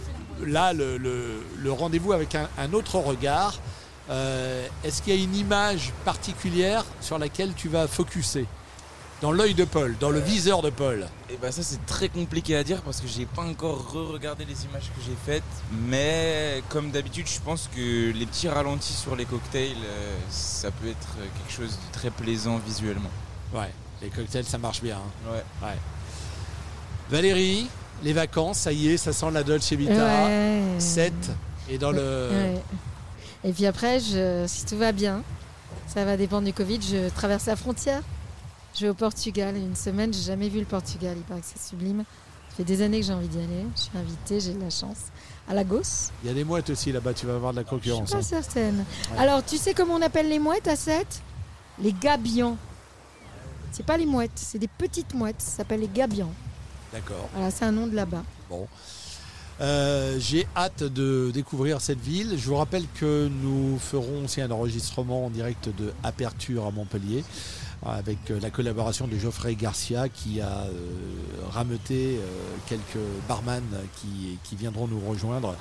là 0.43 0.73
le, 0.73 1.71
rendez-vous 1.71 2.11
avec 2.11 2.33
un, 2.33 2.73
autre 2.73 2.95
regard, 2.95 3.59
est-ce 4.83 5.03
qu'il 5.03 5.15
y 5.15 5.19
a 5.19 5.23
une 5.23 5.35
image 5.35 5.93
particulière 6.03 6.83
sur 7.01 7.19
laquelle 7.19 7.53
tu 7.53 7.69
vas 7.69 7.87
focuser? 7.87 8.47
Dans 9.21 9.33
l'œil 9.33 9.53
de 9.53 9.65
Paul, 9.65 9.97
dans 9.99 10.11
le 10.11 10.19
viseur 10.21 10.61
de 10.61 10.69
Paul 10.69 11.05
Et 11.29 11.35
bah 11.41 11.51
ça 11.51 11.61
c'est 11.61 11.85
très 11.85 12.07
compliqué 12.07 12.55
à 12.55 12.63
dire 12.63 12.81
parce 12.81 13.01
que 13.01 13.07
j'ai 13.07 13.25
pas 13.25 13.41
encore 13.41 13.91
re-regardé 13.91 14.45
les 14.45 14.63
images 14.63 14.89
que 14.95 15.01
j'ai 15.05 15.15
faites, 15.25 15.43
mais 15.87 16.63
comme 16.69 16.89
d'habitude 16.91 17.27
je 17.27 17.39
pense 17.41 17.69
que 17.75 18.11
les 18.13 18.25
petits 18.25 18.47
ralentis 18.47 18.93
sur 18.93 19.17
les 19.17 19.25
cocktails, 19.25 19.75
euh, 19.83 20.15
ça 20.29 20.71
peut 20.71 20.87
être 20.87 21.07
quelque 21.37 21.51
chose 21.53 21.71
de 21.71 21.91
très 21.91 22.11
plaisant 22.11 22.59
visuellement. 22.65 23.09
Ouais, 23.53 23.71
les 24.01 24.07
cocktails 24.07 24.45
ça 24.45 24.57
marche 24.57 24.81
bien. 24.81 24.95
hein. 24.97 25.31
Ouais. 25.33 25.67
Ouais. 25.67 25.75
Valérie, 27.09 27.67
les 28.03 28.13
vacances, 28.13 28.59
ça 28.59 28.71
y 28.71 28.87
est, 28.89 28.97
ça 28.97 29.11
sent 29.11 29.31
la 29.31 29.43
Dolce 29.43 29.73
Vita. 29.73 29.93
Ouais. 30.27 30.61
7 30.79 31.13
et 31.69 31.77
dans 31.77 31.91
le... 31.91 32.29
Ouais. 32.31 32.61
Et 33.43 33.51
puis 33.51 33.65
après, 33.65 33.99
je, 33.99 34.45
si 34.47 34.65
tout 34.65 34.77
va 34.77 34.91
bien, 34.93 35.23
ça 35.87 36.05
va 36.05 36.15
dépendre 36.15 36.45
du 36.45 36.53
Covid, 36.53 36.79
je 36.81 37.09
traverse 37.09 37.47
la 37.47 37.55
frontière. 37.57 38.01
Je 38.75 38.81
vais 38.85 38.89
au 38.89 38.93
Portugal 38.93 39.55
une 39.57 39.75
semaine, 39.75 40.13
j'ai 40.13 40.21
jamais 40.23 40.49
vu 40.49 40.59
le 40.59 40.65
Portugal, 40.65 41.15
il 41.17 41.23
paraît 41.23 41.41
que 41.41 41.47
c'est 41.53 41.69
sublime. 41.69 42.03
Ça 42.49 42.55
fait 42.57 42.63
des 42.63 42.81
années 42.81 42.99
que 42.99 43.05
j'ai 43.05 43.13
envie 43.13 43.27
d'y 43.27 43.37
aller, 43.39 43.65
je 43.75 43.81
suis 43.81 43.97
invitée, 43.97 44.39
j'ai 44.39 44.53
de 44.53 44.61
la 44.61 44.69
chance. 44.69 44.97
À 45.47 45.53
Lagos, 45.53 46.11
Il 46.23 46.27
y 46.27 46.31
a 46.31 46.33
des 46.33 46.43
mouettes 46.43 46.69
aussi 46.69 46.91
là-bas, 46.91 47.13
tu 47.13 47.25
vas 47.25 47.35
avoir 47.35 47.51
de 47.53 47.57
la 47.57 47.63
je 47.63 47.69
concurrence. 47.69 48.07
suis 48.09 48.13
pas 48.17 48.19
hein. 48.19 48.41
certaine. 48.41 48.85
Ouais. 49.11 49.17
Alors, 49.17 49.43
tu 49.43 49.57
sais 49.57 49.73
comment 49.73 49.95
on 49.95 50.01
appelle 50.01 50.29
les 50.29 50.39
mouettes 50.39 50.67
à 50.67 50.75
7 50.75 51.21
Les 51.81 51.93
gabions. 51.93 52.57
C'est 53.71 53.85
pas 53.85 53.97
les 53.97 54.05
mouettes, 54.05 54.31
c'est 54.35 54.59
des 54.59 54.67
petites 54.67 55.13
mouettes, 55.13 55.41
ça 55.41 55.57
s'appelle 55.57 55.79
les 55.81 55.87
gabions. 55.89 56.31
D'accord. 56.93 57.29
Voilà, 57.33 57.51
c'est 57.51 57.65
un 57.65 57.71
nom 57.71 57.87
de 57.87 57.95
là-bas. 57.95 58.23
Bon. 58.49 58.67
Euh, 59.61 60.17
J'ai 60.19 60.47
hâte 60.55 60.83
de 60.83 61.31
découvrir 61.33 61.81
cette 61.81 61.99
ville. 61.99 62.35
Je 62.37 62.47
vous 62.47 62.55
rappelle 62.55 62.85
que 62.95 63.27
nous 63.27 63.77
ferons 63.77 64.23
aussi 64.25 64.41
un 64.41 64.49
enregistrement 64.51 65.25
en 65.25 65.29
direct 65.29 65.69
de 65.77 65.93
Aperture 66.03 66.65
à 66.65 66.71
Montpellier 66.71 67.23
avec 67.85 68.17
euh, 68.29 68.39
la 68.41 68.49
collaboration 68.49 69.07
de 69.07 69.17
Geoffrey 69.17 69.55
Garcia 69.55 70.09
qui 70.09 70.41
a 70.41 70.63
euh, 70.63 70.71
rameuté 71.51 72.17
euh, 72.17 72.25
quelques 72.67 73.03
barman 73.27 73.63
qui, 73.95 74.37
qui 74.43 74.55
viendront 74.55 74.87
nous 74.87 74.99
rejoindre 74.99 75.55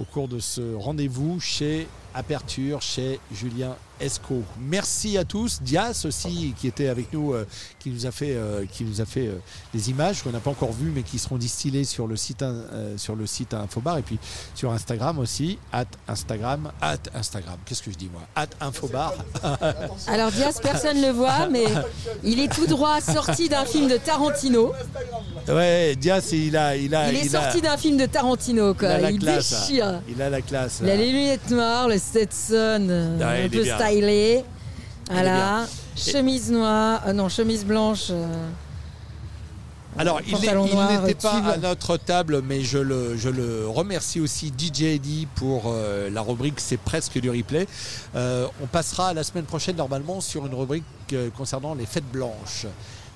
au 0.00 0.04
cours 0.04 0.28
de 0.28 0.38
ce 0.38 0.74
rendez-vous 0.74 1.38
chez 1.40 1.86
Aperture, 2.14 2.80
chez 2.82 3.18
Julien 3.32 3.74
Esco. 4.00 4.42
Merci 4.60 5.16
à 5.18 5.24
tous. 5.24 5.60
Dias 5.62 6.02
aussi 6.04 6.52
qui 6.58 6.66
était 6.66 6.88
avec 6.88 7.12
nous, 7.12 7.32
euh, 7.32 7.46
qui 7.78 7.90
nous 7.90 8.06
a 8.06 8.10
fait, 8.10 8.34
euh, 8.34 8.64
qui 8.70 8.82
nous 8.84 9.00
a 9.00 9.04
fait 9.04 9.28
euh, 9.28 9.38
des 9.72 9.90
images 9.90 10.22
qu'on 10.22 10.30
n'a 10.32 10.40
pas 10.40 10.50
encore 10.50 10.72
vues 10.72 10.90
mais 10.94 11.02
qui 11.02 11.18
seront 11.18 11.36
distillées 11.36 11.84
sur 11.84 12.06
le 12.08 12.16
site, 12.16 12.44
sur 12.96 13.14
le 13.14 13.26
site 13.26 13.54
Infobar 13.54 13.98
et 13.98 14.02
puis 14.02 14.18
sur 14.54 14.72
Instagram 14.72 15.18
aussi, 15.20 15.58
at 15.72 15.84
Instagram, 16.08 16.72
at 16.80 16.96
Instagram. 17.14 17.56
Qu'est-ce 17.64 17.82
que 17.82 17.92
je 17.92 17.96
dis 17.96 18.10
moi? 18.12 18.22
At 18.34 18.48
Infobar. 18.60 19.14
Alors 20.08 20.32
Diaz, 20.32 20.58
personne 20.60 21.00
ne 21.00 21.06
le 21.06 21.12
voit, 21.12 21.48
mais 21.48 21.64
il 22.24 22.40
est 22.40 22.52
tout 22.52 22.66
droit 22.66 23.00
sorti 23.00 23.48
d'un 23.48 23.64
film 23.64 23.88
de 23.88 23.96
Tarantino. 23.96 24.72
Ouais, 25.48 25.94
Dias, 25.96 26.30
il 26.32 26.56
a, 26.56 26.76
il 26.76 26.94
a, 26.94 27.12
il 27.12 27.18
est 27.18 27.34
a- 27.34 27.42
sorti 27.42 27.60
d'un 27.60 27.76
film 27.76 27.96
de 27.96 28.06
Tarantino, 28.06 28.72
il 28.72 28.76
quoi. 28.78 28.88
a 28.88 28.98
la 28.98 29.10
Il 29.10 29.18
classe, 29.20 29.52
hein. 29.52 29.58
déchire. 29.68 30.02
Il 30.08 30.20
a 30.22 30.30
la 30.30 30.40
classe. 30.42 30.78
Il 30.82 30.90
a 30.90 30.96
les 30.96 31.12
lunettes 31.12 31.50
noires, 31.50 31.86
le 31.88 31.98
Stetson, 32.08 32.86
euh, 32.90 33.18
Ah, 33.22 33.44
un 33.44 33.48
peu 33.48 33.62
bien. 33.62 33.78
stylé. 33.78 34.44
Voilà. 35.10 35.66
Chemise 35.96 36.50
noire, 36.50 37.02
euh, 37.06 37.12
non, 37.12 37.28
chemise 37.28 37.64
blanche. 37.64 38.06
euh, 38.10 38.26
Alors, 39.96 40.20
il 40.26 40.34
n'était 40.34 41.14
pas 41.14 41.36
tube. 41.36 41.46
à 41.46 41.56
notre 41.56 41.96
table, 41.98 42.42
mais 42.42 42.62
je 42.62 42.78
le, 42.78 43.16
je 43.16 43.28
le 43.28 43.68
remercie 43.68 44.18
aussi 44.20 44.52
DJ 44.56 44.82
Eddie 44.82 45.28
pour 45.36 45.64
euh, 45.66 46.10
la 46.10 46.20
rubrique 46.22 46.54
C'est 46.58 46.78
presque 46.78 47.20
du 47.20 47.30
replay. 47.30 47.66
On 48.14 48.66
passera 48.72 49.12
la 49.14 49.22
semaine 49.22 49.44
prochaine 49.44 49.76
normalement 49.76 50.20
sur 50.20 50.46
une 50.46 50.54
rubrique 50.54 50.84
concernant 51.36 51.74
les 51.74 51.86
fêtes 51.86 52.10
blanches 52.12 52.66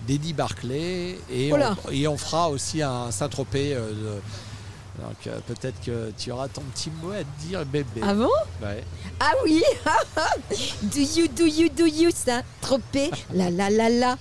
d'Eddie 0.07 0.33
Barclay 0.35 1.19
et 1.33 1.51
Oh 1.53 1.57
on, 1.89 1.91
et 1.91 2.07
on 2.07 2.17
fera 2.17 2.51
aussi 2.51 2.81
un 2.83 3.11
Saint-Tropez. 3.11 3.77
Donc 5.01 5.27
euh, 5.27 5.39
peut-être 5.47 5.81
que 5.85 6.13
tu 6.19 6.33
auras 6.33 6.49
ton 6.49 6.63
petit 6.75 6.91
mot 7.03 7.13
à 7.13 7.23
dire, 7.47 7.65
bébé. 7.67 8.01
Ah 8.03 8.15
bon 8.15 8.29
Ouais. 8.63 8.83
Ah 9.21 9.33
oui 9.45 9.63
Do 10.83 11.01
you, 11.01 11.29
do 11.29 11.45
you, 11.45 11.69
do 11.69 11.87
you, 11.87 12.11
ça 12.15 12.43
Tropé, 12.61 13.11
la 13.33 13.51
la 13.51 13.71
la 13.71 13.89
la. 13.89 14.17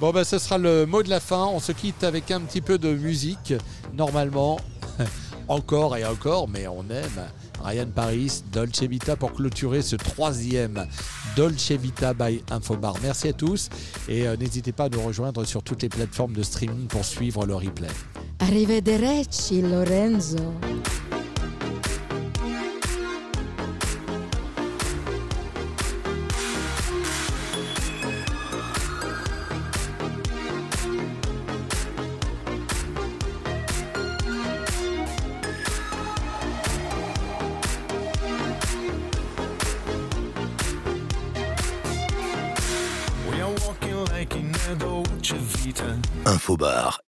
Bon, 0.00 0.10
ben, 0.10 0.24
ce 0.24 0.38
sera 0.38 0.58
le 0.58 0.84
mot 0.84 1.02
de 1.02 1.08
la 1.08 1.20
fin. 1.20 1.44
On 1.46 1.60
se 1.60 1.72
quitte 1.72 2.04
avec 2.04 2.30
un 2.30 2.40
petit 2.40 2.60
peu 2.60 2.76
de 2.76 2.92
musique. 2.92 3.54
Normalement, 3.94 4.58
encore 5.48 5.96
et 5.96 6.04
encore, 6.04 6.48
mais 6.48 6.66
on 6.66 6.82
aime. 6.90 7.30
Ryan 7.66 7.88
Paris, 7.92 8.44
Dolce 8.52 8.82
Vita 8.82 9.16
pour 9.16 9.32
clôturer 9.32 9.82
ce 9.82 9.96
troisième 9.96 10.86
Dolce 11.34 11.72
Vita 11.72 12.14
by 12.14 12.42
Infobar. 12.50 12.94
Merci 13.02 13.28
à 13.28 13.32
tous 13.32 13.68
et 14.08 14.28
euh, 14.28 14.36
n'hésitez 14.36 14.70
pas 14.70 14.84
à 14.84 14.88
nous 14.88 15.02
rejoindre 15.02 15.44
sur 15.44 15.64
toutes 15.64 15.82
les 15.82 15.88
plateformes 15.88 16.32
de 16.32 16.44
streaming 16.44 16.86
pour 16.86 17.04
suivre 17.04 17.44
le 17.44 17.56
replay. 17.56 17.88
Arrivederci, 18.38 19.62
Lorenzo. 19.62 20.36
Infobar, 46.76 47.05